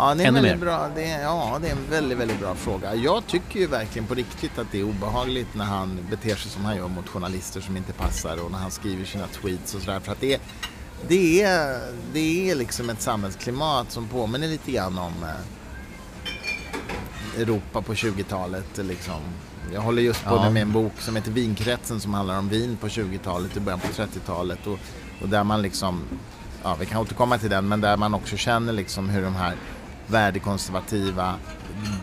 Ja, 0.00 0.14
det 0.14 0.22
är, 0.24 0.28
Ännu 0.28 0.40
väldigt 0.40 0.58
mer. 0.60 0.66
bra, 0.66 0.88
det 0.94 1.04
är, 1.10 1.22
ja, 1.22 1.58
det 1.62 1.68
är 1.68 1.72
en 1.72 1.90
väldigt, 1.90 2.18
väldigt 2.18 2.40
bra 2.40 2.54
fråga. 2.54 2.94
Jag 2.94 3.26
tycker 3.26 3.60
ju 3.60 3.66
verkligen 3.66 4.06
på 4.08 4.14
riktigt 4.14 4.58
att 4.58 4.66
det 4.72 4.78
är 4.80 4.84
obehagligt 4.84 5.54
när 5.54 5.64
han 5.64 5.98
beter 6.10 6.36
sig 6.36 6.50
som 6.50 6.64
han 6.64 6.76
gör 6.76 6.88
mot 6.88 7.08
journalister 7.08 7.60
som 7.60 7.76
inte 7.76 7.92
passar 7.92 8.44
och 8.44 8.50
när 8.50 8.58
han 8.58 8.70
skriver 8.70 9.04
sina 9.04 9.26
tweets 9.26 9.74
och 9.74 9.80
sådär. 9.82 10.00
För 10.00 10.12
att 10.12 10.20
det, 10.20 10.34
är- 10.34 10.40
det, 11.08 11.42
är, 11.42 11.80
det 12.12 12.50
är 12.50 12.54
liksom 12.54 12.90
ett 12.90 13.00
samhällsklimat 13.02 13.90
som 13.92 14.08
påminner 14.08 14.48
lite 14.48 14.70
grann 14.72 14.98
om 14.98 15.12
eh, 15.22 15.30
Europa 17.42 17.82
på 17.82 17.94
20-talet. 17.94 18.76
Liksom. 18.78 19.20
Jag 19.72 19.80
håller 19.80 20.02
just 20.02 20.24
på 20.24 20.34
Ja. 20.34 20.50
med 20.50 20.62
en 20.62 20.72
bok 20.72 20.92
som 20.98 21.16
heter 21.16 21.30
Vinkretsen 21.30 22.00
som 22.00 22.14
handlar 22.14 22.38
om 22.38 22.48
vin 22.48 22.76
på 22.80 22.88
20-talet 22.88 23.56
och 23.56 23.62
början 23.62 23.80
på 23.80 23.86
30-talet. 24.02 24.66
Och, 24.66 24.78
och 25.22 25.28
där 25.28 25.44
man 25.44 25.62
liksom, 25.62 26.02
ja 26.62 26.76
vi 26.80 26.86
kan 26.86 27.00
återkomma 27.00 27.38
till 27.38 27.50
den, 27.50 27.68
men 27.68 27.80
där 27.80 27.96
man 27.96 28.14
också 28.14 28.36
känner 28.36 28.72
liksom 28.72 29.08
hur 29.08 29.22
de 29.22 29.34
här 29.34 29.54
värdekonservativa, 30.10 31.34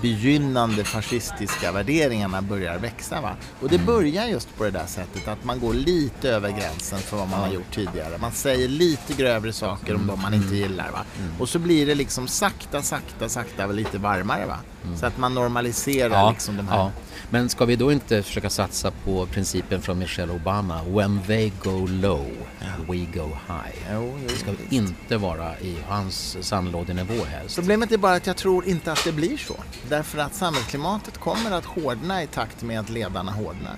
begynnande 0.01 0.84
fascistiska 0.84 1.71
värderingarna 1.71 2.41
börjar 2.41 2.77
växa. 2.80 3.21
Va? 3.21 3.36
Och 3.62 3.69
det 3.69 3.77
börjar 3.80 4.25
just 4.27 4.58
på 4.58 4.63
det 4.63 4.71
där 4.71 4.86
sättet 4.86 5.27
att 5.27 5.43
man 5.43 5.60
går 5.60 5.73
lite 5.73 6.30
över 6.30 6.49
gränsen 6.49 6.99
för 6.99 7.17
vad 7.17 7.27
man 7.30 7.39
har 7.39 7.53
gjort 7.53 7.71
tidigare. 7.75 8.17
Man 8.17 8.32
säger 8.32 8.67
lite 8.67 9.13
grövre 9.13 9.53
saker 9.53 9.95
om 9.95 10.08
de 10.08 10.21
man 10.21 10.34
inte 10.34 10.56
gillar. 10.56 10.91
Va? 10.91 11.03
Och 11.39 11.49
så 11.49 11.60
blir 11.60 11.86
det 11.86 11.95
liksom 11.95 12.27
sakta, 12.27 12.82
sakta, 12.82 13.30
sakta 13.30 13.67
lite 13.67 13.97
varmare. 13.97 14.45
Va? 14.45 14.58
Så 14.99 15.06
att 15.06 15.17
man 15.17 15.34
normaliserar 15.34 16.32
liksom 16.32 16.58
de 16.58 16.67
här. 16.67 16.77
ja. 16.77 16.91
Men 17.30 17.49
ska 17.49 17.65
vi 17.65 17.75
då 17.75 17.91
inte 17.91 18.23
försöka 18.23 18.49
satsa 18.49 18.91
på 19.06 19.25
principen 19.25 19.82
från 19.82 19.99
Michelle 19.99 20.34
Obama? 20.34 20.84
When 20.84 21.21
they 21.27 21.51
go 21.63 21.88
low, 21.89 22.25
we 22.88 22.97
go 23.19 23.27
high. 23.47 23.75
Jo, 23.93 24.17
jo, 24.21 24.27
Det 24.27 24.34
ska 24.36 24.51
visst. 24.51 24.71
inte 24.71 25.17
vara 25.17 25.60
i 25.60 25.75
hans 25.88 26.38
sandlådenivå 26.41 27.25
helst. 27.25 27.56
Problemet 27.56 27.91
är 27.91 27.97
bara 27.97 28.13
att 28.15 28.27
jag 28.27 28.38
tror 28.38 28.65
inte 28.67 28.91
att 28.91 29.03
det 29.03 29.12
blir 29.12 29.38
så. 29.38 29.56
Därför 29.89 30.17
att 30.17 30.36
samhällsklimatet 30.36 31.17
kommer 31.17 31.52
att 31.52 31.65
hårdna 31.65 32.24
i 32.24 32.28
takt 32.28 32.62
med 32.62 32.80
att 32.80 32.89
ledarna 32.89 33.32
hårdnar. 33.32 33.76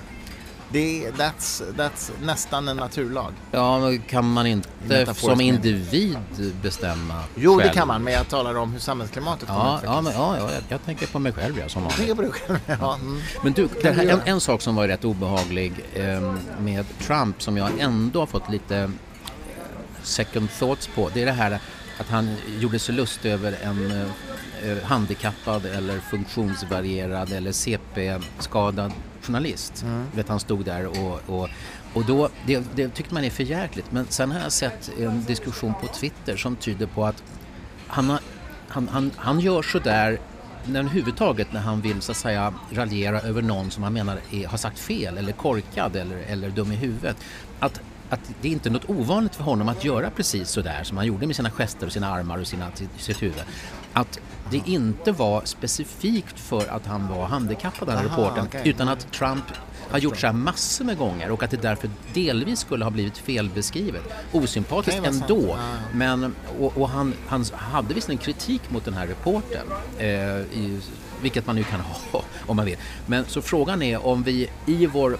Det 0.72 1.06
är, 1.06 1.12
that's, 1.12 1.64
that's 1.78 2.12
nästan 2.22 2.68
en 2.68 2.78
naturlag. 2.78 3.34
Ja, 3.52 3.80
men 3.80 4.02
kan 4.02 4.32
man 4.32 4.48
inte 4.48 5.14
som 5.14 5.42
individ 5.42 6.18
bestämma 6.62 7.24
Jo, 7.36 7.58
det 7.58 7.64
själv? 7.64 7.74
kan 7.74 7.88
man, 7.88 8.04
men 8.04 8.14
jag 8.14 8.28
talar 8.30 8.56
om 8.56 8.72
hur 8.72 8.80
samhällsklimatet 8.80 9.48
kommer 9.48 9.60
Ja, 9.60 9.76
att 9.78 9.84
ja, 9.84 10.02
men, 10.02 10.14
ja, 10.14 10.38
ja 10.38 10.52
jag, 10.54 10.64
jag 10.70 10.86
tänker 10.86 11.08
på 11.08 11.20
mig 11.20 11.32
själv 11.32 11.60
ja, 11.60 11.70
som 11.70 11.82
vanligt. 11.84 11.98
Tänker 11.98 12.16
på 12.16 12.22
det 12.22 12.32
själv. 12.32 12.60
Ja, 12.82 12.96
mm. 12.96 13.22
Men 13.44 13.54
du, 13.54 13.70
det 13.82 13.92
här, 13.92 14.06
en, 14.06 14.22
en 14.26 14.42
sak 14.42 14.62
som 14.62 14.76
var 14.76 14.88
rätt 14.88 15.06
obehaglig 15.06 15.74
eh, 15.94 16.34
med 16.60 16.86
Trump 17.00 17.42
som 17.42 17.58
jag 17.58 17.70
ändå 17.80 18.20
har 18.20 18.28
fått 18.28 18.50
lite 18.50 18.78
eh, 18.78 18.90
second 20.04 20.50
thoughts 20.60 20.88
på. 20.96 21.10
Det 21.14 21.22
är 21.22 21.26
det 21.26 21.32
här 21.32 21.60
att 22.00 22.10
han 22.10 22.36
gjorde 22.60 22.80
sig 22.80 22.96
lust 22.96 23.26
över 23.26 23.58
en 23.64 24.02
eh, 24.02 24.08
handikappad 24.84 25.66
eller 25.66 26.00
funktionsvarierad 26.00 27.32
eller 27.32 27.52
CP-skadad 27.52 28.92
journalist. 29.22 29.86
Vet, 30.16 30.30
han 30.30 30.40
stod 30.40 30.66
där 30.66 30.86
och, 30.86 31.22
och, 31.26 31.50
och 31.94 32.06
då, 32.06 32.30
det, 32.48 32.64
det 32.76 32.90
tyckte 32.90 33.14
man 33.14 33.24
är 33.24 33.30
för 33.30 33.44
jäkligt. 33.44 33.92
Men 33.92 34.06
sen 34.10 34.32
har 34.32 34.40
jag 34.40 34.52
sett 34.52 34.92
en 35.00 35.24
diskussion 35.24 35.74
på 35.82 35.88
Twitter 35.88 36.38
som 36.38 36.56
tyder 36.56 36.86
på 36.86 37.06
att 37.06 37.24
han, 37.88 38.10
har, 38.10 38.20
han, 38.68 38.88
han, 38.88 39.12
han 39.16 39.40
gör 39.40 39.62
sådär 39.62 40.20
när 40.66 40.80
överhuvudtaget 40.80 41.54
när 41.54 41.60
han 41.60 41.82
vill 41.82 42.02
så 42.02 42.12
att 42.12 42.18
säga 42.18 42.54
raljera 42.72 43.22
över 43.22 43.42
någon 43.42 43.72
som 43.72 43.84
han 43.84 43.94
menar 43.94 44.20
är, 44.32 44.48
har 44.48 44.58
sagt 44.58 44.80
fel 44.80 45.18
eller 45.18 45.32
korkad 45.32 45.96
eller, 45.96 46.18
eller 46.18 46.50
dum 46.50 46.72
i 46.72 46.76
huvudet. 46.76 47.18
Att, 47.60 47.82
att 48.10 48.20
det 48.42 48.48
är 48.48 48.52
inte 48.52 48.70
något 48.70 48.90
ovanligt 48.90 49.36
för 49.36 49.44
honom 49.44 49.70
att 49.70 49.84
göra 49.84 50.10
precis 50.10 50.50
sådär 50.50 50.84
som 50.84 50.98
han 50.98 51.06
gjorde 51.06 51.28
med 51.28 51.36
sina 51.36 51.52
gester 51.52 51.86
och 51.88 51.94
sina 51.94 52.12
armar 52.12 52.38
och 52.38 52.48
sina, 52.48 52.72
sitt 52.98 53.22
huvud. 53.22 53.44
Att 53.94 54.20
det 54.52 54.62
inte 54.66 55.12
var 55.12 55.42
specifikt 55.46 56.40
för 56.40 56.68
att 56.68 56.86
han 56.86 57.08
var 57.08 57.26
handikappad 57.26 57.88
den 57.88 57.98
här 57.98 58.04
reportern 58.04 58.46
okej. 58.46 58.62
utan 58.66 58.90
att 58.90 59.12
Trump 59.12 59.44
har 59.92 60.00
gjort 60.00 60.18
så 60.18 60.28
här 60.28 60.34
massor 60.34 60.86
med 60.86 60.98
gånger 60.98 61.32
och 61.32 61.44
att 61.44 61.52
det 61.52 61.62
därför 61.62 61.90
delvis 62.14 62.60
skulle 62.60 62.84
ha 62.84 62.92
blivit 62.92 63.18
felbeskrivet. 63.18 64.04
Osympatiskt 64.32 65.00
ju 65.04 65.06
ändå. 65.06 65.58
Men, 65.94 66.36
och, 66.60 66.78
och 66.78 66.90
han, 66.90 67.14
han 67.28 67.46
hade 67.54 67.94
visserligen 67.94 68.24
kritik 68.24 68.72
mot 68.72 68.86
den 68.86 68.94
här 68.94 69.08
reportern, 69.08 69.68
eh, 69.98 70.08
i, 70.60 70.80
vilket 71.22 71.48
man 71.48 71.56
nu 71.56 71.64
kan 71.64 71.80
ha 72.12 72.24
om 72.48 72.56
man 72.56 72.66
vill. 72.66 72.78
Men 73.06 73.26
så 73.26 73.42
frågan 73.42 73.82
är 73.82 74.06
om 74.06 74.24
vi 74.24 74.50
i 74.66 74.86
vår 74.86 75.18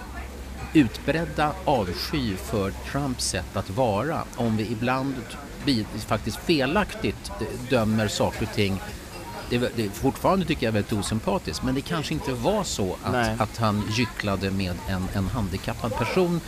utbredda 0.72 1.52
avsky 1.64 2.36
för 2.36 2.70
Trumps 2.70 3.24
sätt 3.24 3.56
att 3.56 3.70
vara, 3.70 4.22
om 4.36 4.56
vi 4.56 4.72
ibland 4.72 5.14
faktiskt 6.06 6.36
felaktigt 6.36 7.32
dömer 7.68 8.08
saker 8.08 8.42
och 8.42 8.52
ting 8.54 8.80
det, 9.50 9.56
är- 9.56 9.70
det 9.76 9.84
är 9.86 9.90
fortfarande 9.90 10.44
tycker 10.46 10.66
jag 10.66 10.72
väldigt 10.72 10.92
osympatiskt 10.92 11.62
men 11.62 11.74
det 11.74 11.80
kanske 11.80 12.14
inte 12.14 12.32
var 12.32 12.64
så 12.64 12.96
Nej. 13.12 13.30
att, 13.34 13.40
att 13.40 13.56
han 13.56 13.82
gycklade 13.90 14.50
med 14.50 14.74
en, 14.88 15.08
en 15.14 15.28
handikappad 15.28 15.94
person 15.96 16.40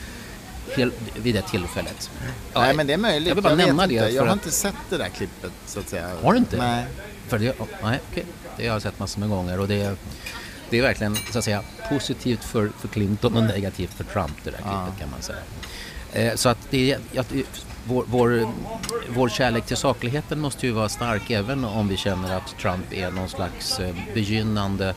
vid 1.16 1.34
det 1.34 1.42
tillfället. 1.42 2.10
Ja, 2.52 2.60
Nej, 2.60 2.74
men 2.76 2.86
det 2.86 2.92
är 2.92 2.98
möjligt. 2.98 3.28
Jag 3.28 3.34
vill 3.34 3.44
bara 3.44 3.54
vet 3.54 3.66
nämna 3.66 3.86
det. 3.86 3.94
Jag 3.94 4.22
har 4.22 4.28
att- 4.28 4.32
inte 4.34 4.50
sett 4.50 4.74
det 4.90 4.96
där 4.96 5.08
klippet, 5.08 5.52
så 5.66 5.80
att 5.80 5.88
säga. 5.88 6.10
Har 6.22 6.32
du 6.32 6.38
inte? 6.38 6.56
Nej. 6.56 6.84
För 7.28 7.38
det, 7.38 7.50
oh, 7.60 7.66
nej, 7.82 8.00
okej. 8.10 8.24
det 8.56 8.66
har 8.66 8.72
jag 8.74 8.82
sett 8.82 8.98
massor 8.98 9.20
med 9.20 9.28
gånger 9.28 9.60
och 9.60 9.68
det, 9.68 9.96
det 10.70 10.78
är 10.78 10.82
verkligen 10.82 11.16
så 11.32 11.38
att 11.38 11.44
säga, 11.44 11.62
positivt 11.88 12.44
för, 12.44 12.70
för 12.80 12.88
Clinton 12.88 13.36
och 13.36 13.42
negativt 13.42 13.94
för 13.94 14.04
Trump 14.04 14.32
det 14.44 14.50
där 14.50 14.58
klippet 14.58 15.00
kan 15.00 15.10
man 15.10 15.22
säga. 15.22 15.38
Eh, 16.12 16.34
så 16.34 16.48
att 16.48 16.58
det, 16.70 16.96
att, 17.16 17.32
vår, 17.86 18.04
vår, 18.08 18.48
vår 19.08 19.28
kärlek 19.28 19.66
till 19.66 19.76
sakligheten 19.76 20.40
måste 20.40 20.66
ju 20.66 20.72
vara 20.72 20.88
stark 20.88 21.30
även 21.30 21.64
om 21.64 21.88
vi 21.88 21.96
känner 21.96 22.36
att 22.36 22.58
Trump 22.58 22.92
är 22.92 23.10
någon 23.10 23.28
slags 23.28 23.80
eh, 23.80 23.94
begynnande 24.14 24.94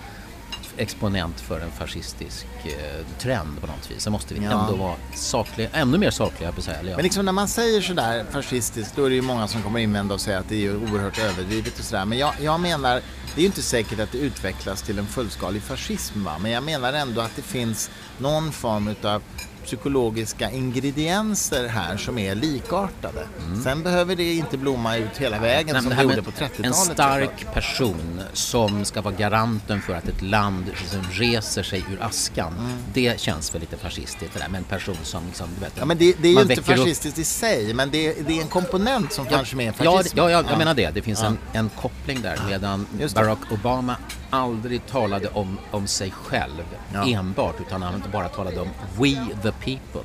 exponent 0.77 1.41
för 1.41 1.59
en 1.59 1.71
fascistisk 1.71 2.45
eh, 2.65 3.05
trend 3.19 3.61
på 3.61 3.67
något 3.67 3.91
vis. 3.91 4.03
Så 4.03 4.11
måste 4.11 4.33
vi 4.33 4.45
Ja. 4.45 4.51
ändå 4.51 4.75
vara 4.83 4.95
sakliga, 5.15 5.69
ännu 5.73 5.97
mer 5.97 6.11
sakliga 6.11 6.51
säga. 6.51 6.95
Men 6.95 7.03
liksom 7.03 7.25
när 7.25 7.31
man 7.31 7.47
säger 7.47 7.81
sådär 7.81 8.25
fascistiskt, 8.31 8.95
då 8.95 9.05
är 9.05 9.09
det 9.09 9.15
ju 9.15 9.21
många 9.21 9.47
som 9.47 9.63
kommer 9.63 9.79
invända 9.79 10.13
och 10.13 10.21
säga 10.21 10.39
att 10.39 10.49
det 10.49 10.55
är 10.55 10.59
ju 10.59 10.75
oerhört 10.77 11.19
överdrivet 11.19 11.79
och 11.79 11.85
sådär. 11.85 12.05
Men 12.05 12.17
jag, 12.17 12.33
jag 12.41 12.59
menar, 12.59 12.93
det 13.35 13.39
är 13.39 13.41
ju 13.41 13.45
inte 13.45 13.61
säkert 13.61 13.99
att 13.99 14.11
det 14.11 14.17
utvecklas 14.17 14.81
till 14.81 14.99
en 14.99 15.07
fullskalig 15.07 15.61
fascism 15.61 16.23
va. 16.23 16.37
Men 16.39 16.51
jag 16.51 16.63
menar 16.63 16.93
ändå 16.93 17.21
att 17.21 17.35
det 17.35 17.41
finns 17.41 17.89
någon 18.19 18.51
form 18.51 18.87
utav 18.87 19.21
psykologiska 19.65 20.51
ingredienser 20.51 21.67
här 21.67 21.97
som 21.97 22.17
är 22.17 22.35
likartade. 22.35 23.27
Sen 23.63 23.83
behöver 23.83 24.15
det 24.15 24.33
inte 24.33 24.57
blomma 24.57 24.97
ut 24.97 25.17
hela 25.17 25.39
vägen 25.39 25.73
Nej, 25.73 25.81
som 25.81 25.89
det 25.89 26.03
gjorde 26.03 26.15
med 26.15 26.25
på 26.25 26.31
30-talet. 26.31 26.65
En 26.65 26.73
stark 26.73 27.53
person 27.53 28.21
som 28.33 28.85
ska 28.85 29.01
vara 29.01 29.13
garanten 29.15 29.81
för 29.81 29.93
att 29.93 30.07
ett 30.07 30.21
land 30.21 30.65
liksom 30.65 31.01
reser 31.11 31.63
sig 31.63 31.83
ur 31.91 32.03
askan. 32.03 32.53
Det 32.93 33.19
känns 33.19 33.53
väl 33.55 33.61
lite 33.61 33.77
fascistiskt 33.77 34.33
det 34.33 34.39
där 34.39 34.49
med 34.49 34.57
en 34.57 34.63
person 34.63 34.97
som 35.03 35.25
liksom, 35.27 35.49
du 35.55 35.61
vet, 35.61 35.73
Ja, 35.79 35.85
men 35.85 35.97
det, 35.97 36.15
det 36.21 36.27
är 36.27 36.31
ju 36.31 36.41
inte 36.41 36.47
väcker 36.47 36.61
upp- 36.61 36.77
fascistiskt 36.79 37.19
i 37.19 37.23
sig, 37.23 37.73
men 37.73 37.89
det, 37.89 38.27
det 38.27 38.37
är 38.37 38.41
en 38.41 38.47
komponent 38.47 39.13
som 39.13 39.25
kanske 39.25 39.55
mer 39.55 39.67
är 39.67 39.85
Ja, 39.85 40.03
ja, 40.15 40.29
ja, 40.31 40.43
jag 40.49 40.57
menar 40.57 40.73
det. 40.73 40.89
Det 40.89 41.01
finns 41.01 41.21
en, 41.21 41.37
en 41.53 41.69
koppling 41.69 42.21
där 42.21 42.39
medan. 42.49 42.87
Barack 43.15 43.39
Obama 43.51 43.95
aldrig 44.35 44.85
talade 44.85 45.27
om, 45.27 45.59
om 45.71 45.87
sig 45.87 46.11
själv 46.11 46.63
Ja. 46.93 47.05
enbart 47.07 47.55
utan 47.61 47.81
han 47.81 48.03
bara 48.11 48.29
talade 48.29 48.59
om 48.59 48.67
We 48.99 49.15
the 49.43 49.51
people. 49.51 50.01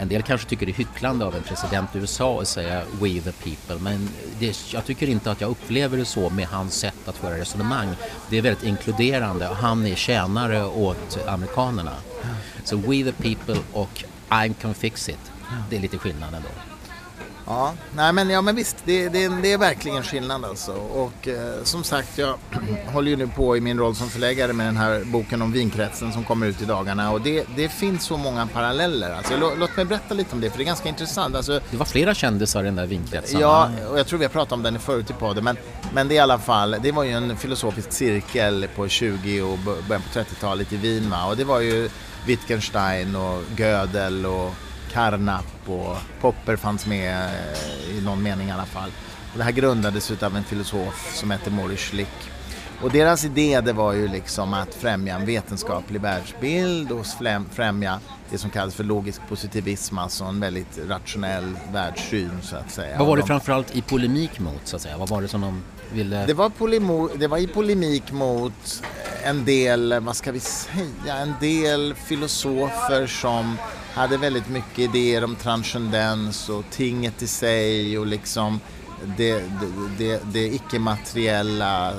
En 0.00 0.08
del 0.08 0.22
kanske 0.22 0.48
tycker 0.48 0.66
det 0.66 0.72
är 0.72 0.76
hycklande 0.76 1.24
av 1.24 1.36
en 1.36 1.42
president 1.42 1.94
i 1.94 1.98
USA 1.98 2.40
att 2.40 2.48
säga 2.48 2.82
We 3.00 3.20
the 3.20 3.32
people 3.32 3.78
men 3.78 4.08
det, 4.38 4.72
jag 4.72 4.84
tycker 4.84 5.08
inte 5.08 5.30
att 5.30 5.40
jag 5.40 5.50
upplever 5.50 5.98
det 5.98 6.04
så 6.04 6.30
med 6.30 6.46
hans 6.46 6.74
sätt 6.74 7.08
att 7.08 7.16
föra 7.16 7.38
resonemang. 7.38 7.88
Det 8.30 8.38
är 8.38 8.42
väldigt 8.42 8.64
inkluderande. 8.64 9.46
Han 9.46 9.86
är 9.86 9.94
tjänare 9.94 10.64
åt 10.64 11.18
amerikanerna. 11.26 11.94
Så 12.64 12.76
We 12.76 13.04
the 13.04 13.12
people 13.12 13.56
och 13.72 14.04
I 14.46 14.54
can 14.60 14.74
fix 14.74 15.08
it. 15.08 15.32
Det 15.70 15.76
är 15.76 15.80
lite 15.80 15.98
skillnad 15.98 16.34
ändå. 16.34 16.48
Ja, 17.50 17.74
nej 17.96 18.12
men, 18.12 18.30
ja, 18.30 18.42
men 18.42 18.56
visst, 18.56 18.76
det, 18.84 19.08
det, 19.08 19.28
det 19.42 19.52
är 19.52 19.58
verkligen 19.58 20.02
skillnad 20.02 20.44
alltså. 20.44 20.72
Och 20.72 21.28
eh, 21.28 21.62
som 21.62 21.84
sagt, 21.84 22.18
jag 22.18 22.34
håller 22.92 23.10
ju 23.10 23.16
nu 23.16 23.26
på 23.26 23.56
i 23.56 23.60
min 23.60 23.78
roll 23.78 23.94
som 23.94 24.08
förläggare 24.10 24.52
med 24.52 24.66
den 24.66 24.76
här 24.76 25.04
boken 25.04 25.42
om 25.42 25.52
vinkretsen 25.52 26.12
som 26.12 26.24
kommer 26.24 26.46
ut 26.46 26.62
i 26.62 26.64
dagarna. 26.64 27.10
Och 27.10 27.20
det, 27.20 27.46
det 27.56 27.68
finns 27.68 28.04
så 28.04 28.16
många 28.16 28.46
paralleller. 28.46 29.10
Alltså, 29.10 29.36
lå, 29.36 29.52
låt 29.58 29.76
mig 29.76 29.84
berätta 29.84 30.14
lite 30.14 30.34
om 30.34 30.40
det, 30.40 30.50
för 30.50 30.58
det 30.58 30.64
är 30.64 30.66
ganska 30.66 30.88
intressant. 30.88 31.36
Alltså, 31.36 31.60
Det 31.70 31.76
var 31.76 31.86
flera 31.86 32.14
kändisar 32.14 32.62
i 32.62 32.64
den 32.64 32.76
där 32.76 32.86
vinkretsen. 32.86 33.40
Ja, 33.40 33.70
och 33.90 33.98
jag 33.98 34.06
tror 34.06 34.18
vi 34.18 34.24
har 34.24 34.32
pratat 34.32 34.52
om 34.52 34.62
den 34.62 34.78
förut 34.78 35.10
i 35.10 35.12
podden, 35.12 35.44
men, 35.44 35.56
men 35.92 36.08
det 36.08 36.14
är 36.14 36.16
i 36.16 36.20
alla 36.20 36.38
fall, 36.38 36.76
det 36.82 36.92
var 36.92 37.04
ju 37.04 37.10
en 37.10 37.36
filosofisk 37.36 37.92
cirkel 37.92 38.68
på 38.76 38.88
20 38.88 39.42
och 39.42 39.58
början 39.58 40.02
på 40.12 40.18
30-talet 40.18 40.72
i 40.72 40.76
Wien 40.76 41.14
och 41.28 41.36
det 41.36 41.44
var 41.44 41.60
ju 41.60 41.90
Wittgenstein 42.26 43.16
och 43.16 43.42
Gödel 43.56 44.26
och 44.26 44.54
Carnap 44.92 45.44
och 45.66 45.96
Popper 46.20 46.56
fanns 46.56 46.86
med 46.86 47.24
eh, 47.24 47.96
i 47.98 48.00
någon 48.04 48.22
mening 48.22 48.48
i 48.48 48.52
alla 48.52 48.66
fall. 48.66 48.90
Och 49.32 49.38
det 49.38 49.44
här 49.44 49.52
grundades 49.52 50.22
av 50.22 50.36
en 50.36 50.44
filosof 50.44 51.14
som 51.14 51.30
hette 51.30 51.50
Maurice 51.50 51.90
Schlick. 51.90 52.08
Och 52.82 52.90
deras 52.90 53.24
idé 53.24 53.60
det 53.60 53.72
var 53.72 53.92
ju 53.92 54.08
liksom 54.08 54.54
att 54.54 54.74
främja 54.74 55.14
en 55.16 55.26
vetenskaplig 55.26 56.00
världsbild 56.00 56.92
och 56.92 57.06
främja 57.52 58.00
det 58.30 58.38
som 58.38 58.50
kallas 58.50 58.74
för 58.74 58.84
logisk 58.84 59.20
positivism, 59.28 59.98
alltså 59.98 60.24
en 60.24 60.40
väldigt 60.40 60.78
rationell 60.88 61.56
världssyn 61.72 62.30
så 62.42 62.56
att 62.56 62.70
säga. 62.70 62.98
Vad 62.98 63.06
var 63.06 63.16
det 63.16 63.22
De- 63.22 63.26
framförallt 63.26 63.76
i 63.76 63.82
polemik 63.82 64.38
mot 64.38 64.60
så 64.64 64.76
att 64.76 64.82
säga? 64.82 64.96
Vad 64.98 65.08
var 65.08 65.22
det 65.22 65.28
som 65.28 65.40
de 65.40 65.62
ville... 65.92 66.26
Det 66.26 66.34
var, 66.34 66.48
polemo, 66.50 67.08
det 67.16 67.26
var 67.26 67.38
i 67.38 67.46
polemik 67.46 68.12
mot 68.12 68.82
en 69.24 69.44
del, 69.44 70.00
vad 70.00 70.16
ska 70.16 70.32
vi 70.32 70.40
säga, 70.40 71.16
en 71.22 71.34
del 71.40 71.94
filosofer 71.94 73.06
som 73.06 73.56
hade 73.94 74.16
väldigt 74.16 74.48
mycket 74.48 74.78
idéer 74.78 75.24
om 75.24 75.36
transcendens 75.36 76.48
och 76.48 76.64
tinget 76.70 77.22
i 77.22 77.26
sig 77.26 77.98
och 77.98 78.06
liksom 78.06 78.60
det, 79.16 79.32
det, 79.34 79.42
det, 79.98 80.20
det 80.32 80.46
icke-materiella. 80.54 81.92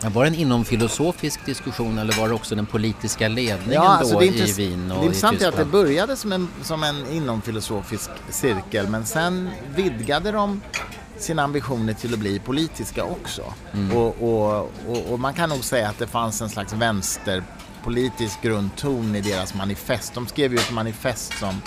Var 0.00 0.24
det 0.24 0.30
en 0.30 0.34
inomfilosofisk 0.34 1.46
diskussion 1.46 1.98
eller 1.98 2.20
var 2.20 2.28
det 2.28 2.34
också 2.34 2.54
den 2.54 2.66
politiska 2.66 3.28
ledningen 3.28 3.72
Ja, 3.72 3.88
alltså 3.88 4.14
då 4.14 4.20
det, 4.20 4.26
är 4.26 4.32
i 4.32 4.32
intress- 4.32 4.58
Wien 4.58 4.90
och 4.92 5.10
det 5.10 5.36
i 5.40 5.44
är 5.44 5.48
att 5.48 5.56
det 5.56 5.64
började 5.64 6.16
som 6.16 6.32
en, 6.32 6.48
som 6.62 6.82
en 6.82 7.06
inomfilosofisk 7.12 8.10
cirkel 8.30 8.88
men 8.88 9.06
sen 9.06 9.50
vidgade 9.76 10.32
de 10.32 10.60
sina 11.18 11.42
ambitioner 11.42 11.92
till 11.92 12.12
att 12.12 12.18
bli 12.18 12.38
politiska 12.38 13.04
också. 13.04 13.42
Mm. 13.72 13.96
Och, 13.96 14.22
och, 14.22 14.70
och, 14.88 15.12
och 15.12 15.20
man 15.20 15.34
kan 15.34 15.48
nog 15.48 15.64
säga 15.64 15.88
att 15.88 15.98
det 15.98 16.06
fanns 16.06 16.42
en 16.42 16.48
slags 16.48 16.72
vänsterpolitisk 16.72 18.42
grundton 18.42 19.16
i 19.16 19.20
deras 19.20 19.54
manifest. 19.54 20.14
De 20.14 20.26
skrev 20.26 20.52
ju 20.52 20.58
ett 20.58 20.72
manifest 20.72 21.38
som 21.38 21.60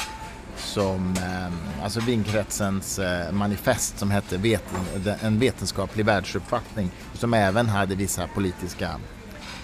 som, 0.57 1.15
eh, 1.17 1.83
alltså 1.83 1.99
vinkretsens 1.99 2.99
eh, 2.99 3.31
manifest 3.31 3.99
som 3.99 4.11
hette 4.11 4.37
veten, 4.37 4.79
En 5.21 5.39
vetenskaplig 5.39 6.05
världsuppfattning 6.05 6.91
som 7.13 7.33
även 7.33 7.69
hade 7.69 7.95
vissa 7.95 8.27
politiska 8.27 8.99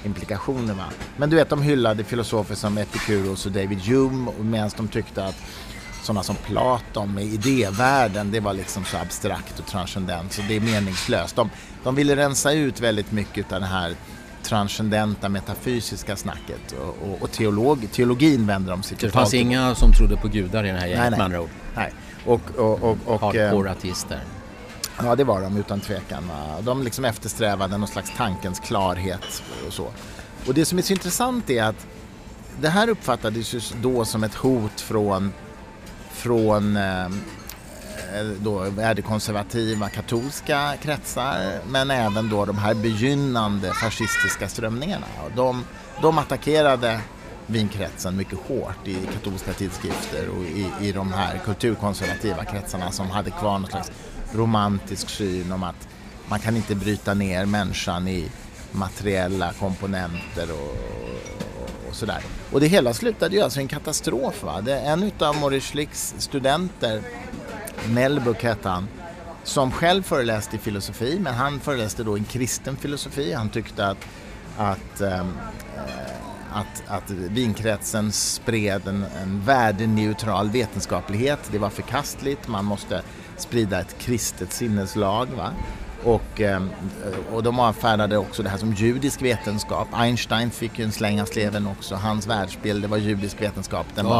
implikationer. 0.05 0.73
Va? 0.73 0.85
Men 1.17 1.29
du 1.29 1.35
vet, 1.35 1.49
de 1.49 1.61
hyllade 1.61 2.03
filosofer 2.03 2.55
som 2.55 2.77
Epikuros 2.77 3.45
och 3.45 3.51
David 3.51 3.79
Hume 3.79 4.31
medan 4.39 4.71
de 4.77 4.87
tyckte 4.87 5.25
att 5.25 5.43
sådana 6.03 6.23
som 6.23 6.35
Platon 6.35 7.13
med 7.13 7.23
idévärlden, 7.23 8.31
det 8.31 8.39
var 8.39 8.53
liksom 8.53 8.85
så 8.85 8.97
abstrakt 8.97 9.59
och 9.59 9.65
transcendent 9.65 10.33
så 10.33 10.41
det 10.47 10.55
är 10.55 10.61
meningslöst. 10.61 11.35
De, 11.35 11.49
de 11.83 11.95
ville 11.95 12.15
rensa 12.15 12.51
ut 12.51 12.79
väldigt 12.79 13.11
mycket 13.11 13.51
av 13.51 13.59
det 13.59 13.67
här 13.67 13.95
transcendenta 14.43 15.29
metafysiska 15.29 16.15
snacket 16.15 16.71
och, 16.71 17.09
och, 17.09 17.21
och 17.21 17.31
teolog, 17.31 17.91
teologin 17.91 18.47
vände 18.47 18.71
de 18.71 18.83
sig 18.83 18.97
Det 18.99 19.07
totalt 19.07 19.13
fanns 19.13 19.33
inga 19.33 19.75
som 19.75 19.93
trodde 19.93 20.17
på 20.17 20.27
gudar 20.27 20.63
i 20.63 20.67
det 20.67 20.79
här 20.79 20.87
gänget 20.87 21.11
med 21.11 21.21
andra 21.21 21.41
ord. 21.41 21.49
Nej. 21.75 21.93
Och, 22.25 22.41
och, 22.57 22.83
och, 22.83 22.97
och, 23.05 23.35
eh, 23.35 23.45
Hardcore 23.45 23.71
ateister. 23.71 24.19
Ja, 25.03 25.15
det 25.15 25.23
var 25.23 25.41
de 25.41 25.57
utan 25.57 25.79
tvekan. 25.79 26.31
De 26.61 26.83
liksom 26.83 27.05
eftersträvade 27.05 27.77
någon 27.77 27.87
slags 27.87 28.11
tankens 28.17 28.59
klarhet 28.59 29.43
och 29.67 29.73
så. 29.73 29.87
Och 30.47 30.53
det 30.53 30.65
som 30.65 30.77
är 30.77 30.81
så 30.81 30.93
intressant 30.93 31.49
är 31.49 31.63
att 31.63 31.87
det 32.61 32.69
här 32.69 32.89
uppfattades 32.89 33.53
ju 33.53 33.61
då 33.81 34.05
som 34.05 34.23
ett 34.23 34.35
hot 34.35 34.81
från, 34.81 35.33
från 36.23 36.77
eh, 36.77 37.05
eh 37.05 38.25
då 38.39 38.59
värdekonservativa 38.59 39.89
katolska 39.89 40.73
kretsar 40.81 41.59
men 41.67 41.91
även 41.91 42.29
då 42.29 42.45
de 42.45 42.57
här 42.57 42.73
begynnande 42.73 43.73
fascistiska 43.73 44.49
strömningarna. 44.49 45.05
De, 45.35 45.63
de 46.01 46.17
attackerade 46.17 46.99
vinkretsen 47.47 48.17
mycket 48.17 48.39
hårt 48.39 48.87
i 48.87 48.97
katolska 49.13 49.53
tidskrifter 49.53 50.29
och 50.29 50.43
i, 50.43 50.71
i 50.81 50.91
de 50.91 51.13
här 51.13 51.41
kulturkonservativa 51.45 52.45
kretsarna 52.45 52.91
som 52.91 53.09
hade 53.09 53.31
kvar 53.31 53.59
någon 53.59 53.69
slags 53.69 53.91
romantisk 54.33 55.09
syn 55.09 55.51
om 55.51 55.63
att 55.63 55.87
man 56.29 56.39
kan 56.39 56.55
inte 56.55 56.75
bryta 56.75 57.13
ner 57.13 57.45
människan 57.45 58.07
i 58.07 58.29
materiella 58.71 59.53
komponenter 59.53 60.51
och, 60.51 60.77
och, 61.93 61.97
sådär. 61.97 62.21
Och 62.51 62.59
det 62.59 62.67
hela 62.67 62.93
slutade 62.93 63.35
ju 63.35 63.41
alltså 63.41 63.59
i 63.59 63.63
en 63.63 63.67
katastrof. 63.67 64.43
Va? 64.43 64.61
Det, 64.61 64.79
en 64.79 65.03
utav 65.03 65.37
Maurice 65.37 65.71
Schlicks 65.71 66.15
studenter, 66.17 67.01
Melbuck 67.89 68.43
hette 68.43 68.69
han, 68.69 68.87
som 69.43 69.71
själv 69.71 70.03
föreläste 70.03 70.55
i 70.55 70.59
filosofi, 70.59 71.19
men 71.19 71.33
han 71.33 71.59
föreläste 71.59 72.03
då 72.03 72.17
i 72.17 72.19
en 72.19 72.25
kristen 72.25 72.77
filosofi. 72.77 73.33
Han 73.33 73.49
tyckte 73.49 73.87
att, 73.87 73.97
att 74.57 75.01
ehm, 75.01 75.33
eh, 75.75 76.13
att, 76.53 76.83
att 76.87 77.11
vinkretsen 77.11 78.11
spred 78.11 78.87
en, 78.87 79.05
en 79.23 79.41
värdeneutral 79.45 80.49
vetenskaplighet. 80.49 81.39
Det 81.51 81.57
var 81.57 81.69
förkastligt, 81.69 82.47
man 82.47 82.65
måste 82.65 83.01
sprida 83.37 83.79
ett 83.79 83.95
kristet 83.99 84.53
sinneslag. 84.53 85.27
Va? 85.37 85.51
Och, 86.05 86.41
ehm, 86.41 86.69
och 87.33 87.43
de 87.43 87.59
avfärdade 87.59 88.17
också 88.17 88.43
det 88.43 88.49
här 88.49 88.57
som 88.57 88.73
judisk 88.73 89.21
vetenskap. 89.21 89.87
Einstein 89.93 90.51
fick 90.51 90.79
ju 90.79 90.85
en 90.85 90.91
släng 90.91 91.21
av 91.21 91.25
sleven 91.25 91.67
också. 91.67 91.95
Hans 91.95 92.27
världsbild 92.27 92.81
det 92.81 92.87
var 92.87 92.97
judisk 92.97 93.41
vetenskap. 93.41 93.85
Den 93.95 94.05
Ja. 94.05 94.11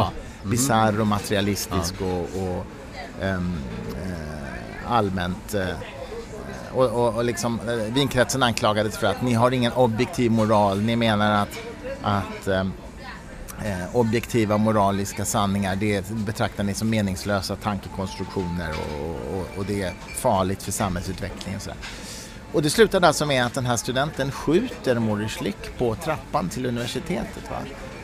var 0.42 0.50
bisarr 0.50 1.00
och 1.00 1.06
materialistisk 1.06 1.94
och, 2.00 2.42
och 2.42 2.66
ehm, 3.22 3.54
eh, 4.02 4.92
allmänt 4.92 5.54
eh, 5.54 5.66
och, 6.72 6.84
och, 6.86 7.14
och 7.14 7.24
liksom, 7.24 7.60
eh, 7.68 7.74
vinkretsen 7.94 8.42
anklagades 8.42 8.96
för 8.98 9.06
att 9.06 9.22
ni 9.22 9.32
har 9.34 9.50
ingen 9.50 9.72
objektiv 9.72 10.30
moral. 10.30 10.80
Ni 10.80 10.96
menar 10.96 11.42
att, 11.42 11.58
att 12.02 12.48
ehm, 12.48 12.72
eh, 13.64 13.96
objektiva 13.96 14.58
moraliska 14.58 15.24
sanningar 15.24 15.76
det 15.76 16.10
betraktar 16.10 16.64
ni 16.64 16.74
som 16.74 16.90
meningslösa 16.90 17.56
tankekonstruktioner 17.56 18.70
och, 18.70 19.36
och, 19.36 19.58
och 19.58 19.64
det 19.64 19.82
är 19.82 19.92
farligt 20.16 20.62
för 20.62 20.72
samhällsutvecklingen. 20.72 21.56
Och, 21.56 21.62
sådär. 21.62 21.78
och 22.52 22.62
det 22.62 22.70
slutade 22.70 23.08
alltså 23.08 23.26
med 23.26 23.46
att 23.46 23.54
den 23.54 23.66
här 23.66 23.76
studenten 23.76 24.30
skjuter 24.30 24.98
Maurice 24.98 25.38
Schlick 25.38 25.78
på 25.78 25.94
trappan 25.94 26.48
till 26.48 26.66
universitetet. 26.66 27.50
Va? 27.50 27.56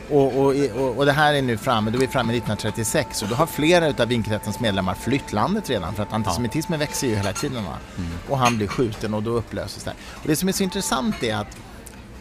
Och, 0.09 0.37
och, 0.37 0.55
och, 0.75 0.97
och 0.97 1.05
det 1.05 1.11
här 1.11 1.33
är 1.33 1.41
nu 1.41 1.57
framme, 1.57 1.91
då 1.91 1.97
är 1.97 1.99
vi 1.99 2.07
framme 2.07 2.33
1936 2.33 3.21
och 3.21 3.27
då 3.27 3.35
har 3.35 3.45
flera 3.45 3.87
utav 3.87 4.07
vinkretsens 4.07 4.59
medlemmar 4.59 4.93
flytt 4.93 5.33
landet 5.33 5.69
redan 5.69 5.95
för 5.95 6.03
att 6.03 6.13
antisemitismen 6.13 6.79
växer 6.79 7.07
ju 7.07 7.15
hela 7.15 7.33
tiden. 7.33 7.63
Va? 7.63 7.77
Och 8.29 8.37
han 8.37 8.57
blir 8.57 8.67
skjuten 8.67 9.13
och 9.13 9.23
då 9.23 9.31
upplöses 9.31 9.83
det. 9.83 9.93
Och 10.13 10.27
det 10.27 10.35
som 10.35 10.49
är 10.49 10.53
så 10.53 10.63
intressant 10.63 11.23
är 11.23 11.35
att 11.35 11.57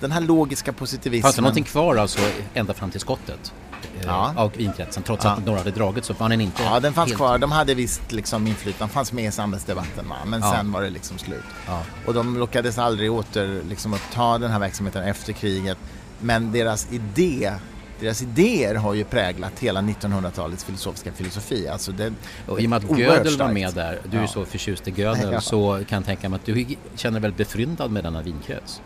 den 0.00 0.12
här 0.12 0.20
logiska 0.20 0.72
positivismen... 0.72 1.22
Fanns 1.22 1.36
det 1.36 1.42
någonting 1.42 1.64
kvar 1.64 1.96
alltså 1.96 2.18
ända 2.54 2.74
fram 2.74 2.90
till 2.90 3.00
skottet? 3.00 3.52
eh, 4.00 4.06
Ja. 4.06 4.32
Av 4.36 4.52
vinkretsen. 4.56 5.02
Trots 5.02 5.24
Ja. 5.24 5.30
att 5.30 5.46
några 5.46 5.58
hade 5.58 5.70
dragit 5.70 6.04
så 6.04 6.14
fann 6.14 6.30
den 6.30 6.40
inte 6.40 6.62
Ja, 6.62 6.80
den 6.80 6.92
fanns 6.92 7.08
helt- 7.08 7.16
kvar. 7.16 7.38
De 7.38 7.52
hade 7.52 7.74
visst 7.74 8.12
liksom 8.12 8.46
inflytande, 8.46 8.94
fanns 8.94 9.12
med 9.12 9.24
i 9.24 9.30
samhällsdebatten 9.32 10.08
va? 10.08 10.16
men 10.26 10.40
Ja. 10.40 10.52
sen 10.56 10.72
var 10.72 10.82
det 10.82 10.90
liksom 10.90 11.18
slut. 11.18 11.44
Ja. 11.66 11.82
Och 12.06 12.14
de 12.14 12.40
lyckades 12.40 12.78
aldrig 12.78 13.12
åter 13.12 13.62
liksom, 13.68 13.94
uppta 13.94 14.38
den 14.38 14.50
här 14.50 14.58
verksamheten 14.58 15.02
efter 15.04 15.32
kriget. 15.32 15.78
Men 16.20 16.52
deras 16.52 16.92
idé 16.92 17.52
deras 18.00 18.22
idéer 18.22 18.74
har 18.74 18.94
ju 18.94 19.04
präglat 19.04 19.52
hela 19.58 19.80
1900-talets 19.80 20.64
filosofiska 20.64 21.12
filosofi. 21.12 21.68
Alltså 21.68 21.92
det, 21.92 22.12
Och 22.48 22.60
I 22.60 22.66
och 22.66 22.70
med 22.70 22.76
att 22.90 22.98
Gödel 22.98 23.38
var 23.38 23.48
med 23.52 23.74
där, 23.74 23.98
du 24.10 24.16
är 24.16 24.20
Ja. 24.20 24.28
så 24.28 24.44
förtjust 24.44 24.88
i 24.88 24.90
Gödel, 24.96 25.28
Ja. 25.32 25.40
så 25.40 25.80
kan 25.88 25.96
jag 25.96 26.04
tänka 26.04 26.28
mig 26.28 26.36
att 26.36 26.46
du 26.46 26.66
känner 26.94 27.20
dig 27.20 27.22
väldigt 27.22 27.38
befryndad 27.48 27.90
med 27.90 28.04
denna 28.04 28.22
vinkrets. 28.22 28.80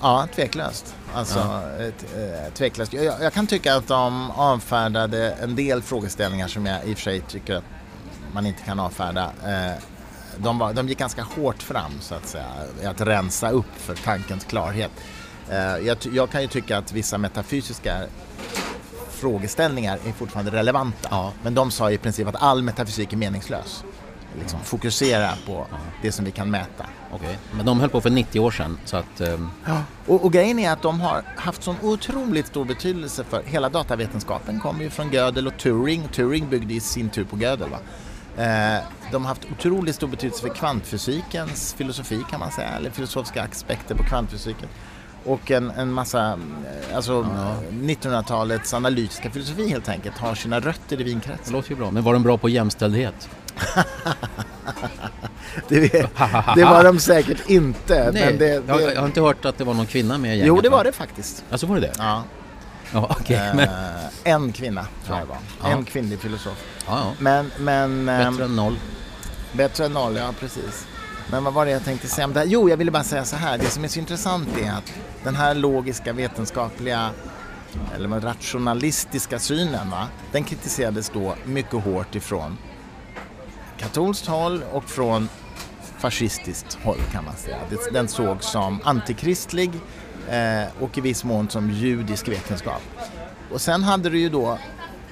Ja, 0.00 0.28
tveklöst. 0.34 0.94
Alltså, 1.14 1.38
ett, 1.80 2.04
eh, 2.16 2.52
tveklöst. 2.54 2.92
Jag, 2.92 3.22
jag 3.22 3.32
kan 3.32 3.46
tycka 3.46 3.76
att 3.76 3.86
de 3.86 4.30
avfärdade 4.30 5.32
en 5.32 5.56
del 5.56 5.82
frågeställningar 5.82 6.48
som 6.48 6.66
jag 6.66 6.84
i 6.84 6.94
och 6.94 6.98
för 6.98 7.02
sig 7.02 7.20
tycker 7.20 7.54
att 7.54 7.64
man 8.32 8.46
inte 8.46 8.62
kan 8.62 8.80
avfärda. 8.80 9.30
Eh, 9.46 9.82
de, 10.36 10.58
var, 10.58 10.72
de 10.72 10.88
gick 10.88 10.98
ganska 10.98 11.22
hårt 11.22 11.62
fram 11.62 11.92
så 12.00 12.14
att 12.14 12.26
säga, 12.26 12.46
att 12.84 13.00
rensa 13.00 13.50
upp 13.50 13.76
för 13.76 13.94
tankens 13.94 14.44
klarhet. 14.44 14.90
Eh, 15.50 15.58
jag, 15.58 15.96
jag 16.12 16.30
kan 16.30 16.42
ju 16.42 16.48
tycka 16.48 16.78
att 16.78 16.92
vissa 16.92 17.18
metafysiska 17.18 18.02
frågeställningar 19.08 19.98
är 20.06 20.12
fortfarande 20.12 20.50
relevanta. 20.50 21.08
Ja. 21.10 21.32
Men 21.42 21.54
de 21.54 21.70
sa 21.70 21.90
i 21.90 21.98
princip 21.98 22.28
att 22.28 22.42
all 22.42 22.62
metafysik 22.62 23.12
är 23.12 23.16
meningslös. 23.16 23.84
Liksom, 24.40 24.60
Fokusera 24.60 25.30
på 25.46 25.66
det 26.02 26.12
som 26.12 26.24
vi 26.24 26.30
kan 26.30 26.50
mäta. 26.50 26.86
Okej. 27.12 27.38
Men 27.56 27.66
de 27.66 27.80
höll 27.80 27.88
på 27.90 28.00
för 28.00 28.10
90 28.10 28.40
år 28.40 28.50
sedan, 28.50 28.78
så 28.84 28.96
att... 28.96 29.20
ehm, 29.20 29.50
Och, 30.06 30.24
och 30.24 30.32
grejen 30.32 30.58
är 30.58 30.70
att 30.72 30.82
de 30.82 31.00
har 31.00 31.22
haft 31.36 31.62
sån 31.62 31.76
otroligt 31.82 32.46
stor 32.46 32.64
betydelse 32.64 33.24
för 33.24 33.42
hela 33.46 33.68
datavetenskapen 33.68 34.60
kommer 34.60 34.84
ju 34.84 34.90
från 34.90 35.12
Gödel 35.12 35.46
och 35.46 35.56
Turing. 35.56 36.08
Turing 36.08 36.48
byggde 36.50 36.74
i 36.74 36.80
sin 36.80 37.08
tur 37.10 37.24
på 37.24 37.38
Gödel. 37.38 37.68
Va? 37.70 37.78
Eh, 38.44 38.82
de 39.12 39.22
har 39.24 39.28
haft 39.28 39.46
otroligt 39.58 39.94
stor 39.94 40.08
betydelse 40.08 40.42
för 40.42 40.54
kvantfysikens 40.54 41.74
filosofi 41.74 42.24
kan 42.30 42.40
man 42.40 42.50
säga, 42.52 42.68
eller 42.68 42.90
filosofiska 42.90 43.42
aspekter 43.42 43.94
på 43.94 44.02
kvantfysiken. 44.02 44.68
Och 45.24 45.50
en, 45.50 45.70
en 45.70 45.92
massa, 45.92 46.32
eh, 46.32 46.96
alltså 46.96 47.26
1900-talets 47.70 48.74
analytiska 48.74 49.30
filosofi 49.30 49.68
helt 49.68 49.88
enkelt 49.88 50.18
har 50.18 50.34
sina 50.34 50.60
rötter 50.60 50.94
i 50.94 50.96
det 50.96 51.04
vinkretsen. 51.04 51.52
låter 51.52 51.70
ju 51.70 51.76
bra. 51.76 51.90
Men 51.90 52.02
var 52.02 52.12
de 52.12 52.22
bra 52.22 52.38
på 52.38 52.48
jämställdhet? 52.48 53.28
Det, 55.68 55.88
det 56.54 56.64
var 56.64 56.84
de 56.84 56.98
säkert 56.98 57.50
inte. 57.50 58.10
Nej, 58.12 58.24
men 58.26 58.38
det, 58.38 58.46
jag, 58.46 58.64
det, 58.66 58.92
jag 58.94 59.00
har 59.00 59.06
inte 59.06 59.20
hört 59.20 59.44
att 59.44 59.58
det 59.58 59.64
var 59.64 59.74
någon 59.74 59.86
kvinna 59.86 60.18
med 60.18 60.30
i 60.30 60.38
gänget. 60.38 60.48
jo, 60.48 60.60
det 60.60 60.68
va? 60.68 60.76
var 60.76 60.84
det 60.84 60.92
faktiskt. 60.92 61.44
Alltså 61.50 61.66
var 61.66 61.74
det 61.74 61.80
det? 61.80 61.92
Ja. 61.98 62.22
Ja, 62.92 63.16
okej. 63.20 63.36
Eh, 63.36 63.54
Men, 63.54 63.68
en 64.24 64.52
kvinna 64.52 64.86
tror 65.06 65.18
jag 65.18 65.26
det 65.26 65.30
var. 65.30 65.38
Ja. 65.62 65.76
En 65.76 65.84
kvinnlig 65.84 66.20
filosof. 66.20 66.64
ja, 66.86 66.98
ja. 66.98 67.12
Men, 67.18 67.50
men 67.58 68.08
ehm, 68.08 68.32
Bättre 68.32 68.44
än 68.44 68.56
noll. 68.56 68.76
bättre 69.52 69.84
än 69.84 69.92
noll, 69.92 70.16
ja 70.16 70.34
precis. 70.40 70.86
Men 71.30 71.44
vad 71.44 71.54
var 71.54 71.64
det 71.64 71.70
jag 71.70 71.84
tänkte 71.84 72.08
säga 72.08 72.24
om 72.24 72.32
det 72.32 72.40
här? 72.40 72.46
Jo, 72.46 72.68
jag 72.68 72.76
ville 72.76 72.90
bara 72.90 73.02
säga 73.04 73.24
så 73.24 73.36
här. 73.36 73.58
Det 73.58 73.64
som 73.64 73.84
är 73.84 73.88
så 73.88 73.98
intressant 73.98 74.48
är 74.58 74.70
att 74.72 74.92
den 75.24 75.36
här 75.36 75.54
logiska 75.54 76.12
vetenskapliga 76.12 77.10
eller 77.94 78.08
den 78.08 78.20
rationalistiska 78.20 79.38
synen, 79.38 79.90
va? 79.90 80.08
den 80.32 80.44
kritiserades 80.44 81.10
då 81.14 81.34
mycket 81.44 81.84
hårt 81.84 82.14
ifrån 82.14 82.58
katolskt 83.78 84.26
håll 84.26 84.62
och 84.72 84.84
från 84.84 85.28
fascistiskt 86.00 86.78
håll 86.82 86.98
kan 87.12 87.24
man 87.24 87.36
säga. 87.36 87.56
Den 87.92 88.08
sågs 88.08 88.46
som 88.46 88.80
antikristlig 88.84 89.70
eh, 90.30 90.64
och 90.80 90.98
i 90.98 91.00
viss 91.00 91.24
mån 91.24 91.50
som 91.50 91.70
judisk 91.70 92.28
vetenskap. 92.28 92.82
Och 93.52 93.60
sen 93.60 93.82
hade 93.82 94.10
du 94.10 94.18
ju 94.18 94.28
då, 94.28 94.58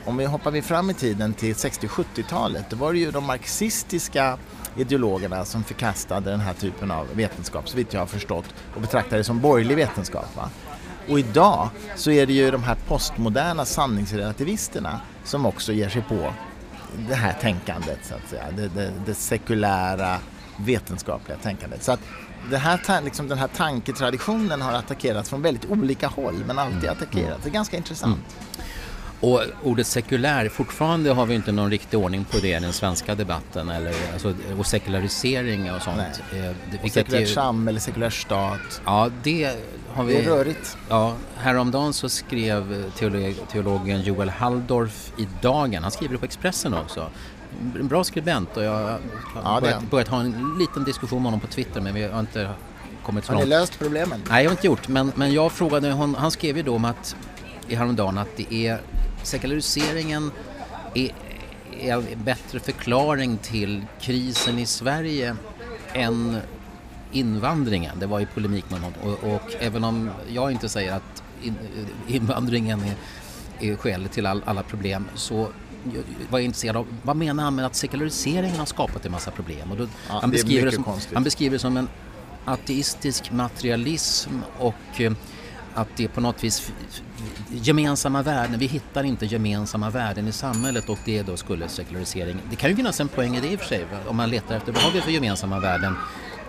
om 0.04 0.16
vi 0.16 0.24
hoppar 0.24 0.50
vi 0.50 0.62
fram 0.62 0.90
i 0.90 0.94
tiden 0.94 1.34
till 1.34 1.54
60-70-talet, 1.54 2.70
då 2.70 2.76
var 2.76 2.92
det 2.92 2.98
ju 2.98 3.10
de 3.10 3.24
marxistiska 3.24 4.38
ideologerna 4.76 5.44
som 5.44 5.64
förkastade 5.64 6.30
den 6.30 6.40
här 6.40 6.54
typen 6.54 6.90
av 6.90 7.06
vetenskap, 7.12 7.68
så 7.68 7.76
vitt 7.76 7.92
jag 7.92 8.00
har 8.00 8.06
förstått, 8.06 8.54
och 8.74 8.80
betraktade 8.80 9.16
det 9.16 9.24
som 9.24 9.40
borgerlig 9.40 9.76
vetenskap. 9.76 10.36
Va? 10.36 10.50
Och 11.08 11.18
idag 11.18 11.68
så 11.96 12.10
är 12.10 12.26
det 12.26 12.32
ju 12.32 12.50
de 12.50 12.62
här 12.62 12.76
postmoderna 12.88 13.64
sanningsrelativisterna 13.64 15.00
som 15.24 15.46
också 15.46 15.72
ger 15.72 15.88
sig 15.88 16.02
på 16.02 16.32
det 17.08 17.14
här 17.14 17.32
tänkandet, 17.40 17.98
så 18.02 18.14
att 18.14 18.28
säga. 18.30 18.44
Det, 18.56 18.68
det, 18.68 18.92
det 19.06 19.14
sekulära 19.14 20.18
vetenskapliga 20.58 21.38
tänkandet. 21.38 21.82
Så 21.82 21.92
att 21.92 22.00
det 22.50 22.58
här, 22.58 23.02
liksom, 23.02 23.28
den 23.28 23.38
här 23.38 23.48
tanketraditionen 23.48 24.62
har 24.62 24.72
attackerats 24.72 25.30
från 25.30 25.42
väldigt 25.42 25.70
olika 25.70 26.08
håll 26.08 26.44
men 26.46 26.58
alltid 26.58 26.84
mm. 26.84 26.92
attackerats. 26.92 27.42
Det 27.42 27.48
är 27.48 27.52
ganska 27.52 27.76
intressant. 27.76 28.16
Mm. 28.16 28.66
Och 29.20 29.42
ordet 29.62 29.86
sekulär, 29.86 30.48
fortfarande 30.48 31.12
har 31.12 31.26
vi 31.26 31.34
inte 31.34 31.52
någon 31.52 31.70
riktig 31.70 31.98
ordning 31.98 32.24
på 32.24 32.38
det 32.38 32.48
i 32.56 32.60
den 32.60 32.72
svenska 32.72 33.14
debatten. 33.14 33.68
Eller, 33.68 33.94
alltså, 34.12 34.34
och 34.58 34.66
sekularisering 34.66 35.72
och 35.72 35.82
sånt. 35.82 35.96
Nej. 36.32 36.46
Eh, 36.46 36.84
och 36.84 36.90
sekulärt 36.90 37.28
samhälle, 37.28 37.80
sekulär 37.80 38.10
stat. 38.10 38.82
Ja, 38.84 39.10
det 39.22 39.56
har 39.92 40.04
vi... 40.04 40.14
Det 40.14 40.20
är 40.20 40.24
rörigt. 40.24 40.76
Ja, 40.88 41.14
häromdagen 41.36 41.92
så 41.92 42.08
skrev 42.08 42.90
teolog, 42.90 43.34
teologen 43.52 44.02
Joel 44.02 44.28
Halldorf 44.28 45.12
i 45.16 45.28
Dagen, 45.42 45.82
han 45.82 45.92
skriver 45.92 46.14
det 46.14 46.18
på 46.18 46.24
Expressen 46.24 46.74
också, 46.74 47.10
en 47.78 47.88
bra 47.88 48.04
skribent 48.04 48.56
och 48.56 48.64
jag 48.64 48.72
har 48.72 49.00
ja, 49.34 49.60
börjat, 49.60 49.90
börjat, 49.90 50.08
ha 50.08 50.20
en 50.20 50.56
liten 50.58 50.84
diskussion 50.84 51.22
med 51.22 51.26
honom 51.26 51.40
på 51.40 51.46
Twitter 51.46 51.80
men 51.80 51.94
vi 51.94 52.02
har 52.02 52.20
inte 52.20 52.50
kommit 53.02 53.24
så 53.24 53.32
långt. 53.32 53.42
Har 53.42 53.46
ni 53.46 53.50
löst 53.50 53.78
problemen? 53.78 54.22
Nej, 54.30 54.44
jag 54.44 54.50
har 54.50 54.54
inte 54.54 54.66
gjort 54.66 54.88
men, 54.88 55.12
men 55.14 55.32
jag 55.32 55.52
frågade, 55.52 55.92
hon, 55.92 56.14
han 56.14 56.30
skrev 56.30 56.56
ju 56.56 56.62
då 56.62 56.74
om 56.74 56.84
att 56.84 57.16
i 57.68 57.74
häromdagen 57.74 58.18
att 58.18 58.36
det 58.36 58.54
är 58.54 58.80
sekulariseringen 59.22 60.30
är, 60.94 61.10
är 61.80 61.96
en 61.96 62.24
bättre 62.24 62.60
förklaring 62.60 63.38
till 63.38 63.84
krisen 64.00 64.58
i 64.58 64.66
Sverige 64.66 65.36
än 65.92 66.36
invandringen. 67.12 67.98
Det 67.98 68.06
var 68.06 68.20
i 68.20 68.26
polemik 68.26 68.70
med 68.70 68.80
honom 68.80 68.92
och, 69.02 69.34
och 69.34 69.54
även 69.60 69.84
om 69.84 70.10
jag 70.28 70.52
inte 70.52 70.68
säger 70.68 70.92
att 70.92 71.22
in, 71.42 71.56
invandringen 72.08 72.80
är, 72.80 72.94
är 73.70 73.76
skälet 73.76 74.12
till 74.12 74.26
all, 74.26 74.42
alla 74.46 74.62
problem 74.62 75.08
så 75.14 75.48
var 76.30 76.38
intresserad 76.38 76.76
av 76.76 76.86
vad 77.02 77.16
menar 77.16 77.44
han 77.44 77.54
med 77.54 77.66
att 77.66 77.74
sekulariseringen 77.74 78.58
har 78.58 78.66
skapat 78.66 79.06
en 79.06 79.12
massa 79.12 79.30
problem? 79.30 79.70
Och 79.70 79.76
då, 79.76 79.86
ja, 80.08 80.18
han, 80.20 80.30
beskriver 80.30 80.66
det 80.66 80.72
som, 80.72 80.84
han 81.14 81.24
beskriver 81.24 81.52
det 81.52 81.58
som 81.58 81.76
en 81.76 81.88
ateistisk 82.44 83.32
materialism 83.32 84.30
och 84.58 85.00
eh, 85.00 85.12
att 85.74 85.88
det 85.96 86.04
är 86.04 86.08
på 86.08 86.20
något 86.20 86.44
vis 86.44 86.72
gemensamma 87.50 88.22
värden, 88.22 88.58
vi 88.58 88.66
hittar 88.66 89.04
inte 89.04 89.26
gemensamma 89.26 89.90
värden 89.90 90.28
i 90.28 90.32
samhället 90.32 90.88
och 90.88 90.98
det 91.04 91.22
då 91.22 91.36
skulle 91.36 91.68
sekularisering, 91.68 92.36
det 92.50 92.56
kan 92.56 92.70
ju 92.70 92.76
finnas 92.76 93.00
en 93.00 93.08
poäng 93.08 93.36
i 93.36 93.40
det 93.40 93.48
i 93.48 93.56
och 93.56 93.60
för 93.60 93.66
sig 93.66 93.86
om 94.06 94.16
man 94.16 94.30
letar 94.30 94.56
efter 94.56 94.72
vad 94.72 94.82
har 94.82 94.90
vi 94.90 95.00
för 95.00 95.10
gemensamma 95.10 95.60
värden 95.60 95.94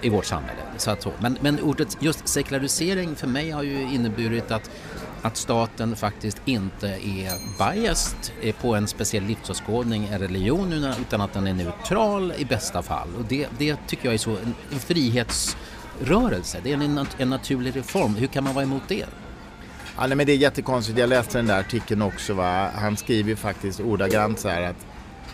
i 0.01 0.09
vårt 0.09 0.25
samhälle. 0.25 0.59
Så 0.77 0.91
att 0.91 1.01
så. 1.01 1.13
Men, 1.19 1.37
men 1.41 1.59
ordet 1.59 1.97
just 1.99 2.27
sekularisering 2.27 3.15
för 3.15 3.27
mig 3.27 3.51
har 3.51 3.63
ju 3.63 3.81
inneburit 3.81 4.51
att 4.51 4.69
att 5.21 5.37
staten 5.37 5.95
faktiskt 5.95 6.41
inte 6.45 6.87
är 6.87 7.31
biased 7.57 8.53
på 8.61 8.75
en 8.75 8.87
speciell 8.87 9.23
livsåskådning, 9.23 10.05
eller 10.05 10.27
religion, 10.27 10.93
utan 11.01 11.21
att 11.21 11.33
den 11.33 11.47
är 11.47 11.53
neutral 11.53 12.33
i 12.37 12.45
bästa 12.45 12.81
fall. 12.81 13.07
Och 13.17 13.25
det, 13.29 13.47
det 13.57 13.77
tycker 13.87 14.05
jag 14.05 14.13
är 14.13 14.17
så 14.17 14.37
en 14.71 14.79
frihetsrörelse, 14.79 16.57
det 16.63 16.71
är 16.71 16.73
en, 16.73 17.07
en 17.17 17.29
naturlig 17.29 17.75
reform. 17.75 18.15
Hur 18.15 18.27
kan 18.27 18.43
man 18.43 18.53
vara 18.53 18.63
emot 18.63 18.83
det? 18.87 19.05
Ja, 19.97 20.07
nej, 20.07 20.17
men 20.17 20.25
det 20.25 20.31
är 20.31 20.37
jättekonstigt, 20.37 20.99
jag 20.99 21.09
läste 21.09 21.37
den 21.37 21.47
där 21.47 21.59
artikeln 21.59 22.01
också. 22.01 22.33
Va? 22.33 22.69
Han 22.75 22.97
skriver 22.97 23.35
faktiskt 23.35 23.79
ordagrant 23.79 24.39
så 24.39 24.49
här 24.49 24.61
att 24.61 24.85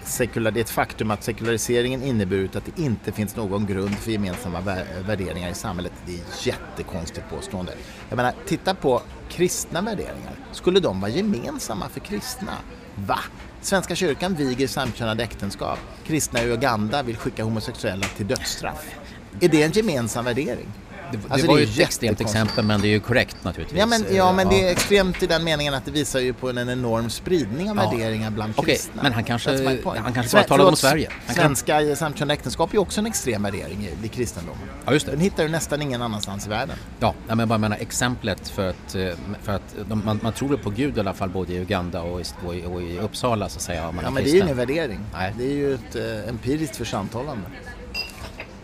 sekular, 0.08 0.52
det 0.52 0.60
är 0.60 0.64
ett 0.64 0.70
faktum 0.70 1.12
att 1.12 1.24
sekulariseringen 1.24 2.04
inneburit 2.04 2.56
att 2.56 2.66
det 2.66 2.82
inte 2.82 3.12
finns 3.12 3.36
någon 3.36 3.66
grund 3.66 3.96
för 3.96 4.12
gemensamma 4.12 4.62
värderingar 5.06 5.50
i 5.50 5.54
samhället. 5.54 5.92
Det 6.06 6.12
är 6.12 6.18
ett 6.18 6.46
jättekonstigt 6.46 7.30
påstående. 7.30 7.74
Jag 8.10 8.16
menar, 8.16 8.34
titta 8.46 8.76
på 8.76 9.02
kristna 9.30 9.82
värderingar. 9.82 10.34
Skulle 10.52 10.80
de 10.80 11.02
vara 11.02 11.12
gemensamma 11.12 11.90
för 11.90 12.00
kristna? 12.00 12.54
Va? 12.96 13.20
Svenska 13.62 13.96
kyrkan 13.96 14.36
viger 14.36 14.68
samkönade 14.68 15.24
äktenskap. 15.24 15.80
Kristna 16.04 16.44
i 16.44 16.52
Uganda 16.52 17.04
vill 17.04 17.18
skicka 17.18 17.44
homosexuella 17.44 18.06
till 18.06 18.28
dödsstraff. 18.28 18.96
Är 19.42 19.50
det 19.50 19.64
en 19.64 19.72
gemensam 19.72 20.26
värdering? 20.26 20.68
Det, 21.16 21.34
alltså, 21.34 21.48
var 21.48 21.58
det 21.58 21.64
ju 21.64 21.72
ett 21.72 21.80
extremt 21.80 22.22
exempel 22.22 22.66
men 22.66 22.82
det 22.82 22.88
är 22.88 22.90
ju 22.90 23.00
korrekt 23.00 23.44
naturligtvis. 23.44 23.80
Ja 23.80 23.86
men, 23.86 24.06
ja, 24.12 24.32
men 24.32 24.50
det 24.50 24.68
är 24.68 24.72
extremt 24.72 25.24
i 25.24 25.28
den 25.28 25.44
meningen 25.44 25.74
att 25.74 25.86
det 25.86 25.92
visar 25.92 26.20
ju 26.20 26.34
på 26.34 26.50
en, 26.50 26.70
enorm 26.70 27.10
spridning 27.10 27.70
av 27.72 27.78
ja. 27.78 27.90
värderingar 27.90 28.32
bland 28.32 28.56
kristna. 28.66 29.04
men 29.04 29.14
han 29.14 29.24
kanske, 29.24 29.80
han 29.86 30.14
kanske 30.14 30.38
bara 30.38 30.44
talade 30.44 30.70
om 30.70 30.76
Sverige. 30.76 31.10
Han 31.26 31.36
svenska 31.36 31.80
kan... 31.80 31.96
samkönade 31.96 32.34
äktenskap 32.34 32.70
är 32.70 32.74
ju 32.74 32.80
också 32.80 33.00
en 33.00 33.06
extrem 33.06 33.44
värdering 33.44 33.88
i, 34.04 34.06
i 34.06 34.08
kristendomen. 34.08 34.62
Ja, 34.86 34.94
just 34.94 35.06
det. 35.06 35.12
Den 35.12 35.22
hittar 35.22 35.44
du 35.44 35.50
nästan 35.50 35.82
ingen 35.82 36.02
annanstans 36.02 36.46
i 36.46 36.50
världen. 36.50 36.78
Ja, 37.00 37.14
men 37.28 37.40
jag 37.40 37.48
bara 37.48 37.60
menar 37.60 37.78
exemplet 37.78 38.50
för 38.50 38.70
att, 38.70 38.96
eh, 38.96 39.10
för 39.44 39.52
att 39.54 39.76
de, 39.90 40.02
man, 40.06 40.20
man 40.24 40.34
tror 40.34 40.58
på 40.58 40.70
Gud 40.70 40.98
i 40.98 41.00
alla 41.00 41.14
fall 41.14 41.30
både 41.30 41.54
i 41.54 41.58
Uganda 41.58 42.02
och 42.02 42.22
i, 42.22 42.24
och 42.46 42.56
i, 42.56 42.66
och 42.66 42.82
i 42.82 43.00
Uppsala 43.00 43.50
så 43.50 43.58
att 43.58 43.62
säga. 43.62 43.92
Man 43.92 44.04
ja 44.04 44.10
men 44.10 44.24
det 44.24 44.30
är 44.30 44.34
ju 44.34 44.40
ingen 44.40 44.58
värdering. 44.58 45.00
Nej. 45.14 45.34
Det 45.38 45.44
är 45.44 45.54
ju 45.54 45.74
ett 45.74 45.96
eh, 45.96 46.30
empiriskt 46.30 46.76
försanthållande. 46.76 47.48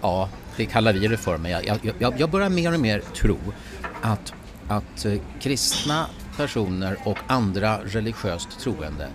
Ja, 0.01 0.29
det 0.57 0.65
kallar 0.65 0.93
vi 0.93 1.17
men 1.37 1.51
jag, 1.51 1.93
jag, 1.99 2.19
jag 2.19 2.29
börjar 2.29 2.49
mer 2.49 2.73
och 2.73 2.79
mer 2.79 2.99
tro 2.99 3.37
att, 4.01 4.33
att 4.67 5.05
eh, 5.05 5.13
kristna 5.39 6.05
personer 6.37 6.97
och 7.03 7.17
andra 7.27 7.79
religiöst 7.85 8.59
troende, 8.59 9.09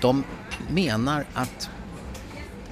de 0.00 0.24
menar 0.68 1.24
att 1.34 1.70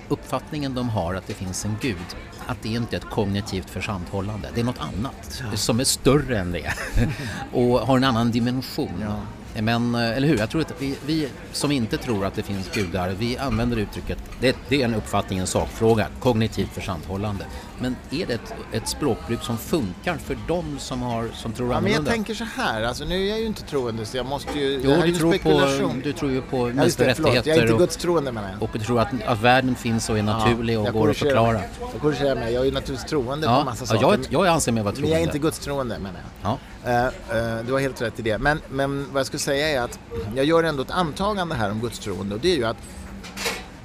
uppfattningen 0.09 0.75
de 0.75 0.89
har 0.89 1.15
att 1.15 1.27
det 1.27 1.35
finns 1.35 1.65
en 1.65 1.77
gud, 1.81 2.17
att 2.47 2.63
det 2.63 2.69
inte 2.69 2.97
är 2.97 2.99
ett 2.99 3.11
kognitivt 3.11 3.71
försanthållande, 3.71 4.49
det 4.55 4.61
är 4.61 4.65
något 4.65 4.81
annat 4.81 5.43
som 5.55 5.81
är 5.81 5.85
större 5.85 6.39
än 6.39 6.53
det 6.53 6.73
och 7.53 7.81
har 7.81 7.97
en 7.97 8.05
annan 8.05 8.31
dimension. 8.31 9.01
Ja. 9.01 9.21
Men, 9.63 9.95
eh, 9.95 10.17
eller 10.17 10.29
hur? 10.29 10.39
Jag 10.39 10.51
tror 10.51 10.61
att 10.61 10.75
vi, 10.79 10.95
vi, 11.07 11.29
som 11.53 11.73
inte 11.73 11.97
tror 11.97 12.25
att 12.25 12.35
det 12.35 12.43
finns 12.43 12.71
gudar, 12.75 13.15
vi 13.19 13.39
använder 13.39 13.77
uttrycket, 13.77 14.19
det, 14.41 14.57
det 14.69 14.83
är 14.83 14.85
en 14.85 14.95
uppfattning, 14.95 15.39
en 15.39 15.47
sakfråga, 15.47 16.07
kognitivt 16.21 16.73
försanthållande. 16.73 17.45
Men 17.81 17.97
är 18.11 18.27
det 18.27 18.33
ett, 18.33 18.55
ett 18.73 18.89
språkbruk 18.89 19.43
som 19.43 19.59
funkar 19.59 20.17
för 20.17 20.39
de 20.49 20.79
som, 20.79 21.03
har, 21.03 21.29
som 21.35 21.53
tror 21.53 21.71
ja, 21.71 21.77
annorlunda? 21.77 22.01
Men 22.01 22.07
jag 22.07 22.15
tänker 22.15 22.35
så 22.35 22.45
här, 22.45 22.83
alltså 22.83 23.05
nu 23.05 23.25
är 23.25 23.29
jag 23.29 23.41
ju 23.41 23.47
inte 23.47 23.63
troende 23.63 24.07
så 24.07 24.17
jag 24.17 24.27
måste 24.27 24.59
ju... 24.59 24.81
Jo, 24.85 24.97
du 25.05 25.13
tror, 25.13 25.39
på, 25.39 25.95
du 26.05 26.13
tror 26.13 26.31
ju 26.31 26.43
på 26.43 26.67
mänskliga 26.67 27.09
rättigheter. 27.09 27.51
Jag 27.51 27.59
är 27.59 27.63
inte 27.63 27.79
gudstroende 27.79 28.33
menar 28.33 28.51
jag. 28.51 28.63
Och 28.63 28.71
du 28.73 28.79
tror 28.79 29.01
att, 29.01 29.09
att 29.27 29.41
världen 29.41 29.75
finns 29.75 30.11
och 30.11 30.19
är 30.19 30.23
naturlig 30.23 30.75
ja, 30.75 30.81
och 30.81 30.93
går 30.93 31.11
att 31.11 31.17
förklara. 31.17 31.53
Mig. 31.53 31.69
Jag 31.93 32.01
korrigerar 32.01 32.35
mig, 32.35 32.53
jag 32.53 32.61
är 32.61 32.65
ju 32.65 32.73
naturligtvis 32.73 33.11
troende 33.11 33.47
ja, 33.47 33.59
på 33.59 33.65
massa 33.65 33.87
saker. 33.87 34.03
Ja, 34.03 34.17
jag, 34.31 34.47
jag 34.47 34.47
anser 34.47 34.73
mig 34.73 34.83
vara 34.83 34.93
troende. 34.93 35.11
Men 35.11 35.11
jag 35.11 35.21
är 35.21 35.27
inte 35.27 35.39
gudstroende 35.39 35.99
menar 35.99 36.21
jag. 36.43 36.51
Ja. 36.51 36.59
Uh, 36.89 36.95
uh, 36.95 37.67
du 37.67 37.73
har 37.73 37.81
helt 37.81 38.03
rätt 38.03 38.19
i 38.19 38.23
det. 38.23 38.39
Men, 38.39 38.61
men 38.69 39.07
vad 39.13 39.21
jag 39.21 39.27
skulle 39.27 39.41
säga 39.41 39.69
är 39.69 39.81
att 39.81 39.99
jag 40.37 40.45
gör 40.45 40.65
ändå 40.65 40.83
ett 40.83 40.91
antagande 40.91 41.55
här 41.55 41.71
om 41.71 41.81
gudstroende 41.81 42.35
och 42.35 42.41
det 42.41 42.53
är 42.53 42.57
ju 42.57 42.65
att 42.65 42.77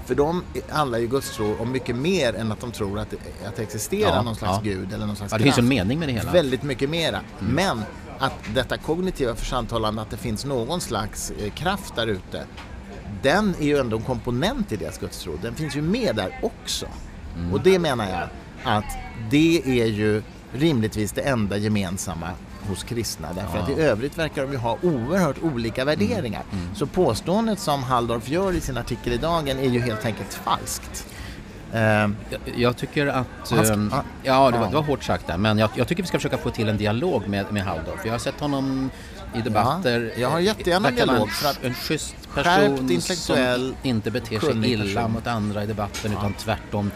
för 0.06 0.16
dem 0.16 0.44
handlar 0.70 1.00
ju 1.00 1.08
gudstro 1.08 1.56
om 1.62 1.72
mycket 1.72 1.96
mer 1.96 2.34
än 2.34 2.52
att 2.52 2.60
de 2.60 2.72
tror 2.72 3.00
att 3.00 3.10
det, 3.10 3.18
att 3.48 3.56
det 3.56 3.64
existerar 3.64 4.16
ja, 4.16 4.22
någon 4.22 4.36
slags 4.36 4.66
ja. 4.66 4.72
gud 4.72 4.94
eller 4.94 5.06
någon 5.06 5.16
slags 5.16 5.32
ja, 5.32 5.38
Det 5.38 5.44
finns 5.44 5.58
en 5.58 5.68
mening 5.68 6.00
med 6.00 6.08
det 6.08 6.14
hela. 6.14 6.32
Väldigt 6.32 6.64
mycket 6.64 6.90
mera. 6.90 7.22
Mm. 7.40 7.54
Men 7.54 7.84
att 8.20 8.34
detta 8.54 8.78
kognitiva 8.78 9.36
försanthållande, 9.36 10.02
att 10.02 10.10
det 10.10 10.18
finns 10.18 10.46
någon 10.46 10.82
slags 10.82 11.32
eh, 11.32 11.52
kraft 11.54 11.96
där 11.96 12.08
ute, 12.08 12.46
den 13.22 13.56
är 13.60 13.66
ju 13.66 13.78
ändå 13.78 13.98
en 13.98 14.04
komponent 14.04 14.72
i 14.72 14.76
deras 14.76 14.98
gudstro. 14.98 15.40
Den 15.42 15.56
finns 15.56 15.76
ju 15.76 15.82
med 15.82 16.16
där 16.16 16.40
också. 16.42 16.86
Mm. 17.38 17.54
Och 17.54 17.62
det 17.62 17.80
menar 17.80 18.10
jag 18.10 18.30
att 18.64 18.98
det 19.30 19.82
är 19.82 19.86
ju 19.86 20.22
rimligtvis 20.54 21.12
det 21.12 21.22
enda 21.22 21.58
gemensamma 21.58 22.30
hos 22.68 22.84
kristna 22.84 23.28
därför 23.34 23.58
ja. 23.58 23.64
att 23.64 23.70
i 23.70 23.74
övrigt 23.74 24.18
verkar 24.18 24.42
de 24.42 24.52
ju 24.52 24.58
ha 24.58 24.78
oerhört 24.82 25.36
olika 25.42 25.86
värderingar. 25.86 26.44
Mm. 26.52 26.64
Mm. 26.64 26.76
Så 26.76 26.86
påståendet 26.86 27.60
som 27.60 27.84
Halldorf 27.84 28.30
gör 28.30 28.54
i 28.54 28.62
sin 28.62 28.78
artikel 28.78 29.14
i 29.14 29.18
Dagen 29.18 29.60
är 29.60 29.70
ju 29.70 29.80
helt 29.80 30.06
enkelt 30.06 30.34
falskt. 30.34 31.06
Uh, 31.74 31.80
jag, 31.80 32.10
jag, 32.56 32.78
tycker 32.78 33.08
att... 33.08 33.52
Um, 33.52 33.94
ja, 34.24 34.52
det 34.52 34.58
var, 34.58 34.68
det 34.68 34.76
var, 34.76 34.82
hårt 34.82 35.04
sagt 35.04 35.28
där, 35.28 35.38
men 35.38 35.58
jag, 35.58 35.70
jag, 35.76 35.88
tycker 35.88 36.04
vi 36.04 36.08
ska 36.08 36.18
försöka 36.18 36.38
få 36.38 36.50
till 36.50 36.70
en 36.70 36.78
dialog 36.78 37.28
med, 37.28 37.46
med 37.52 37.64
Halldorf. 37.64 38.06
Jag 38.06 38.12
har 38.12 38.20
sett 38.20 38.40
honom 38.40 38.90
i 39.36 39.42
debatter. 39.42 40.12
Ja, 40.16 40.22
jag 40.22 40.30
har 40.30 40.40
jättegärna 40.40 40.90
en 40.90 40.96
dialog. 40.96 41.32
För 41.32 41.50
att 41.50 41.64
en 41.64 41.74
schysst 41.74 42.16
person 42.34 43.02
som 43.02 43.76
inte 43.84 44.12
beter 44.12 44.40
sig 44.40 44.72
illa 44.72 45.08
mot 45.08 45.28
andra 45.28 45.64
i 45.64 45.66
debatten 45.66 46.12
ja. 46.12 46.20
utan 46.20 46.34
tvärtom 46.34 46.92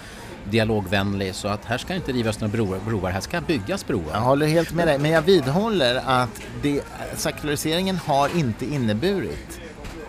dialogvänlig 0.51 1.35
så 1.35 1.47
att 1.47 1.65
här 1.65 1.77
ska 1.77 1.95
inte 1.95 2.11
rivas 2.11 2.39
några 2.39 2.51
broar, 2.51 2.79
broar 2.85 3.11
här 3.11 3.21
ska 3.21 3.41
byggas 3.41 3.87
broar. 3.87 4.13
Jag 4.13 4.19
håller 4.19 4.47
helt 4.47 4.73
med 4.73 4.87
dig, 4.87 4.99
men 4.99 5.11
jag 5.11 5.21
vidhåller 5.21 6.01
att 6.05 6.41
det, 6.61 6.81
sekulariseringen 7.15 7.97
har 7.97 8.37
inte 8.37 8.65
inneburit 8.65 9.59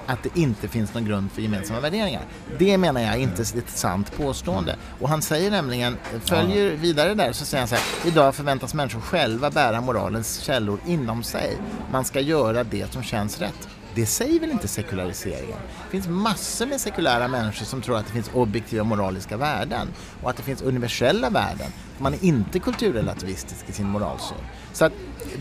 att 0.09 0.23
det 0.23 0.41
inte 0.41 0.69
finns 0.69 0.95
någon 0.95 1.05
grund 1.05 1.33
för 1.33 1.43
gemensamma 1.43 1.81
värderingar. 1.81 2.23
Det 2.59 2.79
menar 2.79 3.01
jag 3.01 3.19
inte 3.19 3.43
är 3.43 3.59
ett 3.59 3.71
sant 3.71 4.17
påstående. 4.17 4.77
Och 5.01 5.09
han 5.09 5.23
säger 5.23 5.51
nämligen, 5.51 5.97
följer 6.25 6.77
vidare 6.77 7.15
där, 7.15 7.33
så 7.33 7.45
säger 7.45 7.61
han 7.61 7.69
så 7.69 7.75
här, 7.75 7.85
idag 8.07 8.35
förväntas 8.35 8.75
människor 8.75 9.01
själva 9.01 9.51
bära 9.51 9.81
moralens 9.81 10.41
källor 10.41 10.79
inom 10.87 11.23
sig. 11.23 11.57
Man 11.93 12.05
ska 12.05 12.21
göra 12.21 12.65
det 12.65 12.93
som 12.93 13.03
känns 13.03 13.41
rätt. 13.41 13.69
Det 13.99 14.07
säger 14.07 14.41
väl 14.41 14.51
inte 14.51 14.69
sekulariseringen? 14.69 15.59
Det 15.85 15.91
finns 15.91 16.09
massor 16.09 16.67
med 16.67 16.81
sekulära 16.81 17.29
människor 17.29 17.65
som 17.65 17.83
tror 17.83 17.97
att 17.99 18.07
det 18.07 18.13
finns 18.13 18.31
objektiva 18.35 18.85
moraliska 18.85 19.37
värden 19.37 19.89
och 20.23 20.31
att 20.31 20.37
det 20.37 20.43
finns 20.43 20.63
universella 20.63 21.31
värden. 21.31 21.67
Man 21.99 22.15
är 22.15 22.25
inte 22.25 22.59
kulturrelativistisk 22.59 23.65
i 23.69 23.73
sin 23.73 23.87
moralsyn. 23.87 24.39
Så 24.73 24.85
att 24.85 24.93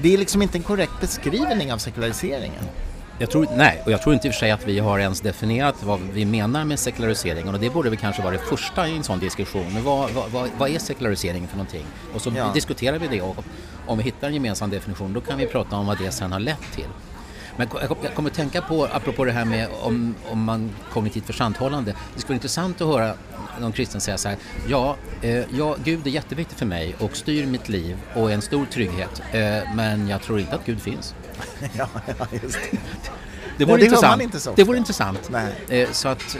det 0.01 0.13
är 0.13 0.17
liksom 0.17 0.41
inte 0.41 0.57
en 0.57 0.63
korrekt 0.63 1.01
beskrivning 1.01 1.73
av 1.73 1.77
sekulariseringen. 1.77 2.63
Jag 3.19 3.29
tror, 3.29 3.47
nej, 3.57 3.81
och 3.85 3.91
jag 3.91 4.01
tror 4.01 4.13
inte 4.13 4.27
i 4.27 4.29
och 4.29 4.33
för 4.33 4.39
sig 4.39 4.51
att 4.51 4.67
vi 4.67 4.79
har 4.79 4.99
ens 4.99 5.21
definierat 5.21 5.83
vad 5.83 5.99
vi 6.13 6.25
menar 6.25 6.65
med 6.65 6.79
sekulariseringen 6.79 7.53
och 7.53 7.59
det 7.59 7.69
borde 7.69 7.89
väl 7.89 7.99
kanske 7.99 8.21
vara 8.21 8.33
det 8.33 8.39
första 8.49 8.87
i 8.87 8.97
en 8.97 9.03
sån 9.03 9.19
diskussion. 9.19 9.83
Vad, 9.83 10.11
vad, 10.11 10.31
vad, 10.31 10.49
vad 10.57 10.69
är 10.69 10.79
sekularisering 10.79 11.47
för 11.47 11.57
någonting? 11.57 11.85
Och 12.15 12.21
så 12.21 12.31
Ja. 12.35 12.51
diskuterar 12.53 12.99
vi 12.99 13.07
det 13.07 13.21
och 13.21 13.43
om 13.87 13.97
vi 13.97 14.03
hittar 14.03 14.27
en 14.27 14.33
gemensam 14.33 14.69
definition 14.69 15.13
då 15.13 15.21
kan 15.21 15.37
vi 15.37 15.45
prata 15.47 15.75
om 15.75 15.85
vad 15.87 15.97
det 15.97 16.11
sen 16.11 16.31
har 16.31 16.39
lett 16.39 16.71
till. 16.75 16.87
Men 17.57 17.67
jag 17.79 17.87
kom- 17.89 17.97
jag 18.01 18.15
kommer 18.15 18.29
att 18.29 18.35
tänka 18.35 18.61
på, 18.61 18.85
apropå 18.85 19.25
det 19.25 19.31
här 19.31 19.45
med 19.45 19.67
om, 19.81 20.15
om 20.29 20.43
man 20.43 20.71
kognitivt 20.93 21.25
förstandhållande, 21.25 21.91
det 22.13 22.19
skulle 22.21 22.27
vara 22.33 22.35
intressant 22.35 22.81
att 22.81 22.87
höra 22.87 23.13
någon 23.59 23.71
kristen 23.71 24.01
säga 24.01 24.17
så 24.17 24.29
här, 24.29 24.37
ja, 24.67 24.95
eh, 25.21 25.43
ja, 25.57 25.75
Gud 25.83 26.07
är 26.07 26.11
jätteviktig 26.11 26.57
för 26.57 26.65
mig 26.65 26.95
och 26.99 27.15
styr 27.15 27.45
mitt 27.45 27.69
liv 27.69 27.97
och 28.15 28.29
är 28.31 28.33
en 28.35 28.41
stor 28.41 28.65
trygghet, 28.65 29.21
eh, 29.31 29.73
men 29.75 30.07
jag 30.07 30.21
tror 30.21 30.39
inte 30.39 30.55
att 30.55 30.65
Gud 30.65 30.81
finns. 30.81 31.15
ja, 31.77 31.87
ja, 32.19 32.27
just 32.43 32.57
det. 32.71 32.77
Det 33.57 33.65
Nej, 33.65 33.67
vore 33.67 33.77
det 33.79 33.85
intressant. 33.85 34.21
inte 34.21 34.39
så 34.39 34.53
det 34.55 34.63
vore 34.63 34.77
intressant. 34.77 35.29
Nej. 35.31 35.53
Eh, 35.81 35.91
så 35.91 36.07
att, 36.07 36.37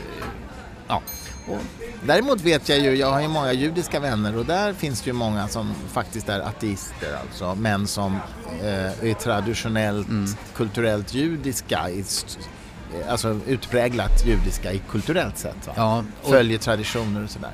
ja. 0.87 1.01
Och, 1.49 1.61
Däremot 2.03 2.41
vet 2.41 2.69
jag 2.69 2.79
ju, 2.79 2.95
jag 2.95 3.11
har 3.11 3.21
ju 3.21 3.27
många 3.27 3.53
judiska 3.53 3.99
vänner 3.99 4.37
och 4.37 4.45
där 4.45 4.73
finns 4.73 5.01
det 5.01 5.07
ju 5.07 5.13
många 5.13 5.47
som 5.47 5.73
faktiskt 5.91 6.29
är 6.29 6.39
ateister 6.39 7.17
alltså, 7.21 7.55
men 7.55 7.87
som 7.87 8.19
eh, 8.61 9.09
är 9.09 9.13
traditionellt, 9.13 10.07
kulturellt 10.55 11.13
judiska, 11.13 11.89
i 11.89 11.99
eh, 11.99 13.11
alltså 13.11 13.39
utpräglat 13.47 14.25
judiska 14.25 14.73
i 14.73 14.81
kulturellt 14.89 15.37
sätt. 15.37 15.67
Va? 15.67 15.73
ja, 15.75 16.03
och, 16.23 16.29
Följer 16.29 16.57
traditioner 16.57 17.23
och 17.23 17.29
sådär. 17.29 17.51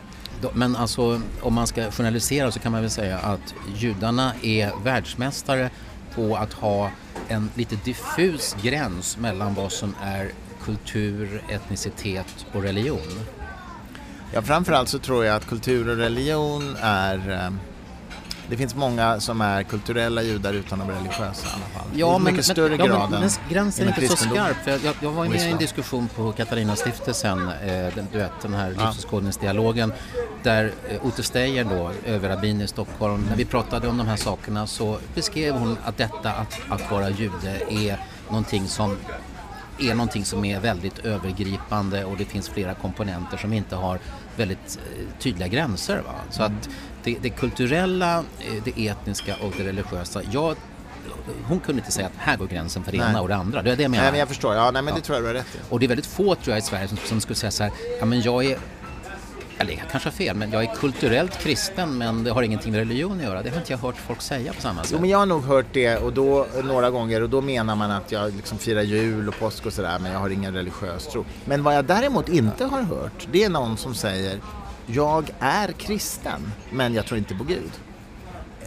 men 0.53 0.75
alltså 0.75 1.21
om 1.41 1.53
man 1.53 1.67
ska 1.67 1.91
journalisera 1.91 2.51
så 2.51 2.59
kan 2.59 2.71
man 2.71 2.81
väl 2.81 2.89
säga 2.89 3.17
att 3.17 3.53
judarna 3.75 4.33
är 4.41 4.71
världsmästare 4.83 5.69
på 6.15 6.35
att 6.35 6.53
ha 6.53 6.89
en 7.27 7.49
lite 7.55 7.75
diffus 7.75 8.55
gräns 8.61 9.17
mellan 9.17 9.53
vad 9.53 9.71
som 9.71 9.95
är 10.03 10.31
kultur, 10.63 11.43
etnicitet 11.49 12.45
och 12.53 12.63
religion. 12.63 13.19
Ja, 14.33 14.41
framförallt 14.41 14.89
så 14.89 14.99
tror 14.99 15.25
jag 15.25 15.35
att 15.35 15.47
kultur 15.47 15.89
och 15.89 15.97
religion 15.97 16.75
är 16.81 17.31
eh, 17.45 17.49
det 18.49 18.57
finns 18.57 18.75
många 18.75 19.19
som 19.19 19.41
är 19.41 19.63
kulturella 19.63 20.21
judar 20.21 20.53
utan 20.53 20.81
att 20.81 20.87
vara 20.87 20.97
religiösa 20.97 21.47
i 21.47 21.49
alla 21.53 21.79
fall. 21.79 21.95
I 21.95 21.99
Ja, 21.99 22.17
men, 22.17 22.33
mycket 22.33 22.45
större 22.45 22.69
men, 22.69 22.79
ja, 22.79 22.85
grad 22.85 23.09
men, 23.11 23.23
än 23.23 23.29
men 23.45 23.53
gränsen 23.53 23.87
är 23.87 24.01
inte 24.01 24.07
så 24.07 24.17
skarp. 24.17 24.55
För 24.63 24.71
jag, 24.71 24.95
jag 24.99 25.11
var 25.11 25.25
med 25.25 25.41
i 25.41 25.51
en 25.51 25.57
diskussion 25.57 26.07
på 26.07 26.31
Katarina-stiftelsen, 26.31 27.47
eh, 27.47 27.95
den, 27.95 28.07
du 28.11 28.17
vet 28.17 28.31
den 28.41 28.53
här 28.53 28.75
Ja. 28.77 28.85
livsåskådningsdialogen, 28.85 29.93
där 30.43 30.71
eh, 30.89 31.07
Ute 31.07 31.23
Steyer 31.23 31.63
då, 31.63 31.91
överrabbin 32.05 32.61
i 32.61 32.67
Stockholm, 32.67 33.25
när 33.29 33.35
vi 33.35 33.45
pratade 33.45 33.87
om 33.87 33.97
de 33.97 34.07
här 34.07 34.15
sakerna 34.17 34.67
så 34.67 34.97
beskrev 35.15 35.53
hon 35.55 35.77
att 35.85 35.97
detta 35.97 36.31
att, 36.31 36.59
att 36.69 36.91
vara 36.91 37.09
jude 37.09 37.61
är 37.69 37.97
någonting 38.29 38.67
som 38.67 38.97
är 39.79 39.95
någonting 39.95 40.25
som 40.25 40.45
är 40.45 40.59
väldigt 40.59 40.99
övergripande 40.99 42.05
och 42.05 42.17
det 42.17 42.25
finns 42.25 42.49
flera 42.49 42.73
komponenter 42.73 43.37
som 43.37 43.53
inte 43.53 43.75
har 43.75 43.99
väldigt 44.37 44.79
eh, 44.97 45.19
tydliga 45.19 45.47
gränser. 45.47 45.97
Va? 46.05 46.13
Så 46.29 46.43
att 46.43 46.69
det, 47.03 47.17
det 47.21 47.29
kulturella, 47.29 48.17
eh, 48.17 48.63
det 48.65 48.87
etniska 48.87 49.35
och 49.41 49.53
det 49.57 49.63
religiösa, 49.63 50.21
jag, 50.31 50.55
hon 51.47 51.59
kunde 51.59 51.79
inte 51.81 51.91
säga 51.91 52.07
att 52.07 52.13
här 52.17 52.37
går 52.37 52.47
gränsen 52.47 52.83
för 52.83 52.91
det 52.91 52.97
Nej. 52.97 53.09
ena 53.09 53.21
och 53.21 53.27
det 53.27 53.35
andra. 53.35 53.61
Det 53.61 53.71
är 53.71 53.75
det 53.75 53.81
jag 53.83 53.91
menar. 53.91 54.03
Nej, 54.03 54.11
men 54.11 54.19
jag 54.19 54.27
förstår. 54.27 54.55
Ja, 54.55 54.71
nej, 54.71 54.81
men 54.81 54.93
Ja. 54.93 54.95
det 54.95 55.01
tror 55.01 55.15
jag 55.15 55.23
du 55.23 55.27
har 55.27 55.33
rätt 55.33 55.55
i. 55.55 55.57
Och 55.69 55.79
det 55.79 55.85
är 55.85 55.87
väldigt 55.87 56.05
få 56.05 56.35
tror 56.35 56.47
jag 56.47 56.57
i 56.57 56.61
Sverige 56.61 56.87
som, 56.87 56.97
som 56.97 57.21
skulle 57.21 57.35
säga 57.35 57.51
så 57.51 57.63
här, 57.63 57.71
ja 57.99 58.05
men 58.05 58.21
jag 58.21 58.45
är 58.45 58.57
eller 59.57 59.73
jag 59.73 59.89
kanske 59.91 60.09
har 60.09 60.13
fel, 60.13 60.35
men 60.35 60.51
jag 60.51 60.63
är 60.63 60.75
kulturellt 60.75 61.39
kristen 61.39 61.97
men 61.97 62.23
det 62.23 62.31
har 62.31 62.43
ingenting 62.43 62.71
med 62.71 62.79
religion 62.79 63.17
att 63.17 63.23
göra. 63.23 63.43
Det 63.43 63.49
har 63.49 63.57
inte 63.57 63.71
jag 63.71 63.77
hört 63.77 63.97
folk 63.97 64.21
säga 64.21 64.53
på 64.53 64.61
samma 64.61 64.83
sätt. 64.83 64.91
Jo, 64.93 64.99
men 65.01 65.09
jag 65.09 65.17
har 65.17 65.25
nog 65.25 65.43
hört 65.43 65.65
det 65.71 65.97
och 65.97 66.13
då, 66.13 66.47
några 66.63 66.89
gånger 66.89 67.21
och 67.23 67.29
då 67.29 67.41
menar 67.41 67.75
man 67.75 67.91
att 67.91 68.11
jag 68.11 68.35
liksom 68.35 68.57
firar 68.57 68.81
jul 68.81 69.27
och 69.27 69.39
påsk 69.39 69.65
och 69.65 69.73
sådär 69.73 69.99
men 69.99 70.11
jag 70.11 70.19
har 70.19 70.29
ingen 70.29 70.53
religiös 70.53 71.07
tro. 71.07 71.25
Men 71.45 71.63
vad 71.63 71.75
jag 71.75 71.85
däremot 71.85 72.29
inte 72.29 72.65
har 72.65 72.81
hört 72.81 73.27
det 73.31 73.43
är 73.43 73.49
någon 73.49 73.77
som 73.77 73.95
säger 73.95 74.39
jag 74.85 75.29
är 75.39 75.71
kristen 75.71 76.51
men 76.71 76.93
jag 76.93 77.05
tror 77.05 77.17
inte 77.17 77.35
på 77.35 77.43
Gud. 77.43 77.71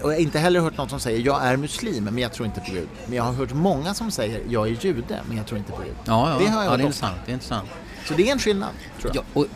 Och 0.03 0.13
jag 0.13 0.17
har 0.17 0.23
inte 0.23 0.39
heller 0.39 0.61
hört 0.61 0.77
någon 0.77 0.89
som 0.89 1.01
säger 1.01 1.27
jag 1.27 1.45
är 1.45 1.57
muslim 1.57 2.05
men 2.05 2.19
jag 2.19 2.33
tror 2.33 2.47
inte 2.47 2.61
på 2.61 2.73
Gud. 2.73 2.89
Men 3.07 3.17
jag 3.17 3.25
har 3.25 3.33
hört 3.33 3.53
många 3.53 3.95
som 3.95 4.11
säger 4.11 4.41
jag 4.49 4.69
är 4.69 4.85
jude 4.85 5.21
men 5.29 5.37
jag 5.37 5.47
tror 5.47 5.59
inte 5.59 5.73
på 5.73 5.83
Gud. 5.83 5.95
ja, 6.05 6.31
ja, 6.31 6.39
det 6.39 6.51
har 6.51 6.65
jag 6.65 6.73
ja, 6.73 6.77
det 6.77 6.83
är 6.83 6.87
intressant. 6.87 7.17
Det 7.27 7.33
är 7.33 7.35
intressant. 7.35 7.69
Så 8.05 8.15
det 8.15 8.29
är 8.29 8.33
en 8.33 8.39
skillnad 8.39 8.71
tror 9.01 9.17
jag. 9.17 9.25
Ja, 9.35 9.41
och, 9.41 9.47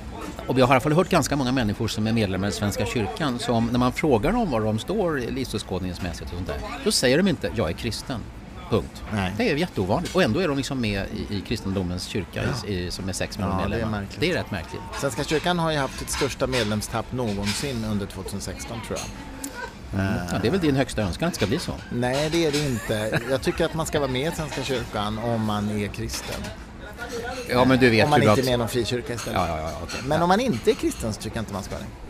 och 0.47 0.59
jag 0.59 0.67
har 0.67 0.75
i 0.75 0.77
alla 0.77 0.81
fall 0.81 0.93
hört 0.93 1.09
ganska 1.09 1.37
många 1.37 1.53
människor 1.53 1.89
som 1.89 2.07
är 2.07 2.13
medlemmar 2.13 2.49
i 2.49 2.53
Svenska 2.53 2.87
kyrkan 2.87 3.39
som 3.39 3.67
när 3.67 3.79
man 3.79 3.93
frågar 3.93 4.33
dem 4.33 4.51
var 4.51 4.61
de 4.61 4.79
står 4.79 5.19
livsåskådningsmässigt 5.31 6.31
och 6.31 6.37
sånt 6.37 6.47
där, 6.47 6.57
då 6.85 6.93
säger 6.93 7.17
de 7.17 7.29
inte 7.29 7.51
jag 7.55 7.69
är 7.69 7.73
kristen. 7.73 8.21
Punkt. 8.71 9.03
Nej. 9.13 9.33
Det 9.37 9.51
är 9.51 9.57
jätteovanligt 9.57 10.15
och 10.15 10.23
ändå 10.23 10.41
är 10.41 10.49
de 10.49 10.57
liksom 10.57 10.81
med 10.81 11.05
i, 11.31 11.37
i 11.37 11.41
kristendomens 11.41 12.05
kyrka 12.07 12.43
i, 12.67 12.75
i, 12.75 12.91
som 12.91 13.09
är 13.09 13.13
sex 13.13 13.39
miljoner 13.39 13.57
Ja, 13.63 13.69
det 13.69 13.75
är 13.75 13.79
medlemmar. 13.79 14.01
märkligt. 14.01 14.21
det 14.21 14.31
är 14.31 14.35
rätt 14.35 14.51
märkligt. 14.51 14.81
Svenska 15.01 15.25
kyrkan 15.25 15.59
har 15.59 15.71
ju 15.73 15.79
haft 15.79 15.99
sitt 15.99 16.11
största 16.11 16.47
medlemstapp 16.47 17.13
någonsin 17.13 17.85
under 17.85 18.07
2016 18.07 18.79
tror 18.87 18.99
jag. 18.99 19.09
Ja, 20.33 20.39
det 20.43 20.49
är 20.49 20.51
väl 20.53 20.61
din 20.61 20.77
högsta 20.77 21.03
önskan 21.03 21.27
att 21.29 21.33
det 21.35 21.37
ska 21.37 21.47
bli 21.47 21.59
så? 21.59 21.73
Nej, 21.93 22.29
det 22.33 22.47
är 22.47 22.53
det 22.53 22.67
inte. 22.67 23.21
Jag 23.31 23.43
tycker 23.43 23.65
att 23.65 23.75
man 23.75 23.87
ska 23.87 24.01
vara 24.01 24.11
med 24.11 24.33
i 24.33 24.37
Svenska 24.37 24.63
kyrkan 24.63 25.19
om 25.19 25.45
man 25.45 25.71
är 25.71 25.89
kristen. 25.89 26.41
Ja, 27.49 27.65
men 27.65 27.79
du 27.79 27.91
vet 27.91 28.05
om 28.05 28.11
man 28.11 28.23
ju 28.23 28.29
inte 28.29 28.33
att... 28.33 28.39
är 28.39 28.45
med 28.45 28.55
i 28.55 28.57
någon 28.57 28.69
frikyrka 28.69 29.15
istället. 29.15 29.41
Ja, 29.41 29.49
ja, 29.49 29.61
ja, 29.61 29.79
okej. 29.83 30.01
Men 30.07 30.23
om 30.23 30.29
man 30.29 30.41
inte 30.41 30.71
är 30.71 30.75
kristen 30.75 31.13
så 31.13 31.21
tycker 31.21 31.37
jag 31.37 31.43
inte 31.43 31.53
man 31.53 31.63
ska 31.63 31.75
det. 31.75 32.10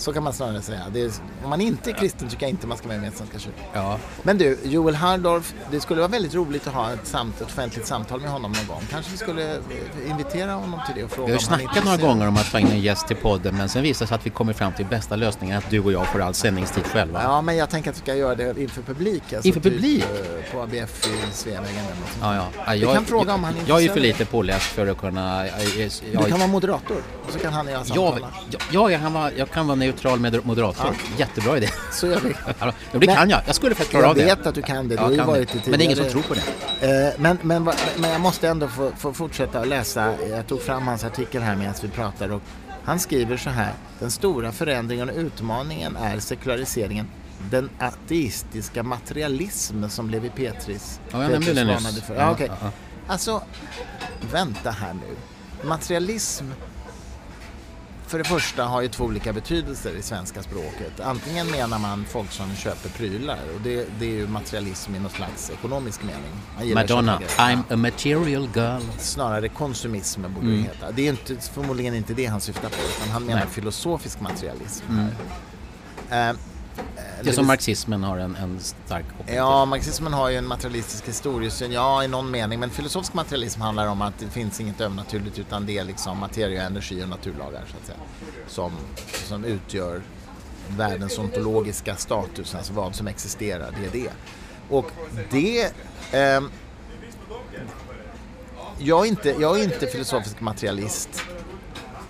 Så 0.00 0.12
kan 0.12 0.22
man 0.22 0.32
snarare 0.32 0.62
säga. 0.62 0.80
Är, 0.94 1.10
om 1.44 1.50
man 1.50 1.60
inte 1.60 1.90
är 1.90 1.94
kristen 1.94 2.28
tycker 2.28 2.42
jag 2.42 2.50
inte 2.50 2.66
man 2.66 2.78
ska 2.78 2.88
vara 2.88 2.98
med 2.98 3.12
i 3.12 3.16
Svenska 3.16 3.38
kyrkan. 3.38 3.64
Ja, 3.72 3.98
Men 4.22 4.38
du, 4.38 4.58
Joel 4.64 4.94
Hardorf, 4.94 5.54
det 5.70 5.80
skulle 5.80 6.00
vara 6.00 6.10
väldigt 6.10 6.34
roligt 6.34 6.66
att 6.66 6.74
ha 6.74 6.92
ett, 6.92 7.06
samt, 7.06 7.40
ett 7.40 7.46
offentligt 7.46 7.86
samtal 7.86 8.20
med 8.20 8.30
honom 8.30 8.52
någon 8.52 8.66
gång. 8.66 8.82
Kanske 8.90 9.10
vi 9.12 9.16
skulle 9.18 9.54
eh, 9.54 10.10
invitera 10.10 10.52
honom 10.52 10.80
till 10.86 10.94
det 10.96 11.04
och 11.04 11.10
fråga 11.10 11.26
Vi 11.26 11.32
har 11.32 11.40
ju 11.40 11.44
snackat 11.46 11.64
några 11.66 11.78
intresserad. 11.78 12.00
gånger 12.00 12.28
om 12.28 12.36
att 12.36 12.50
ta 12.50 12.58
in 12.58 12.66
en 12.66 12.80
gäst 12.80 13.06
till 13.06 13.16
podden 13.16 13.56
men 13.56 13.68
sen 13.68 13.82
visar 13.82 14.04
det 14.04 14.08
sig 14.08 14.14
att 14.14 14.26
vi 14.26 14.30
kommer 14.30 14.52
fram 14.52 14.72
till 14.72 14.86
bästa 14.86 15.16
lösningen 15.16 15.58
att 15.58 15.70
du 15.70 15.80
och 15.80 15.92
jag 15.92 16.06
får 16.06 16.20
all 16.22 16.34
sändningstid 16.34 16.84
själva. 16.86 17.22
Ja, 17.22 17.40
men 17.42 17.56
jag 17.56 17.70
tänker 17.70 17.90
att 17.90 17.96
vi 17.96 18.00
ska 18.00 18.14
göra 18.14 18.34
det 18.34 18.60
inför 18.60 18.82
publik. 18.82 19.22
Alltså 19.32 19.48
Inför 19.48 19.60
publik? 19.60 20.04
Typ, 20.04 20.46
eh, 20.46 20.52
på 20.52 20.62
ABF 20.62 21.06
i 21.06 21.32
Sveavägen 21.32 21.76
eller 21.78 22.00
något 22.00 22.08
sånt. 22.12 22.18
Ja, 22.22 22.34
ja. 22.34 22.46
ja 22.66 22.72
Vi 22.72 22.78
jag, 22.78 22.94
kan 22.94 23.04
fråga 23.04 23.34
om 23.34 23.44
han 23.44 23.54
är 23.54 23.58
jag, 23.58 23.68
jag 23.68 23.76
är 23.78 23.82
ju 23.82 23.88
för 23.88 23.96
intresserad. 23.96 24.18
lite 24.20 24.30
påläst 24.30 24.66
för 24.66 24.86
att 24.86 24.98
kunna... 24.98 25.46
Jag, 25.46 25.60
jag, 25.62 25.90
Du 26.02 26.08
jag, 26.12 26.28
kan 26.28 26.38
vara 26.38 26.48
moderator 26.50 26.96
och 27.26 27.32
så 27.32 27.38
kan 27.38 27.52
han 27.52 27.66
och 27.66 27.72
jag 27.72 27.80
jag, 27.80 27.86
samtala. 27.86 28.28
ja, 28.70 28.90
jag, 28.90 29.00
kan 29.00 29.12
vara, 29.12 29.32
jag 29.32 29.50
kan 29.50 29.66
vara 29.66 29.76
neutral 29.90 30.20
med 30.20 30.46
moderator. 30.46 30.94
Jättebra 31.18 31.56
idé. 31.56 31.68
Så 31.92 32.06
gör 32.06 32.20
vi. 32.20 32.34
Ja, 32.60 32.72
det 32.92 33.06
kan 33.06 33.30
jag. 33.30 33.40
Jag 33.46 33.54
skulle 33.54 33.74
faktiskt 33.74 33.90
klara 33.90 34.02
Jag 34.04 34.10
av 34.10 34.16
det. 34.16 34.24
vet 34.24 34.46
att 34.46 34.54
du 34.54 34.62
kan 34.62 34.88
det. 34.88 34.94
Du 34.96 35.02
Ja, 35.02 35.02
har 35.02 35.10
ju 35.12 35.20
varit 35.22 35.48
det. 35.48 35.52
tidigare. 35.58 35.70
Men 35.70 35.78
det 35.78 35.82
är 35.84 35.86
ingen 35.86 35.96
som 35.96 36.08
tror 36.08 36.22
på 36.22 36.34
det. 36.34 37.08
Eh, 37.08 37.20
Men, 37.20 37.38
men, 37.42 37.64
men 37.98 38.10
jag 38.10 38.20
måste 38.20 38.48
ändå 38.48 38.68
få, 38.68 38.92
få 38.98 39.12
fortsätta 39.12 39.60
att 39.60 39.68
läsa. 39.68 40.14
Jag 40.30 40.46
tog 40.46 40.62
fram 40.62 40.86
hans 40.86 41.04
artikel 41.04 41.42
här 41.42 41.56
medan 41.56 41.74
vi 41.82 41.88
pratar 41.88 42.32
och 42.32 42.42
han 42.84 42.98
skriver 42.98 43.36
så 43.36 43.50
här. 43.50 43.72
Den 43.98 44.10
stora 44.10 44.52
förändringen 44.52 45.10
och 45.10 45.16
utmaningen 45.16 45.96
är 45.96 46.18
sekulariseringen. 46.20 47.06
Den 47.50 47.70
ateistiska 47.78 48.82
materialism 48.82 49.88
som 49.88 50.10
Levi 50.10 50.30
Petris, 50.30 51.00
Ja, 51.10 51.22
jag 51.22 51.30
nämnde 51.30 51.52
det 51.52 51.64
nyss. 51.64 52.00
för. 52.02 52.14
Ja, 52.14 52.36
Ja, 52.38 52.46
ja, 52.46 52.54
ja. 52.62 52.70
Alltså, 53.06 53.42
vänta 54.32 54.70
här 54.70 54.92
nu. 54.94 55.16
Materialism 55.68 56.44
för 58.10 58.18
det 58.18 58.24
första 58.24 58.64
har 58.64 58.82
ju 58.82 58.88
två 58.88 59.04
olika 59.04 59.32
betydelser 59.32 59.90
i 59.98 60.02
svenska 60.02 60.42
språket. 60.42 61.00
Antingen 61.00 61.46
menar 61.50 61.78
man 61.78 62.04
folk 62.04 62.30
som 62.32 62.56
köper 62.56 62.88
prylar 62.88 63.38
och 63.54 63.60
det, 63.60 63.86
det 63.98 64.04
är 64.06 64.10
ju 64.10 64.26
materialism 64.28 64.94
i 64.94 64.98
någon 64.98 65.10
slags 65.10 65.50
ekonomisk 65.50 66.00
mening. 66.02 66.74
Madonna. 66.74 67.18
I'm 67.38 67.62
a 67.72 67.76
material 67.76 68.48
girl. 68.54 68.80
Snarare 68.98 69.48
konsumism 69.48 70.22
borde 70.22 70.46
Mm. 70.46 70.56
det 70.56 70.62
heta. 70.62 70.92
Det 70.92 71.06
är 71.06 71.10
inte, 71.10 71.36
förmodligen 71.36 71.94
inte 71.94 72.14
det 72.14 72.26
han 72.26 72.40
syftar 72.40 72.68
på 72.68 72.76
utan 72.96 73.12
han 73.12 73.24
menar 73.24 73.40
Nej. 73.40 73.48
filosofisk 73.50 74.20
materialism. 74.20 74.84
Mm. 74.90 76.30
Eh, 76.30 76.36
Det 77.22 77.28
är 77.28 77.32
som 77.32 77.46
marxismen 77.46 78.04
har 78.04 78.18
en, 78.18 78.36
en 78.36 78.60
stark 78.60 79.04
koppling 79.18 79.36
Ja, 79.36 79.64
marxismen 79.64 80.12
har 80.12 80.30
ju 80.30 80.36
en 80.36 80.46
materialistisk 80.46 81.08
historiesyn, 81.08 81.72
ja 81.72 82.04
i 82.04 82.08
någon 82.08 82.30
mening, 82.30 82.60
men 82.60 82.70
filosofisk 82.70 83.14
materialism 83.14 83.60
handlar 83.60 83.86
om 83.86 84.02
att 84.02 84.18
det 84.18 84.26
finns 84.26 84.60
inget 84.60 84.80
övernaturligt 84.80 85.38
utan 85.38 85.66
det 85.66 85.78
är 85.78 85.84
liksom 85.84 86.18
materia, 86.18 86.62
energi 86.62 87.04
och 87.04 87.08
naturlagar 87.08 87.64
så 87.70 87.76
att 87.76 87.86
säga, 87.86 87.98
som, 88.48 88.72
som 89.24 89.44
utgör 89.44 90.02
världens 90.68 91.18
ontologiska 91.18 91.96
status, 91.96 92.54
alltså 92.54 92.72
vad 92.72 92.94
som 92.94 93.06
existerar, 93.06 93.74
det 93.80 93.86
är 93.86 94.02
det. 94.02 94.12
Och 94.68 94.90
det... 95.30 95.62
Eh, 96.12 96.40
jag, 98.78 99.06
är 99.06 99.08
inte, 99.08 99.30
jag 99.40 99.60
är 99.60 99.64
inte 99.64 99.86
filosofisk 99.86 100.40
materialist 100.40 101.22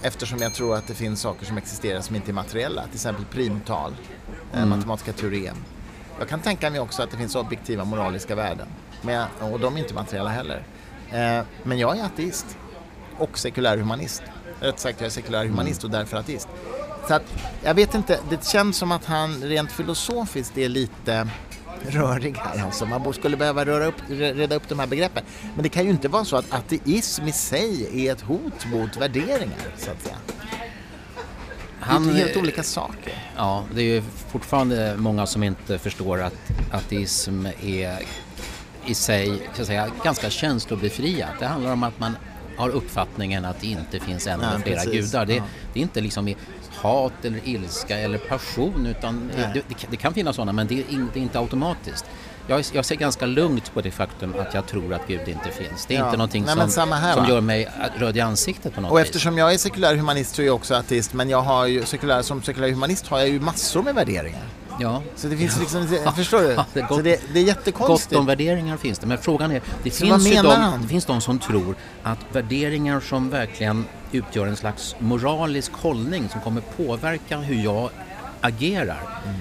eftersom 0.02 0.38
jag 0.38 0.54
tror 0.54 0.76
att 0.76 0.86
det 0.86 0.94
finns 0.94 1.20
saker 1.20 1.46
som 1.46 1.58
existerar 1.58 2.00
som 2.00 2.16
inte 2.16 2.30
är 2.30 2.32
materiella, 2.32 2.84
till 2.84 2.94
exempel 2.94 3.24
primtal, 3.24 3.92
eh, 3.92 3.96
mm. 4.54 4.68
matematiska 4.68 5.12
teorem. 5.12 5.56
Jag 6.18 6.28
kan 6.28 6.40
tänka 6.40 6.70
mig 6.70 6.80
också 6.80 7.02
att 7.02 7.10
det 7.10 7.16
finns 7.16 7.34
objektiva 7.34 7.84
moraliska 7.84 8.34
värden, 8.34 8.66
men, 9.02 9.26
och 9.40 9.60
de 9.60 9.76
är 9.76 9.78
inte 9.78 9.94
materiella 9.94 10.30
heller. 10.30 10.62
Eh, 11.10 11.44
men 11.62 11.78
jag 11.78 11.98
är 11.98 12.04
ateist 12.04 12.56
och 13.18 13.38
sekulär 13.38 13.76
humanist. 13.76 14.22
Rätt 14.60 14.78
sagt, 14.78 15.00
jag 15.00 15.06
är 15.06 15.10
sekulär 15.10 15.44
humanist 15.44 15.84
och 15.84 15.90
därför 15.90 16.16
ateist. 16.16 16.48
Så 17.08 17.14
att, 17.14 17.22
jag 17.62 17.74
vet 17.74 17.94
inte, 17.94 18.18
det 18.30 18.44
känns 18.44 18.76
som 18.76 18.92
att 18.92 19.04
han 19.04 19.42
rent 19.42 19.72
filosofiskt 19.72 20.58
är 20.58 20.68
lite 20.68 21.28
rörig 21.82 22.36
här 22.36 22.64
alltså. 22.64 22.86
Man 22.86 23.12
skulle 23.12 23.36
behöva 23.36 23.64
röra 23.64 23.86
upp, 23.86 23.94
reda 24.08 24.56
upp 24.56 24.68
de 24.68 24.78
här 24.78 24.86
begreppen. 24.86 25.24
Men 25.54 25.62
det 25.62 25.68
kan 25.68 25.84
ju 25.84 25.90
inte 25.90 26.08
vara 26.08 26.24
så 26.24 26.36
att 26.36 26.52
ateism 26.52 27.28
i 27.28 27.32
sig 27.32 28.06
är 28.06 28.12
ett 28.12 28.20
hot 28.20 28.66
mot 28.66 28.96
värderingar, 28.96 29.58
så 29.76 29.90
att 29.90 30.02
säga. 30.02 30.16
Han, 31.90 32.06
det 32.06 32.12
är 32.12 32.26
helt 32.26 32.36
olika 32.36 32.62
saker. 32.62 33.12
Ja, 33.36 33.64
det 33.74 33.80
är 33.80 33.84
ju 33.84 34.02
fortfarande 34.28 34.94
många 34.98 35.26
som 35.26 35.42
inte 35.42 35.78
förstår 35.78 36.22
att 36.22 36.34
ateism 36.72 37.46
är 37.62 37.98
i 38.86 38.94
sig 38.94 39.42
så 39.54 39.60
att 39.62 39.66
säga, 39.66 39.90
ganska 40.04 40.30
känslobefriat. 40.30 41.30
Det 41.38 41.46
handlar 41.46 41.72
om 41.72 41.82
att 41.82 41.98
man 41.98 42.16
har 42.56 42.68
uppfattningen 42.68 43.44
att 43.44 43.60
det 43.60 43.66
inte 43.66 44.00
finns 44.00 44.26
en 44.26 44.40
eller 44.40 44.58
flera 44.58 44.80
precis. 44.80 45.12
gudar. 45.12 45.26
Det, 45.26 45.34
ja. 45.34 45.44
det, 45.72 45.80
är 45.80 45.82
inte 45.82 46.00
liksom 46.00 46.28
i 46.28 46.36
hat 46.74 47.24
eller 47.24 47.40
ilska 47.44 47.98
eller 47.98 48.18
passion 48.18 48.86
utan 48.86 49.30
det, 49.36 49.64
det, 49.68 49.86
det, 49.90 49.96
kan 49.96 50.14
finnas 50.14 50.36
sådana 50.36 50.52
men 50.52 50.66
det 50.66 50.74
är, 50.74 50.90
in, 50.90 51.10
det 51.12 51.20
är 51.20 51.22
inte 51.22 51.38
automatiskt. 51.38 52.04
Jag, 52.50 52.64
jag, 52.72 52.84
ser 52.84 52.94
ganska 52.94 53.26
lugnt 53.26 53.74
på 53.74 53.80
det 53.80 53.90
faktum 53.90 54.34
att 54.38 54.54
jag 54.54 54.66
tror 54.66 54.94
att 54.94 55.06
Gud 55.06 55.28
inte 55.28 55.50
finns. 55.50 55.86
Det 55.86 55.94
är 55.94 55.98
ja. 55.98 56.04
inte 56.04 56.16
någonting 56.16 56.44
Nej, 56.44 56.70
som, 56.70 56.92
här, 56.92 57.14
som 57.14 57.28
gör 57.28 57.40
mig 57.40 57.68
röd 57.96 58.16
i 58.16 58.20
ansiktet 58.20 58.74
på 58.74 58.80
något 58.80 58.90
Och 58.90 59.00
eftersom 59.00 59.38
jag 59.38 59.54
är 59.54 59.58
sekulär 59.58 59.96
humanist 59.96 60.34
så 60.34 60.42
är 60.42 60.46
jag 60.46 60.54
också 60.54 60.74
ateist 60.74 61.12
men 61.12 61.30
jag 61.30 61.42
har 61.42 61.66
ju, 61.66 61.84
sekulär, 61.84 62.22
som 62.22 62.42
sekulär 62.42 62.70
humanist 62.70 63.06
har 63.06 63.18
jag 63.18 63.28
ju 63.28 63.40
massor 63.40 63.82
med 63.82 63.94
värderingar. 63.94 64.42
Ja. 64.80 65.02
Så 65.16 65.26
det 65.28 65.36
finns 65.36 65.60
liksom, 65.60 65.88
förstår 66.16 66.40
du? 66.40 66.48
Ja, 66.56 66.66
det, 66.72 66.80
gott, 66.80 66.88
så 66.88 67.02
det, 67.02 67.20
det 67.32 67.40
är 67.40 67.44
jättekonstigt. 67.44 68.10
Gott 68.10 68.20
om 68.20 68.26
värderingar 68.26 68.76
finns 68.76 68.98
det, 68.98 69.06
men 69.06 69.18
frågan 69.18 69.52
är, 69.52 69.62
det 69.82 69.90
finns 69.90 70.26
ju 70.26 70.42
de, 70.42 70.78
det 70.82 70.88
finns 70.88 71.04
de 71.04 71.20
som 71.20 71.38
tror 71.38 71.74
att 72.02 72.18
värderingar 72.32 73.00
som 73.00 73.30
verkligen 73.30 73.84
utgör 74.12 74.46
en 74.46 74.56
slags 74.56 74.96
moralisk 74.98 75.72
hållning 75.72 76.28
som 76.28 76.40
kommer 76.40 76.60
påverka 76.60 77.38
hur 77.38 77.64
jag 77.64 77.90
agerar. 78.40 79.00
Mm. 79.24 79.40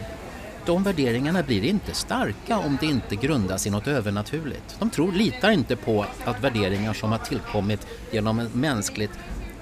De 0.66 0.84
värderingarna 0.84 1.44
blir 1.44 1.64
inte 1.64 1.94
starka 1.94 2.58
om 2.58 2.78
det 2.82 2.86
inte 2.86 3.16
grundas 3.16 3.68
i 3.68 3.70
något 3.70 3.88
övernaturligt. 3.88 4.76
De 4.80 4.90
tror, 4.90 5.12
litar 5.12 5.52
inte 5.52 5.76
på 5.76 6.06
att 6.26 6.44
värderingar 6.44 6.94
som 6.94 7.12
har 7.12 7.20
tillkommit 7.20 7.88
genom 8.12 8.40
ett 8.40 8.56
mänskligt 8.56 9.12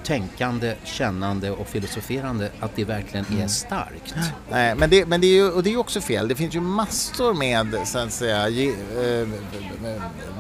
tänkande, 0.04 0.76
kännande 0.84 1.52
och 1.52 1.68
filosoferande 1.68 2.52
att 2.60 2.76
det 2.76 2.84
verkligen 2.84 3.26
är 3.26 3.36
mm. 3.36 3.50
starkt. 3.50 4.16
Nej, 4.50 4.76
men 4.76 4.89
det, 4.89 5.06
men 5.06 5.22
det 5.22 5.28
är 5.28 5.34
ju 5.34 5.52
och 5.52 5.64
det 5.64 5.74
är 5.74 5.78
också 5.78 6.02
fel. 6.02 6.28
Det 6.28 6.36
finns 6.36 6.56
ju 6.56 6.62
massor 6.62 7.34
med, 7.34 7.78
så 7.86 8.00
att 8.00 8.12
säga, 8.12 8.50
ge, 8.50 8.68
eh, 8.70 9.28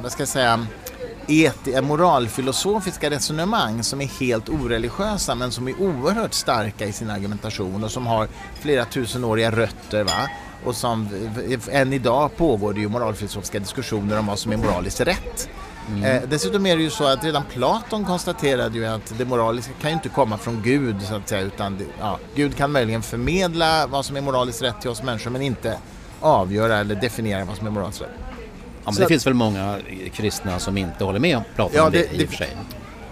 vad 0.01 0.11
ska 0.11 0.21
jag 0.21 0.27
säga, 0.27 0.67
eti, 1.27 1.81
moralfilosofiska 1.81 3.09
resonemang 3.09 3.83
som 3.83 4.01
är 4.01 4.19
helt 4.19 4.49
oreligiösa 4.49 5.35
men 5.35 5.51
som 5.51 5.67
är 5.67 5.81
oerhört 5.81 6.33
starka 6.33 6.85
i 6.85 6.93
sin 6.93 7.09
argumentation 7.09 7.83
och 7.83 7.91
som 7.91 8.07
har 8.07 8.27
flera 8.59 8.85
tusenåriga 8.85 9.51
rötter. 9.51 10.03
Va? 10.03 10.29
Och 10.63 10.75
som 10.75 11.09
än 11.71 11.93
idag 11.93 12.37
pågår 12.37 12.73
det 12.73 12.79
ju 12.79 12.89
moralfilosofiska 12.89 13.59
diskussioner 13.59 14.19
om 14.19 14.25
vad 14.25 14.39
som 14.39 14.51
är 14.51 14.57
moraliskt 14.57 15.01
rätt. 15.01 15.49
Mm. 15.89 16.03
Eh, 16.03 16.21
dessutom 16.29 16.65
är 16.65 16.77
det 16.77 16.83
ju 16.83 16.89
så 16.89 17.07
att 17.07 17.23
redan 17.23 17.43
Platon 17.53 18.05
konstaterade 18.05 18.77
ju 18.77 18.85
att 18.85 19.13
det 19.17 19.25
moraliska 19.25 19.73
kan 19.81 19.89
ju 19.89 19.93
inte 19.93 20.09
komma 20.09 20.37
från 20.37 20.61
Gud 20.61 20.95
så 21.01 21.15
att 21.15 21.29
säga 21.29 21.41
utan 21.41 21.77
det, 21.77 21.85
ja, 21.99 22.19
Gud 22.35 22.55
kan 22.55 22.71
möjligen 22.71 23.01
förmedla 23.01 23.87
vad 23.87 24.05
som 24.05 24.17
är 24.17 24.21
moraliskt 24.21 24.61
rätt 24.61 24.81
till 24.81 24.89
oss 24.89 25.03
människor 25.03 25.31
men 25.31 25.41
inte 25.41 25.77
avgöra 26.21 26.77
eller 26.77 26.95
definiera 26.95 27.45
vad 27.45 27.57
som 27.57 27.67
är 27.67 27.71
moraliskt 27.71 28.01
rätt. 28.01 28.09
Ja, 28.85 28.91
men 28.91 28.95
det 28.95 29.07
finns 29.07 29.27
väl 29.27 29.33
många 29.33 29.79
kristna 30.13 30.59
som 30.59 30.77
inte 30.77 31.03
håller 31.03 31.19
med 31.19 31.37
om 31.37 31.43
Platon 31.55 31.75
ja, 31.75 31.89
det, 31.89 32.13
i 32.13 32.25
och 32.25 32.29
för 32.29 32.37
sig? 32.37 32.57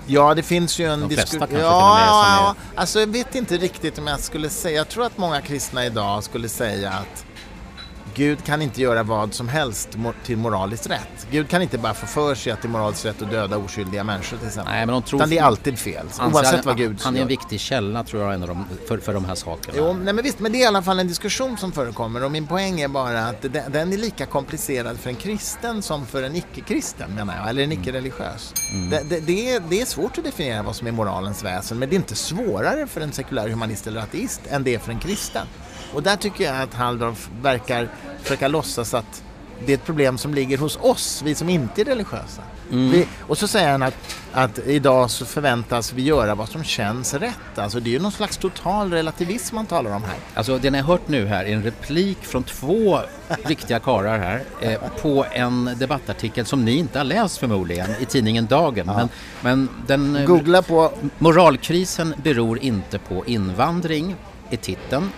Ja, 0.08 0.34
det 0.34 0.44
finns 0.44 0.80
ju 0.80 0.86
en 0.86 1.08
diskussion. 1.08 1.60
Ja, 1.60 2.56
är... 2.56 2.80
alltså 2.80 3.00
jag 3.00 3.08
vet 3.08 3.36
inte 3.36 3.58
riktigt 3.58 3.98
om 3.98 4.08
jag 4.08 4.20
skulle 4.20 4.50
säga. 4.50 4.78
Jag 4.78 4.90
tror 4.90 5.06
att 5.06 5.18
många 5.18 5.42
kristna 5.42 5.86
idag 5.86 6.24
skulle 6.24 6.50
säga 6.50 6.92
att 6.92 7.26
Gud 8.16 8.44
kan 8.44 8.62
inte 8.62 8.82
göra 8.82 9.04
vad 9.04 9.34
som 9.34 9.50
helst 9.50 9.90
till 10.26 10.38
moraliskt 10.38 10.90
rätt. 10.90 11.28
Gud 11.32 11.50
kan 11.50 11.62
inte 11.62 11.78
bara 11.78 11.94
få 11.94 12.08
för 12.08 12.36
sig 12.36 12.52
att 12.52 12.62
det 12.62 12.68
är 12.68 12.70
moraliskt 12.70 13.06
rätt 13.06 13.22
att 13.22 13.32
döda 13.32 13.58
oskyldiga 13.58 14.04
människor 14.04 14.38
till 14.38 14.48
exempel. 14.48 14.74
Nej, 14.74 14.86
men 14.86 14.94
de 14.94 15.02
tror 15.02 15.20
Utan 15.20 15.30
det 15.30 15.38
är 15.38 15.44
alltid 15.44 15.80
fel, 15.80 16.06
oavsett 16.20 16.66
vad 16.66 16.78
Gud 16.78 17.00
Han 17.02 17.18
är 17.18 17.22
en 17.22 17.28
viktig 17.28 17.60
källa 17.60 18.04
tror 18.04 18.32
jag 18.32 18.42
dem, 18.42 18.66
för, 18.88 18.98
för 18.98 19.14
de 19.14 19.26
här 19.26 19.36
sakerna. 19.36 19.78
Jo, 19.78 19.94
nej, 19.94 20.14
men 20.14 20.24
visst, 20.24 20.40
men 20.40 20.52
det 20.52 20.58
är 20.58 20.64
i 20.64 20.66
alla 20.66 20.82
fall 20.82 21.00
en 21.00 21.08
diskussion 21.08 21.58
som 21.58 21.72
förekommer 21.72 22.24
och 22.24 22.32
min 22.32 22.48
poäng 22.48 22.82
är 22.82 22.88
bara 22.88 23.26
att 23.26 23.42
den, 23.42 23.72
den 23.72 23.94
är 23.94 23.98
lika 23.98 24.26
komplicerad 24.26 25.00
för 25.00 25.10
en 25.10 25.16
kristen 25.16 25.82
som 25.82 26.06
för 26.06 26.24
en 26.24 26.36
icke-kristen 26.36 27.16
menar 27.16 27.38
jag, 27.38 27.50
eller 27.50 27.64
en 27.64 27.72
icke-religiös. 27.72 28.54
Mm. 28.74 28.90
Det, 28.90 29.04
det, 29.10 29.20
det, 29.20 29.54
är, 29.54 29.60
det 29.70 29.82
är 29.82 29.86
svårt 29.86 30.18
att 30.18 30.24
definiera 30.24 30.64
vad 30.64 30.76
som 30.76 30.88
är 30.88 30.92
moralens 30.92 31.44
väsen 31.44 31.80
men 31.80 31.90
det 31.90 31.96
är 31.96 31.98
inte 31.98 32.16
svårare 32.16 32.88
för 32.88 33.02
en 33.02 33.12
sekulär 33.12 33.50
humanist 33.50 33.88
eller 33.88 34.02
ateist 34.02 34.42
än 34.50 34.64
det 34.64 34.76
är 34.76 34.80
för 34.80 34.92
en 34.92 35.00
kristen. 35.00 35.48
Och 35.96 36.04
där 36.04 36.16
tycker 36.16 36.44
jag 36.44 36.62
att 36.62 36.74
Halldorf 36.74 37.30
verkar 37.42 37.90
försöka 38.22 38.48
låtsas 38.48 38.94
att 38.94 39.24
det 39.66 39.74
är 39.74 39.78
ett 39.78 39.86
problem 39.86 40.18
som 40.18 40.34
ligger 40.34 40.58
hos 40.58 40.78
oss, 40.82 41.22
vi 41.26 41.36
som 41.36 41.50
inte 41.50 41.82
är 41.82 41.86
religiösa. 41.86 42.42
Mm. 42.72 42.92
Vi, 42.92 43.08
och 43.20 43.38
så 43.38 43.48
säger 43.48 43.72
han 43.72 43.84
att, 43.84 44.16
att 44.34 44.60
idag 44.68 45.12
så 45.12 45.26
förväntas 45.26 45.94
vi 45.94 46.02
göra 46.02 46.36
vad 46.36 46.50
som 46.50 46.64
känns 46.64 47.14
rätt. 47.14 47.58
Alltså 47.58 47.80
det 47.80 47.90
är 47.90 47.92
ju 47.92 48.00
någon 48.00 48.12
slags 48.12 48.38
total 48.38 48.92
relativism 48.92 49.56
man 49.56 49.66
talar 49.66 49.96
om 49.96 50.04
här. 50.04 50.16
Alltså 50.34 50.58
det 50.58 50.72
ni 50.72 50.78
har 50.78 50.88
hört 50.88 51.08
nu 51.08 51.26
här 51.26 51.46
är 51.46 51.54
en 51.54 51.64
replik 51.64 52.18
från 52.22 52.44
två 52.44 53.00
riktiga 53.44 53.80
karar 53.80 54.20
här 54.20 54.44
eh, 54.62 54.80
på 55.02 55.26
en 55.32 55.70
debattartikel 55.78 56.46
som 56.46 56.66
ni 56.66 56.78
inte 56.78 57.00
har 57.00 57.06
läst 57.06 57.38
förmodligen 57.38 57.90
i 58.00 58.06
tidningen 58.06 58.46
Dagen. 58.46 58.86
Ja. 58.88 58.96
Men, 58.96 59.10
men 59.42 59.70
den, 59.88 60.16
eh, 60.16 60.26
Googla 60.26 60.62
på... 60.62 60.92
Moralkrisen 61.18 62.14
beror 62.24 62.60
inte 62.60 63.00
på 63.00 63.26
invandring 63.26 64.16
är 64.50 64.58
titeln 64.58 65.12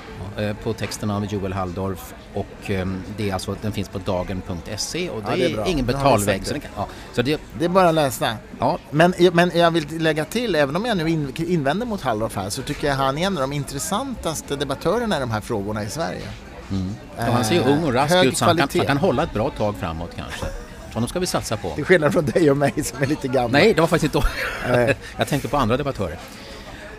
på 0.63 0.73
texten 0.73 1.11
av 1.11 1.25
Joel 1.25 1.53
Halldorf 1.53 2.13
och 2.33 2.69
ehm, 2.69 3.03
det 3.17 3.29
är 3.29 3.33
alltså, 3.33 3.55
den 3.61 3.71
finns 3.71 3.89
på 3.89 3.99
dagen.se 3.99 5.09
och 5.09 5.21
det, 5.21 5.29
ja, 5.29 5.35
det 5.35 5.53
är, 5.53 5.57
är 5.57 5.67
ingen 5.67 5.85
betalväg. 5.85 6.47
Så, 6.47 6.55
ja, 6.75 6.87
så 7.13 7.21
det, 7.21 7.41
det 7.59 7.65
är 7.65 7.69
bara 7.69 7.89
att 7.89 7.95
läsa. 7.95 8.37
Ja. 8.59 8.77
Men, 8.91 9.13
men 9.33 9.51
jag 9.55 9.71
vill 9.71 10.01
lägga 10.01 10.25
till, 10.25 10.55
även 10.55 10.75
om 10.75 10.85
jag 10.85 10.97
nu 10.97 11.09
in, 11.09 11.33
invänder 11.37 11.85
mot 11.85 12.01
Halldorf 12.01 12.35
här, 12.35 12.49
så 12.49 12.61
tycker 12.61 12.87
jag 12.87 12.95
han 12.95 13.17
är 13.17 13.27
en 13.27 13.37
av 13.37 13.41
de 13.41 13.53
intressantaste 13.53 14.55
debattörerna 14.55 15.17
i 15.17 15.19
de 15.19 15.31
här 15.31 15.41
frågorna 15.41 15.83
i 15.83 15.89
Sverige. 15.89 16.27
Mm. 16.71 16.95
Ja, 17.17 17.23
han 17.23 17.45
ser 17.45 17.55
ju 17.55 17.61
ung 17.61 17.83
och 17.83 17.93
rask 17.93 18.25
ut 18.25 18.37
så 18.37 18.45
han 18.45 18.57
kan, 18.57 18.69
han 18.77 18.85
kan, 18.85 18.97
hålla 18.97 19.23
ett 19.23 19.33
bra 19.33 19.49
tag 19.49 19.75
framåt 19.75 20.11
kanske. 20.15 20.45
Honom 20.93 21.09
ska 21.09 21.19
vi 21.19 21.25
satsa 21.25 21.57
på. 21.57 21.69
Till 21.69 21.85
skillnad 21.85 22.13
från 22.13 22.25
dig 22.25 22.51
och 22.51 22.57
mig 22.57 22.83
som 22.83 23.03
är 23.03 23.07
lite 23.07 23.27
gamla. 23.27 23.59
Nej, 23.59 23.73
det 23.73 23.81
var 23.81 23.87
faktiskt 23.87 24.15
inte 24.15 24.27
då. 24.67 24.93
jag 25.17 25.27
tänkte 25.27 25.47
på 25.47 25.57
andra 25.57 25.77
debattörer. 25.77 26.19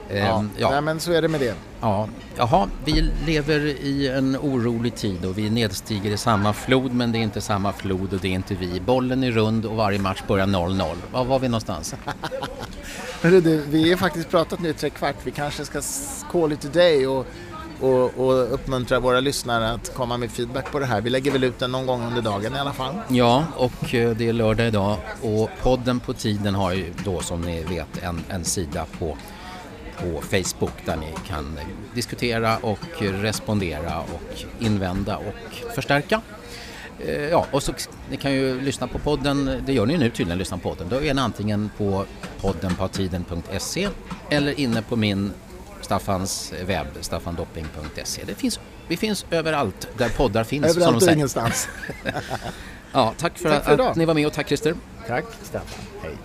Ja, 0.08 0.16
ehm, 0.16 0.50
ja. 0.56 0.70
Nej, 0.70 0.80
men 0.80 1.00
så 1.00 1.12
är 1.12 1.22
det 1.22 1.28
med 1.28 1.40
det. 1.40 1.54
Ja. 1.80 2.08
Jaha, 2.36 2.68
vi 2.84 3.10
lever 3.26 3.60
i 3.66 4.08
en 4.08 4.36
orolig 4.36 4.94
tid 4.94 5.24
och 5.24 5.38
vi 5.38 5.50
nedstiger 5.50 6.10
i 6.10 6.16
samma 6.16 6.52
flod 6.52 6.94
men 6.94 7.12
det 7.12 7.18
är 7.18 7.22
inte 7.22 7.40
samma 7.40 7.72
flod 7.72 8.12
och 8.12 8.20
det 8.20 8.28
är 8.28 8.32
inte 8.32 8.54
vi. 8.54 8.80
Bollen 8.80 9.24
är 9.24 9.30
rund 9.30 9.66
och 9.66 9.76
varje 9.76 9.98
match 9.98 10.22
börjar 10.28 10.46
0-0. 10.46 10.96
Var 11.12 11.24
var 11.24 11.38
vi 11.38 11.48
någonstans? 11.48 11.94
Du, 13.22 13.62
vi 13.70 13.90
har 13.90 13.96
faktiskt 13.96 14.30
pratat 14.30 14.60
nu 14.60 14.68
i 14.68 14.72
tre 14.72 14.90
kvart. 14.90 15.16
Vi 15.24 15.30
kanske 15.30 15.64
ska 15.64 15.80
call 16.32 16.52
it 16.52 16.60
today 16.60 17.06
och, 17.06 17.26
och, 17.80 18.18
och 18.18 18.54
uppmuntra 18.54 19.00
våra 19.00 19.20
lyssnare 19.20 19.70
att 19.70 19.94
komma 19.94 20.16
med 20.16 20.30
feedback 20.30 20.72
på 20.72 20.78
det 20.78 20.86
här. 20.86 21.00
Vi 21.00 21.10
lägger 21.10 21.30
väl 21.30 21.44
ut 21.44 21.58
den 21.58 21.72
någon 21.72 21.86
gång 21.86 22.06
under 22.06 22.22
dagen 22.22 22.54
i 22.54 22.58
alla 22.58 22.72
fall. 22.72 22.94
Ja, 23.08 23.44
och 23.56 23.94
eh, 23.94 24.10
det 24.10 24.28
är 24.28 24.32
lördag 24.32 24.66
idag 24.66 24.96
och 25.22 25.50
podden 25.62 26.00
på 26.00 26.12
tiden 26.12 26.54
har 26.54 26.72
ju 26.72 26.92
då 27.04 27.20
som 27.20 27.40
ni 27.40 27.62
vet 27.62 28.02
en, 28.02 28.20
en 28.28 28.44
sida 28.44 28.86
på 28.98 29.16
på 30.00 30.20
Facebook 30.22 30.72
där 30.84 30.96
ni 30.96 31.14
kan 31.26 31.58
diskutera 31.94 32.56
och 32.56 32.78
respondera 33.00 34.00
och 34.00 34.44
invända 34.60 35.16
och 35.16 35.72
förstärka. 35.74 36.20
Eh, 37.06 37.28
ja, 37.28 37.46
och 37.50 37.62
så 37.62 37.72
ni 38.10 38.16
kan 38.16 38.32
ju 38.32 38.60
lyssna 38.60 38.86
på 38.86 38.98
podden, 38.98 39.62
det 39.66 39.72
gör 39.72 39.86
ni 39.86 39.98
nu 39.98 40.10
tydligen, 40.10 40.38
lyssna 40.38 40.58
på 40.58 40.68
podden. 40.68 40.88
Då 40.88 41.02
är 41.02 41.14
ni 41.14 41.20
antingen 41.20 41.70
på 41.78 42.04
poddenpatiden.se 42.40 43.88
eller 44.30 44.60
inne 44.60 44.82
på 44.82 44.96
min 44.96 45.32
Staffans 45.80 46.52
webb, 46.66 46.86
staffandopping.se. 47.00 48.22
Det 48.26 48.34
finns, 48.34 48.60
vi 48.88 48.96
finns 48.96 49.26
överallt 49.30 49.88
där 49.98 50.08
poddar 50.08 50.44
finns. 50.44 50.66
som 50.66 50.74
de 50.74 50.80
Överallt 50.80 50.96
och 50.96 51.02
säger. 51.02 51.16
ingenstans. 51.16 51.68
Ja, 52.92 53.14
tack 53.18 53.38
för, 53.38 53.48
Tack 53.50 53.64
för 53.64 53.72
att 53.72 53.78
idag. 53.80 53.96
ni 53.96 54.04
var 54.04 54.14
med 54.14 54.26
och 54.26 54.32
tack 54.32 54.46
Christer. 54.48 54.74
Tack 55.06 55.24
Staffan. 55.42 55.84
Hej. 56.02 56.16